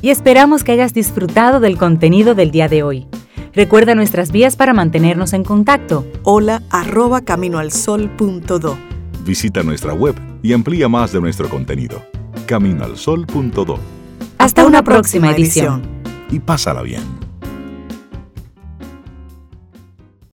Y 0.00 0.10
esperamos 0.10 0.64
que 0.64 0.72
hayas 0.72 0.94
disfrutado 0.94 1.60
del 1.60 1.76
contenido 1.76 2.34
del 2.34 2.50
día 2.50 2.68
de 2.68 2.82
hoy. 2.82 3.06
Recuerda 3.52 3.94
nuestras 3.94 4.30
vías 4.30 4.56
para 4.56 4.72
mantenernos 4.72 5.32
en 5.32 5.42
contacto. 5.42 6.06
Hola 6.22 6.62
arroba 6.70 7.22
caminoalsol.do. 7.22 8.78
Visita 9.24 9.62
nuestra 9.62 9.94
web 9.94 10.14
y 10.42 10.52
amplía 10.52 10.88
más 10.88 11.12
de 11.12 11.20
nuestro 11.20 11.48
contenido. 11.48 12.00
Caminoalsol.do. 12.46 13.78
Hasta, 14.38 14.64
una, 14.64 14.84
próxima, 14.84 15.32
edición 15.32 15.97
y 16.30 16.40
pásala 16.40 16.82
bien. 16.82 17.27